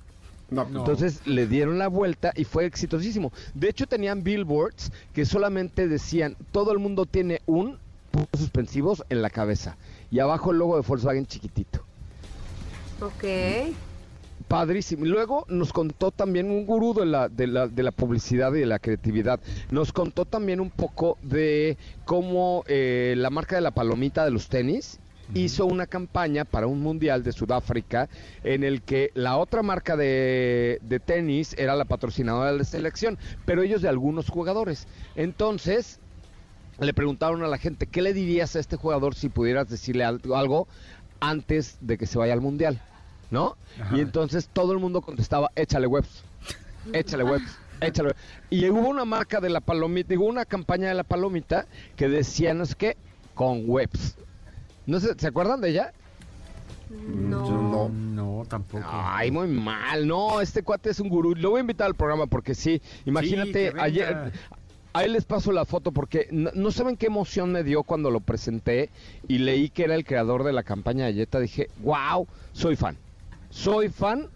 No, 0.51 0.67
No. 0.69 0.79
Entonces 0.79 1.25
le 1.25 1.47
dieron 1.47 1.77
la 1.77 1.87
vuelta 1.87 2.31
y 2.35 2.43
fue 2.43 2.65
exitosísimo. 2.65 3.31
De 3.53 3.69
hecho 3.69 3.87
tenían 3.87 4.23
billboards 4.23 4.91
que 5.13 5.25
solamente 5.25 5.87
decían, 5.87 6.35
todo 6.51 6.71
el 6.71 6.79
mundo 6.79 7.05
tiene 7.05 7.41
un 7.45 7.77
puntos 8.11 8.41
suspensivos 8.41 9.03
en 9.09 9.21
la 9.21 9.29
cabeza 9.29 9.77
y 10.11 10.19
abajo 10.19 10.51
el 10.51 10.57
logo 10.57 10.75
de 10.75 10.87
Volkswagen 10.87 11.27
chiquitito. 11.27 11.83
Ok. 13.01 13.73
Padrísimo. 14.47 15.05
Y 15.05 15.09
luego 15.09 15.45
nos 15.47 15.71
contó 15.71 16.11
también 16.11 16.49
un 16.49 16.65
gurú 16.65 16.93
de 16.93 17.05
la, 17.05 17.29
de, 17.29 17.45
la, 17.45 17.67
de 17.67 17.83
la 17.83 17.91
publicidad 17.91 18.53
y 18.55 18.59
de 18.61 18.65
la 18.65 18.79
creatividad. 18.79 19.39
Nos 19.69 19.93
contó 19.93 20.25
también 20.25 20.59
un 20.59 20.71
poco 20.71 21.17
de 21.21 21.77
cómo 22.05 22.63
eh, 22.67 23.13
la 23.15 23.29
marca 23.29 23.55
de 23.55 23.61
la 23.61 23.71
palomita 23.71 24.25
de 24.25 24.31
los 24.31 24.49
tenis 24.49 24.99
hizo 25.33 25.65
una 25.65 25.85
campaña 25.85 26.45
para 26.45 26.67
un 26.67 26.81
mundial 26.81 27.23
de 27.23 27.31
Sudáfrica 27.31 28.09
en 28.43 28.63
el 28.63 28.81
que 28.81 29.11
la 29.13 29.37
otra 29.37 29.61
marca 29.63 29.95
de, 29.95 30.79
de 30.81 30.99
tenis 30.99 31.55
era 31.57 31.75
la 31.75 31.85
patrocinadora 31.85 32.51
de 32.51 32.57
la 32.57 32.63
selección, 32.63 33.17
pero 33.45 33.61
ellos 33.61 33.81
de 33.81 33.89
algunos 33.89 34.29
jugadores. 34.29 34.87
Entonces, 35.15 35.99
le 36.79 36.93
preguntaron 36.93 37.43
a 37.43 37.47
la 37.47 37.57
gente, 37.57 37.85
¿qué 37.87 38.01
le 38.01 38.13
dirías 38.13 38.55
a 38.55 38.59
este 38.59 38.75
jugador 38.77 39.13
si 39.15 39.29
pudieras 39.29 39.69
decirle 39.69 40.03
al- 40.03 40.21
algo 40.33 40.67
antes 41.19 41.77
de 41.81 41.97
que 41.97 42.05
se 42.05 42.17
vaya 42.17 42.33
al 42.33 42.41
mundial? 42.41 42.81
¿No? 43.31 43.57
Ajá. 43.79 43.95
Y 43.95 43.99
entonces 43.99 44.49
todo 44.51 44.71
el 44.73 44.79
mundo 44.79 45.01
contestaba, 45.01 45.51
échale 45.55 45.85
webs, 45.85 46.23
échale 46.93 47.23
webs, 47.23 47.57
échale 47.81 48.07
webs. 48.09 48.19
Y 48.49 48.67
hubo 48.69 48.87
una 48.89 49.05
marca 49.05 49.39
de 49.39 49.49
la 49.49 49.59
palomita, 49.59 50.09
digo, 50.09 50.25
una 50.25 50.45
campaña 50.45 50.87
de 50.87 50.95
la 50.95 51.03
palomita 51.03 51.67
que 51.95 52.09
decía, 52.09 52.55
no 52.55 52.65
sé 52.65 52.73
qué, 52.75 52.97
con 53.35 53.63
webs. 53.69 54.15
No 54.89 54.99
¿se 54.99 55.27
acuerdan 55.27 55.61
de 55.61 55.69
ella? 55.69 55.93
No. 56.89 57.89
No, 57.89 58.45
tampoco. 58.49 58.83
Ay, 58.87 59.29
muy 59.29 59.47
mal. 59.47 60.07
No, 60.07 60.41
este 60.41 60.63
cuate 60.63 60.89
es 60.89 60.99
un 60.99 61.09
gurú. 61.09 61.35
Lo 61.35 61.51
voy 61.51 61.59
a 61.59 61.61
invitar 61.61 61.87
al 61.87 61.95
programa 61.95 62.25
porque 62.25 62.55
sí. 62.55 62.81
Imagínate, 63.05 63.51
que 63.51 63.69
venga. 63.69 63.83
ayer. 63.83 64.31
Ahí 64.91 65.07
les 65.07 65.25
paso 65.25 65.51
la 65.51 65.65
foto 65.65 65.91
porque 65.91 66.27
no, 66.31 66.49
no 66.55 66.71
saben 66.71 66.97
qué 66.97 67.05
emoción 67.05 67.51
me 67.51 67.63
dio 67.63 67.83
cuando 67.83 68.09
lo 68.09 68.21
presenté 68.21 68.89
y 69.27 69.37
leí 69.37 69.69
que 69.69 69.83
era 69.83 69.93
el 69.93 70.03
creador 70.03 70.43
de 70.43 70.51
la 70.51 70.63
campaña 70.63 71.05
de 71.05 71.13
Jetta. 71.13 71.39
Dije, 71.39 71.69
wow, 71.83 72.27
soy 72.53 72.75
fan. 72.75 72.97
Soy 73.51 73.89
fan. 73.89 74.27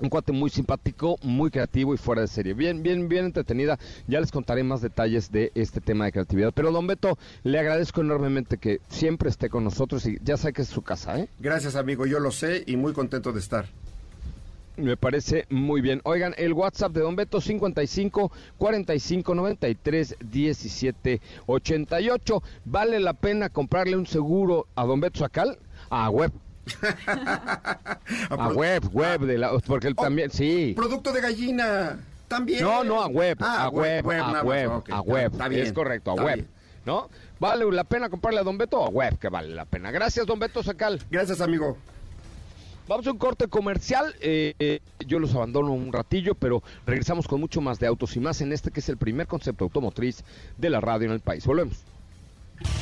Un 0.00 0.08
cuate 0.10 0.32
muy 0.32 0.50
simpático, 0.50 1.16
muy 1.22 1.50
creativo 1.50 1.94
y 1.94 1.96
fuera 1.96 2.22
de 2.22 2.28
serie. 2.28 2.54
Bien, 2.54 2.82
bien, 2.82 3.08
bien 3.08 3.26
entretenida. 3.26 3.78
Ya 4.06 4.20
les 4.20 4.30
contaré 4.30 4.62
más 4.62 4.82
detalles 4.82 5.32
de 5.32 5.52
este 5.54 5.80
tema 5.80 6.04
de 6.04 6.12
creatividad. 6.12 6.52
Pero, 6.54 6.70
don 6.70 6.86
Beto, 6.86 7.18
le 7.44 7.58
agradezco 7.58 8.02
enormemente 8.02 8.58
que 8.58 8.80
siempre 8.88 9.30
esté 9.30 9.48
con 9.48 9.64
nosotros 9.64 10.06
y 10.06 10.18
ya 10.22 10.36
sabe 10.36 10.52
que 10.52 10.62
es 10.62 10.68
su 10.68 10.82
casa, 10.82 11.18
¿eh? 11.18 11.28
Gracias, 11.38 11.76
amigo, 11.76 12.06
yo 12.06 12.20
lo 12.20 12.30
sé 12.30 12.62
y 12.66 12.76
muy 12.76 12.92
contento 12.92 13.32
de 13.32 13.40
estar. 13.40 13.66
Me 14.76 14.98
parece 14.98 15.46
muy 15.48 15.80
bien. 15.80 16.02
Oigan, 16.04 16.34
el 16.36 16.52
WhatsApp 16.52 16.92
de 16.92 17.00
Don 17.00 17.16
Beto 17.16 17.40
55 17.40 18.30
45 18.58 19.34
93 19.34 20.16
17 20.20 21.20
88. 21.46 22.42
¿Vale 22.66 23.00
la 23.00 23.14
pena 23.14 23.48
comprarle 23.48 23.96
un 23.96 24.06
seguro 24.06 24.66
a 24.74 24.84
Don 24.84 25.00
Beto 25.00 25.20
Sacal? 25.20 25.58
A 25.88 26.10
web. 26.10 26.30
A 28.30 28.48
web, 28.48 28.82
web 28.92 29.20
de 29.22 29.38
la 29.38 29.58
porque 29.58 29.88
él 29.88 29.94
Oh, 29.96 30.02
también 30.02 30.30
sí. 30.30 30.72
Producto 30.76 31.12
de 31.12 31.20
gallina. 31.20 31.98
También. 32.28 32.62
No, 32.62 32.82
no 32.82 33.00
a 33.02 33.06
web, 33.06 33.38
Ah, 33.40 33.64
a 33.64 33.68
web, 33.68 34.10
a 34.10 34.26
más, 34.32 34.44
web, 34.44 34.70
a 34.90 35.00
web. 35.00 35.32
Está 35.32 35.48
bien. 35.48 35.66
Es 35.66 35.72
correcto, 35.72 36.10
a 36.10 36.14
web. 36.14 36.34
bien. 36.34 36.48
¿No? 36.84 37.08
¿Vale 37.38 37.64
la 37.70 37.84
pena 37.84 38.08
comprarle 38.08 38.40
a 38.40 38.42
Don 38.42 38.58
Beto? 38.58 38.84
A 38.84 38.88
web, 38.88 39.18
que 39.18 39.28
vale 39.28 39.54
la 39.54 39.64
pena. 39.64 39.90
Gracias, 39.90 40.26
Don 40.26 40.38
Beto 40.38 40.62
Sacal. 40.62 41.00
Gracias, 41.10 41.40
amigo. 41.40 41.76
Vamos 42.88 43.06
a 43.06 43.10
un 43.12 43.18
corte 43.18 43.46
comercial. 43.48 44.14
eh, 44.20 44.54
eh, 44.58 44.80
yo 45.06 45.18
los 45.18 45.34
abandono 45.34 45.72
un 45.72 45.92
ratillo, 45.92 46.34
pero 46.34 46.62
regresamos 46.86 47.26
con 47.28 47.40
mucho 47.40 47.60
más 47.60 47.78
de 47.78 47.86
autos 47.86 48.16
y 48.16 48.20
más 48.20 48.40
en 48.40 48.52
este 48.52 48.70
que 48.70 48.80
es 48.80 48.88
el 48.88 48.96
primer 48.96 49.26
concepto 49.26 49.64
automotriz 49.64 50.22
de 50.58 50.70
la 50.70 50.80
radio 50.80 51.06
en 51.06 51.12
el 51.12 51.20
país. 51.20 51.44
Volvemos. 51.46 51.78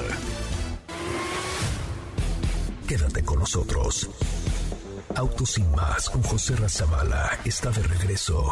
Quédate 2.88 3.23
con 3.23 3.39
nosotros. 3.39 4.09
Autos 5.15 5.51
sin 5.51 5.71
más 5.71 6.09
con 6.09 6.21
José 6.23 6.55
Razabala 6.55 7.39
está 7.45 7.69
de 7.71 7.83
regreso. 7.83 8.51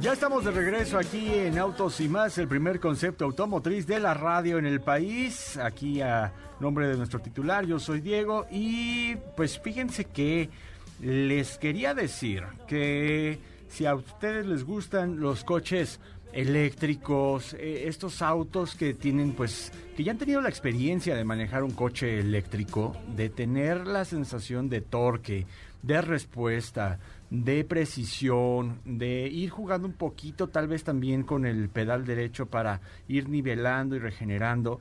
Ya 0.00 0.12
estamos 0.12 0.44
de 0.44 0.50
regreso 0.50 0.98
aquí 0.98 1.32
en 1.32 1.56
Autos 1.56 2.00
y 2.00 2.08
más, 2.08 2.36
el 2.38 2.48
primer 2.48 2.78
concepto 2.78 3.24
automotriz 3.24 3.86
de 3.86 4.00
la 4.00 4.12
radio 4.12 4.58
en 4.58 4.66
el 4.66 4.80
país. 4.80 5.56
Aquí 5.56 6.02
a 6.02 6.32
nombre 6.60 6.88
de 6.88 6.96
nuestro 6.96 7.20
titular, 7.20 7.64
yo 7.64 7.78
soy 7.78 8.00
Diego 8.00 8.46
y 8.50 9.16
pues 9.36 9.58
fíjense 9.58 10.04
que 10.04 10.50
les 11.00 11.58
quería 11.58 11.94
decir 11.94 12.44
que 12.66 13.38
si 13.68 13.86
a 13.86 13.94
ustedes 13.94 14.46
les 14.46 14.64
gustan 14.64 15.20
los 15.20 15.42
coches 15.42 16.00
eléctricos, 16.34 17.54
eh, 17.54 17.84
estos 17.86 18.20
autos 18.20 18.74
que 18.74 18.92
tienen 18.92 19.32
pues 19.32 19.72
que 19.96 20.04
ya 20.04 20.12
han 20.12 20.18
tenido 20.18 20.40
la 20.40 20.48
experiencia 20.48 21.14
de 21.14 21.24
manejar 21.24 21.62
un 21.62 21.70
coche 21.70 22.18
eléctrico, 22.18 22.96
de 23.16 23.30
tener 23.30 23.86
la 23.86 24.04
sensación 24.04 24.68
de 24.68 24.80
torque, 24.80 25.46
de 25.82 26.00
respuesta, 26.00 26.98
de 27.34 27.64
precisión, 27.64 28.80
de 28.84 29.26
ir 29.26 29.50
jugando 29.50 29.88
un 29.88 29.94
poquito 29.94 30.48
tal 30.48 30.68
vez 30.68 30.84
también 30.84 31.24
con 31.24 31.46
el 31.46 31.68
pedal 31.68 32.04
derecho 32.04 32.46
para 32.46 32.80
ir 33.08 33.28
nivelando 33.28 33.96
y 33.96 33.98
regenerando, 33.98 34.78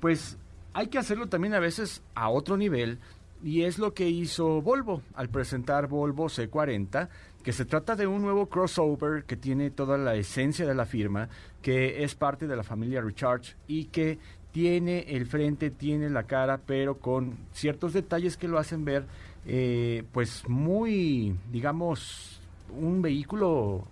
pues 0.00 0.36
hay 0.74 0.88
que 0.88 0.98
hacerlo 0.98 1.28
también 1.28 1.54
a 1.54 1.60
veces 1.60 2.02
a 2.16 2.28
otro 2.28 2.56
nivel 2.56 2.98
y 3.44 3.62
es 3.62 3.78
lo 3.78 3.94
que 3.94 4.08
hizo 4.08 4.62
Volvo 4.62 5.02
al 5.14 5.28
presentar 5.28 5.86
Volvo 5.86 6.26
C40, 6.28 7.08
que 7.44 7.52
se 7.52 7.64
trata 7.64 7.94
de 7.94 8.08
un 8.08 8.22
nuevo 8.22 8.46
crossover 8.48 9.24
que 9.24 9.36
tiene 9.36 9.70
toda 9.70 9.96
la 9.96 10.16
esencia 10.16 10.66
de 10.66 10.74
la 10.74 10.86
firma, 10.86 11.28
que 11.60 12.02
es 12.02 12.16
parte 12.16 12.48
de 12.48 12.56
la 12.56 12.64
familia 12.64 13.00
Recharge 13.00 13.54
y 13.68 13.86
que 13.86 14.18
tiene 14.50 15.04
el 15.08 15.26
frente, 15.26 15.70
tiene 15.70 16.10
la 16.10 16.24
cara, 16.24 16.58
pero 16.66 16.98
con 16.98 17.38
ciertos 17.52 17.92
detalles 17.92 18.36
que 18.36 18.48
lo 18.48 18.58
hacen 18.58 18.84
ver 18.84 19.06
eh, 19.46 20.04
pues 20.12 20.48
muy, 20.48 21.36
digamos, 21.50 22.40
un 22.70 23.02
vehículo 23.02 23.84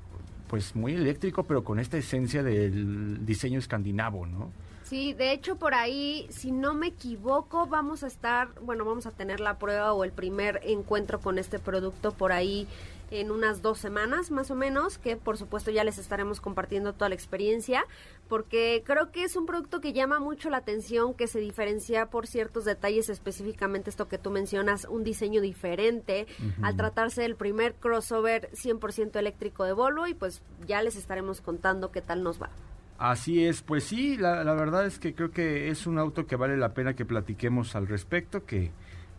pues 0.48 0.74
muy 0.74 0.94
eléctrico, 0.94 1.44
pero 1.44 1.62
con 1.62 1.78
esta 1.78 1.96
esencia 1.96 2.42
del 2.42 3.24
diseño 3.24 3.59
escandinavo, 3.59 4.26
¿no? 4.26 4.51
Sí, 4.82 5.12
de 5.12 5.32
hecho 5.32 5.55
por 5.55 5.72
ahí, 5.72 6.26
si 6.30 6.51
no 6.51 6.74
me 6.74 6.88
equivoco, 6.88 7.68
vamos 7.68 8.03
a 8.03 8.09
estar, 8.09 8.48
bueno, 8.61 8.84
vamos 8.84 9.07
a 9.07 9.12
tener 9.12 9.38
la 9.38 9.57
prueba 9.57 9.92
o 9.92 10.03
el 10.03 10.11
primer 10.11 10.61
encuentro 10.64 11.20
con 11.20 11.38
este 11.38 11.61
producto 11.61 12.11
por 12.11 12.32
ahí 12.32 12.66
en 13.11 13.30
unas 13.30 13.62
dos 13.62 13.78
semanas 13.78 14.30
más 14.30 14.50
o 14.50 14.54
menos, 14.54 14.98
que 14.98 15.16
por 15.16 15.36
supuesto 15.36 15.70
ya 15.70 15.84
les 15.84 15.98
estaremos 15.98 16.40
compartiendo 16.40 16.92
toda 16.92 17.08
la 17.08 17.14
experiencia, 17.14 17.84
porque 18.28 18.82
creo 18.86 19.11
que 19.11 19.24
es 19.24 19.36
un 19.36 19.46
producto 19.46 19.80
que 19.80 19.92
llama 19.92 20.20
mucho 20.20 20.50
la 20.50 20.58
atención, 20.58 21.14
que 21.14 21.26
se 21.26 21.40
diferencia 21.40 22.06
por 22.06 22.26
ciertos 22.26 22.64
detalles, 22.64 23.08
específicamente 23.08 23.90
esto 23.90 24.08
que 24.08 24.18
tú 24.18 24.30
mencionas, 24.30 24.86
un 24.88 25.04
diseño 25.04 25.40
diferente, 25.40 26.26
al 26.62 26.76
tratarse 26.76 27.22
del 27.22 27.36
primer 27.36 27.74
crossover 27.74 28.50
100% 28.52 29.16
eléctrico 29.16 29.64
de 29.64 29.72
Volvo 29.72 30.06
y 30.06 30.14
pues 30.14 30.42
ya 30.66 30.82
les 30.82 30.96
estaremos 30.96 31.40
contando 31.40 31.90
qué 31.90 32.02
tal 32.02 32.22
nos 32.22 32.40
va. 32.40 32.50
Así 32.98 33.44
es, 33.46 33.62
pues 33.62 33.84
sí, 33.84 34.18
la, 34.18 34.44
la 34.44 34.52
verdad 34.52 34.84
es 34.86 34.98
que 34.98 35.14
creo 35.14 35.30
que 35.30 35.70
es 35.70 35.86
un 35.86 35.98
auto 35.98 36.26
que 36.26 36.36
vale 36.36 36.58
la 36.58 36.74
pena 36.74 36.94
que 36.94 37.06
platiquemos 37.06 37.74
al 37.74 37.86
respecto, 37.86 38.44
que, 38.44 38.70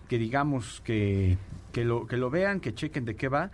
que 0.07 0.19
digamos 0.19 0.81
que, 0.81 1.37
que, 1.73 1.83
lo, 1.83 2.05
que 2.05 2.17
lo 2.17 2.29
vean, 2.29 2.59
que 2.59 2.75
chequen 2.75 3.05
de 3.05 3.15
qué 3.15 3.27
va 3.27 3.49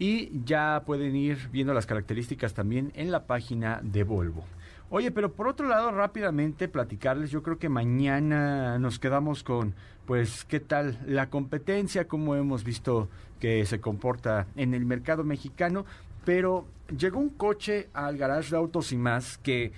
y 0.00 0.30
ya 0.44 0.84
pueden 0.86 1.16
ir 1.16 1.48
viendo 1.50 1.74
las 1.74 1.84
características 1.84 2.54
también 2.54 2.92
en 2.94 3.10
la 3.10 3.26
página 3.26 3.80
de 3.82 4.04
Volvo. 4.04 4.44
Oye, 4.90 5.10
pero 5.10 5.32
por 5.32 5.48
otro 5.48 5.66
lado, 5.66 5.90
rápidamente 5.90 6.68
platicarles, 6.68 7.32
yo 7.32 7.42
creo 7.42 7.58
que 7.58 7.68
mañana 7.68 8.78
nos 8.78 9.00
quedamos 9.00 9.42
con, 9.42 9.74
pues, 10.06 10.44
¿qué 10.44 10.60
tal 10.60 10.98
la 11.04 11.28
competencia? 11.30 12.06
Cómo 12.06 12.36
hemos 12.36 12.62
visto 12.62 13.08
que 13.40 13.66
se 13.66 13.80
comporta 13.80 14.46
en 14.54 14.72
el 14.72 14.86
mercado 14.86 15.24
mexicano, 15.24 15.84
pero 16.24 16.64
llegó 16.96 17.18
un 17.18 17.30
coche 17.30 17.88
al 17.92 18.16
garage 18.16 18.50
de 18.50 18.56
autos 18.56 18.92
y 18.92 18.96
más 18.96 19.36
que 19.38 19.72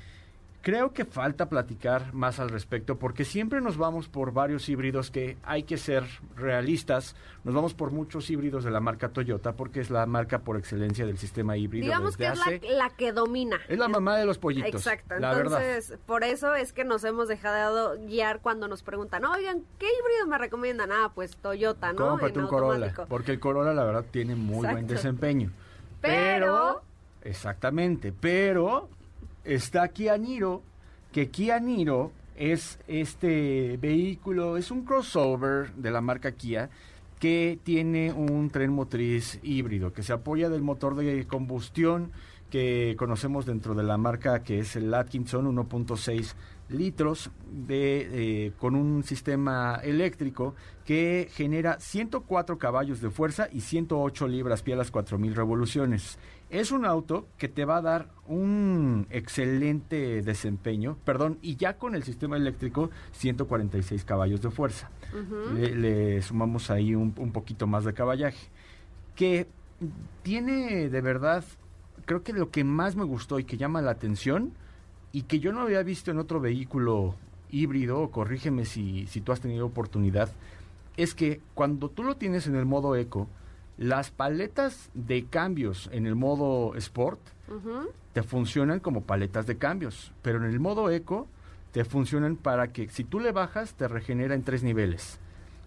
Creo 0.62 0.92
que 0.92 1.06
falta 1.06 1.48
platicar 1.48 2.12
más 2.12 2.38
al 2.38 2.50
respecto 2.50 2.98
porque 2.98 3.24
siempre 3.24 3.62
nos 3.62 3.78
vamos 3.78 4.08
por 4.08 4.32
varios 4.32 4.68
híbridos 4.68 5.10
que 5.10 5.38
hay 5.42 5.62
que 5.62 5.78
ser 5.78 6.04
realistas. 6.36 7.16
Nos 7.44 7.54
vamos 7.54 7.72
por 7.72 7.92
muchos 7.92 8.28
híbridos 8.28 8.64
de 8.64 8.70
la 8.70 8.80
marca 8.80 9.08
Toyota 9.08 9.52
porque 9.52 9.80
es 9.80 9.88
la 9.90 10.04
marca 10.04 10.40
por 10.40 10.58
excelencia 10.58 11.06
del 11.06 11.16
sistema 11.16 11.56
híbrido. 11.56 11.86
Digamos 11.86 12.16
que 12.18 12.26
es 12.26 12.38
la, 12.70 12.90
que 12.90 13.12
domina. 13.12 13.58
Es 13.68 13.78
la 13.78 13.88
mamá 13.88 14.18
de 14.18 14.26
los 14.26 14.36
pollitos. 14.36 14.86
Exacto. 14.86 15.14
Entonces, 15.14 15.94
por 16.04 16.24
eso 16.24 16.54
es 16.54 16.74
que 16.74 16.84
nos 16.84 17.04
hemos 17.04 17.28
dejado 17.28 17.96
guiar 18.06 18.40
cuando 18.40 18.68
nos 18.68 18.82
preguntan, 18.82 19.24
oigan, 19.24 19.62
¿qué 19.78 19.86
híbrido 19.86 20.26
me 20.26 20.36
recomiendan? 20.36 20.92
Ah, 20.92 21.10
pues 21.14 21.36
Toyota, 21.36 21.94
¿no? 21.94 22.10
Cómprate 22.10 22.38
un 22.38 22.48
Corolla. 22.48 22.92
Porque 23.08 23.32
el 23.32 23.40
Corolla, 23.40 23.72
la 23.72 23.84
verdad, 23.84 24.04
tiene 24.10 24.36
muy 24.36 24.66
buen 24.68 24.86
desempeño. 24.86 25.50
pero 26.02 26.82
Exactamente, 27.22 28.12
pero 28.12 28.88
está 29.44 29.88
Kia 29.88 30.16
Niro, 30.16 30.62
que 31.12 31.30
Kia 31.30 31.58
Niro 31.60 32.12
es 32.36 32.78
este 32.88 33.76
vehículo, 33.76 34.56
es 34.56 34.70
un 34.70 34.84
crossover 34.84 35.72
de 35.74 35.90
la 35.90 36.00
marca 36.00 36.32
Kia 36.32 36.70
que 37.18 37.58
tiene 37.62 38.12
un 38.12 38.48
tren 38.50 38.72
motriz 38.72 39.38
híbrido 39.42 39.92
que 39.92 40.02
se 40.02 40.14
apoya 40.14 40.48
del 40.48 40.62
motor 40.62 40.96
de 40.96 41.26
combustión 41.26 42.12
que 42.48 42.96
conocemos 42.98 43.46
dentro 43.46 43.74
de 43.74 43.82
la 43.82 43.98
marca 43.98 44.42
que 44.42 44.60
es 44.60 44.74
el 44.74 44.92
Atkinson 44.92 45.54
1.6 45.54 46.34
litros 46.70 47.30
de, 47.50 48.46
eh, 48.46 48.52
con 48.58 48.74
un 48.74 49.02
sistema 49.04 49.80
eléctrico 49.82 50.54
que 50.84 51.28
genera 51.32 51.78
104 51.78 52.58
caballos 52.58 53.00
de 53.00 53.10
fuerza 53.10 53.48
y 53.52 53.60
108 53.60 54.26
libras 54.26 54.62
pie 54.62 54.74
a 54.74 54.78
las 54.78 54.90
4000 54.90 55.34
revoluciones. 55.34 56.18
Es 56.50 56.72
un 56.72 56.84
auto 56.84 57.28
que 57.38 57.48
te 57.48 57.64
va 57.64 57.76
a 57.76 57.82
dar 57.82 58.08
un 58.26 59.06
excelente 59.10 60.20
desempeño, 60.22 60.96
perdón, 61.04 61.38
y 61.42 61.54
ya 61.54 61.78
con 61.78 61.94
el 61.94 62.02
sistema 62.02 62.36
eléctrico 62.36 62.90
146 63.12 64.04
caballos 64.04 64.42
de 64.42 64.50
fuerza. 64.50 64.90
le, 65.54 66.20
sumamos 66.22 66.70
ahí 66.70 66.94
un, 66.96 67.14
un 67.16 67.30
poquito 67.30 67.68
más 67.68 67.84
de 67.84 67.94
caballaje, 67.94 68.48
que 69.14 69.46
tiene 70.24 70.88
de 70.88 71.00
verdad, 71.00 71.44
creo 72.04 72.24
que 72.24 72.32
lo 72.32 72.50
que 72.50 72.64
más 72.64 72.96
me 72.96 73.04
gustó 73.04 73.38
y 73.38 73.44
que 73.44 73.56
llama 73.56 73.80
la 73.80 73.92
atención, 73.92 74.52
y 75.12 75.22
que 75.22 75.38
yo 75.38 75.52
no 75.52 75.60
había 75.60 75.82
visto 75.84 76.10
en 76.10 76.18
otro 76.18 76.40
vehículo 76.40 77.14
híbrido, 77.50 78.10
corrígeme 78.10 78.64
si, 78.64 79.06
si 79.06 79.20
tú 79.20 79.30
has 79.32 79.40
tenido 79.40 79.66
oportunidad, 79.66 80.32
es 80.96 81.14
que 81.14 81.40
cuando 81.54 81.88
tú 81.88 82.02
lo 82.02 82.16
tienes 82.16 82.46
en 82.46 82.56
el 82.56 82.66
modo 82.66 82.96
eco, 82.96 83.28
las 83.80 84.10
paletas 84.10 84.90
de 84.92 85.24
cambios 85.24 85.88
en 85.90 86.06
el 86.06 86.14
modo 86.14 86.74
sport 86.76 87.18
te 88.12 88.22
funcionan 88.22 88.78
como 88.78 89.00
paletas 89.04 89.46
de 89.46 89.56
cambios, 89.56 90.12
pero 90.20 90.36
en 90.36 90.44
el 90.44 90.60
modo 90.60 90.90
eco 90.90 91.26
te 91.72 91.86
funcionan 91.86 92.36
para 92.36 92.72
que 92.72 92.90
si 92.90 93.04
tú 93.04 93.20
le 93.20 93.32
bajas 93.32 93.72
te 93.74 93.88
regenera 93.88 94.34
en 94.34 94.42
tres 94.42 94.62
niveles. 94.62 95.18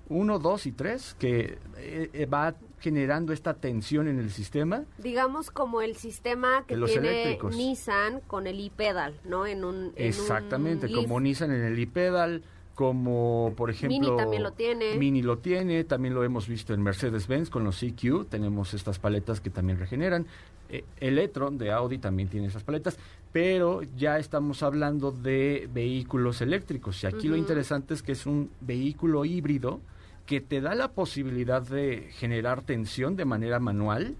Uno, 0.09 0.37
dos 0.37 0.67
y 0.67 0.71
tres, 0.71 1.15
que 1.17 1.57
eh, 1.77 2.09
eh, 2.13 2.25
va 2.27 2.53
generando 2.79 3.33
esta 3.33 3.55
tensión 3.55 4.07
en 4.07 4.19
el 4.19 4.29
sistema. 4.29 4.83
Digamos 4.99 5.49
como 5.49 5.81
el 5.81 5.95
sistema 5.95 6.65
que 6.67 6.75
tiene 6.77 7.39
Nissan 7.49 8.19
con 8.27 8.45
el 8.45 8.63
e-pedal, 8.63 9.19
¿no? 9.23 9.47
En 9.47 9.63
un 9.63 9.91
Exactamente, 9.95 10.91
como 10.91 11.19
Nissan 11.19 11.51
en 11.51 11.63
el 11.63 11.79
e-pedal, 11.79 12.43
como 12.75 13.53
por 13.55 13.69
ejemplo 13.69 13.99
Mini 13.99 14.17
también 14.17 14.43
lo 14.43 14.51
tiene. 14.53 14.97
Mini 14.97 15.21
lo 15.21 15.37
tiene, 15.37 15.83
también 15.83 16.13
lo 16.13 16.23
hemos 16.23 16.47
visto 16.47 16.73
en 16.73 16.81
Mercedes-Benz 16.81 17.49
con 17.49 17.63
los 17.63 17.79
CQ, 17.79 18.27
tenemos 18.29 18.73
estas 18.73 18.99
paletas 18.99 19.41
que 19.41 19.49
también 19.49 19.79
regeneran. 19.79 20.25
Eh, 20.69 20.83
Electron 20.99 21.57
de 21.57 21.71
Audi 21.71 21.99
también 21.99 22.29
tiene 22.29 22.47
esas 22.47 22.63
paletas, 22.63 22.97
pero 23.31 23.81
ya 23.95 24.17
estamos 24.17 24.63
hablando 24.63 25.11
de 25.11 25.69
vehículos 25.71 26.41
eléctricos 26.41 27.03
y 27.03 27.07
aquí 27.07 27.27
lo 27.27 27.35
interesante 27.35 27.93
es 27.93 28.01
que 28.01 28.13
es 28.13 28.25
un 28.25 28.49
vehículo 28.61 29.25
híbrido 29.25 29.81
que 30.25 30.41
te 30.41 30.61
da 30.61 30.73
la 30.73 30.91
posibilidad 30.93 31.61
de 31.61 32.09
generar 32.13 32.61
tensión 32.61 33.15
de 33.15 33.25
manera 33.25 33.59
manual 33.59 34.15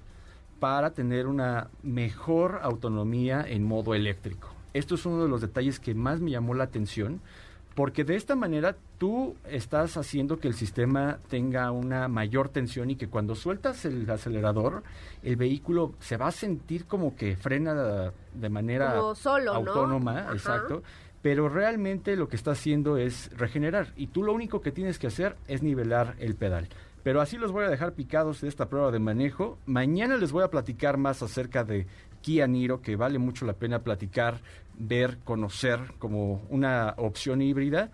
para 0.60 0.92
tener 0.92 1.28
una 1.28 1.70
mejor 1.82 2.60
autonomía 2.62 3.44
en 3.48 3.64
modo 3.64 3.96
eléctrico. 3.96 4.50
Esto 4.74 4.96
es 4.96 5.06
uno 5.06 5.24
de 5.24 5.30
los 5.30 5.42
detalles 5.42 5.80
que 5.80 5.94
más 5.94 6.20
me 6.20 6.32
llamó 6.32 6.54
la 6.54 6.66
atención 6.66 7.22
porque 7.76 8.04
de 8.04 8.16
esta 8.16 8.36
manera 8.36 8.76
tú 8.98 9.36
estás 9.50 9.98
haciendo 9.98 10.40
que 10.40 10.48
el 10.48 10.54
sistema 10.54 11.20
tenga 11.30 11.72
una 11.72 12.08
mayor 12.08 12.50
tensión 12.50 12.92
y 12.92 12.96
que 12.96 13.08
cuando 13.08 13.36
sueltas 13.36 13.86
el 13.86 14.10
acelerador, 14.10 14.84
el 15.24 15.36
vehículo 15.36 15.94
se 16.00 16.18
va 16.18 16.28
a 16.28 16.32
sentir 16.32 16.86
como 16.86 17.16
que 17.16 17.36
frena 17.36 18.12
de 18.34 18.50
manera 18.50 18.96
autónoma, 18.98 20.28
exacto, 20.32 20.84
pero 21.22 21.50
realmente 21.50 22.16
lo 22.16 22.28
que 22.28 22.36
está 22.36 22.52
haciendo 22.52 22.98
es 22.98 23.32
regenerar 23.38 23.94
y 23.96 24.08
tú 24.08 24.24
lo 24.24 24.34
único 24.34 24.62
que 24.62 24.72
tienes 24.72 25.00
que 25.00 25.08
hacer 25.08 25.36
es 25.48 25.64
nivelar 25.64 26.16
el 26.20 26.36
pedal. 26.36 26.68
Pero 27.02 27.20
así 27.20 27.38
los 27.38 27.52
voy 27.52 27.66
a 27.66 27.70
dejar 27.70 27.94
picados 27.94 28.40
de 28.40 28.48
esta 28.48 28.70
prueba 28.70 28.90
de 28.90 29.00
manejo. 29.00 29.58
Mañana 29.66 30.16
les 30.16 30.32
voy 30.32 30.44
a 30.44 30.50
platicar 30.50 30.98
más 30.98 31.22
acerca 31.22 31.66
de 31.66 31.86
Kia 32.24 32.48
Niro, 32.48 32.82
que 32.82 32.96
vale 32.96 33.20
mucho 33.20 33.46
la 33.46 33.54
pena 33.54 33.84
platicar, 33.84 34.42
ver, 34.74 35.20
conocer 35.24 35.94
como 36.00 36.42
una 36.50 36.96
opción 36.98 37.44
híbrida. 37.44 37.92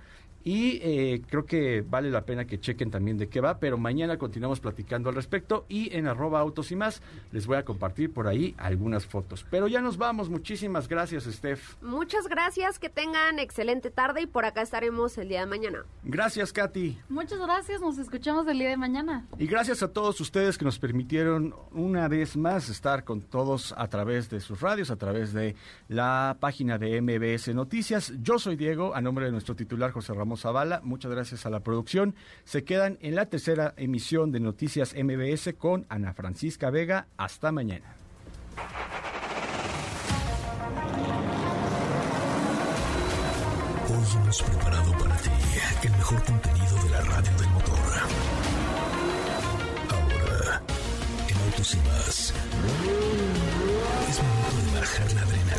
Y 0.50 0.80
eh, 0.82 1.22
creo 1.30 1.46
que 1.46 1.82
vale 1.88 2.10
la 2.10 2.26
pena 2.26 2.46
que 2.46 2.60
chequen 2.60 2.90
también 2.90 3.20
de 3.20 3.30
qué 3.30 3.40
va, 3.40 3.60
pero 3.60 3.78
mañana 3.78 4.18
continuamos 4.18 4.60
platicando 4.60 5.10
al 5.10 5.14
respecto 5.14 5.68
y 5.70 5.96
en 5.96 6.08
arroba 6.08 6.40
autos 6.40 6.72
y 6.72 6.76
más 6.76 7.04
les 7.32 7.46
voy 7.46 7.58
a 7.58 7.64
compartir 7.64 8.12
por 8.12 8.28
ahí 8.28 8.56
algunas 8.58 9.06
fotos. 9.06 9.46
Pero 9.52 9.68
ya 9.68 9.80
nos 9.80 9.98
vamos, 9.98 10.28
muchísimas 10.28 10.88
gracias 10.88 11.26
Steph. 11.26 11.76
Muchas 11.84 12.28
gracias, 12.28 12.80
que 12.80 12.90
tengan 12.90 13.38
excelente 13.38 13.92
tarde 13.92 14.24
y 14.24 14.26
por 14.26 14.44
acá 14.44 14.64
estaremos 14.64 15.20
el 15.20 15.30
día 15.30 15.42
de 15.42 15.46
mañana. 15.46 15.86
Gracias 16.02 16.52
Katy. 16.52 16.98
Muchas 17.10 17.38
gracias, 17.38 17.80
nos 17.80 18.00
escuchamos 18.00 18.48
el 18.48 18.58
día 18.58 18.70
de 18.70 18.78
mañana. 18.78 19.28
Y 19.38 19.46
gracias 19.46 19.84
a 19.84 19.94
todos 19.94 20.20
ustedes 20.20 20.58
que 20.58 20.66
nos 20.66 20.80
permitieron 20.80 21.54
una 21.74 22.08
vez 22.08 22.36
más 22.36 22.70
estar 22.70 23.04
con 23.04 23.22
todos 23.22 23.76
a 23.78 23.88
través 23.88 24.32
de 24.32 24.40
sus 24.40 24.60
radios, 24.62 24.90
a 24.90 24.96
través 24.96 25.32
de 25.32 25.56
la 25.90 26.38
página 26.40 26.80
de 26.80 27.00
MBS 27.00 27.54
Noticias. 27.54 28.14
Yo 28.24 28.40
soy 28.40 28.56
Diego, 28.56 28.96
a 28.96 29.02
nombre 29.02 29.26
de 29.26 29.32
nuestro 29.32 29.56
titular 29.56 29.92
José 29.92 30.16
Ramón 30.16 30.39
Zavala. 30.40 30.82
Muchas 30.84 31.12
gracias 31.12 31.46
a 31.46 31.50
la 31.50 31.60
producción. 31.62 32.16
Se 32.44 32.64
quedan 32.64 32.98
en 33.02 33.16
la 33.16 33.28
tercera 33.28 33.74
emisión 33.78 34.32
de 34.32 34.40
Noticias 34.40 34.96
MBS 34.96 35.54
con 35.58 35.86
Ana 35.90 36.14
Francisca 36.14 36.70
Vega. 36.70 37.08
Hasta 37.18 37.52
mañana. 37.52 37.96
Hoy 43.90 44.22
hemos 44.22 44.44
preparado 44.44 44.92
para 45.00 45.16
ti 45.18 45.30
el 45.84 45.92
mejor 45.92 46.24
contenido 46.24 46.84
de 46.84 46.90
la 46.90 47.02
radio 47.02 47.38
del 47.38 47.50
motor. 47.50 47.80
Ahora, 49.90 50.62
en 51.28 51.38
Autos 51.38 51.74
y 51.74 51.78
más, 51.78 52.34
es 54.10 54.22
momento 54.22 54.72
de 54.74 54.80
bajar 54.80 55.14
la 55.14 55.22
adrenalina, 55.22 55.59